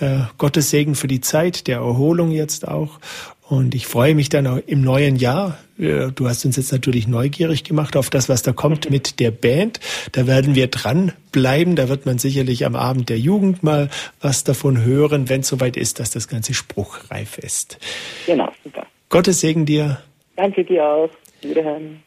Äh, 0.00 0.22
Gottes 0.38 0.70
Segen 0.70 0.96
für 0.96 1.06
die 1.06 1.20
Zeit 1.20 1.68
der 1.68 1.76
Erholung 1.78 2.32
jetzt 2.32 2.66
auch. 2.66 2.98
Und 3.46 3.74
ich 3.74 3.86
freue 3.86 4.14
mich 4.14 4.30
dann 4.30 4.46
auch 4.46 4.58
im 4.66 4.80
neuen 4.80 5.16
Jahr. 5.16 5.58
Äh, 5.78 6.10
Du 6.14 6.28
hast 6.28 6.44
uns 6.46 6.56
jetzt 6.56 6.72
natürlich 6.72 7.06
neugierig 7.06 7.62
gemacht 7.64 7.96
auf 7.96 8.08
das, 8.08 8.28
was 8.28 8.42
da 8.42 8.52
kommt 8.52 8.90
mit 8.90 9.20
der 9.20 9.30
Band. 9.30 9.80
Da 10.12 10.26
werden 10.26 10.54
wir 10.54 10.68
dranbleiben. 10.68 11.76
Da 11.76 11.88
wird 11.88 12.06
man 12.06 12.18
sicherlich 12.18 12.64
am 12.64 12.74
Abend 12.74 13.10
der 13.10 13.18
Jugend 13.18 13.62
mal 13.62 13.90
was 14.20 14.44
davon 14.44 14.82
hören, 14.82 15.28
wenn 15.28 15.40
es 15.40 15.48
soweit 15.48 15.76
ist, 15.76 16.00
dass 16.00 16.10
das 16.10 16.28
Ganze 16.28 16.54
spruchreif 16.54 17.36
ist. 17.38 17.78
Genau, 18.26 18.50
super. 18.62 18.86
Gottes 19.10 19.40
Segen 19.40 19.66
dir. 19.66 20.00
Danke 20.36 20.64
dir 20.64 20.84
auch. 20.84 21.10
Wiederhören. 21.42 22.02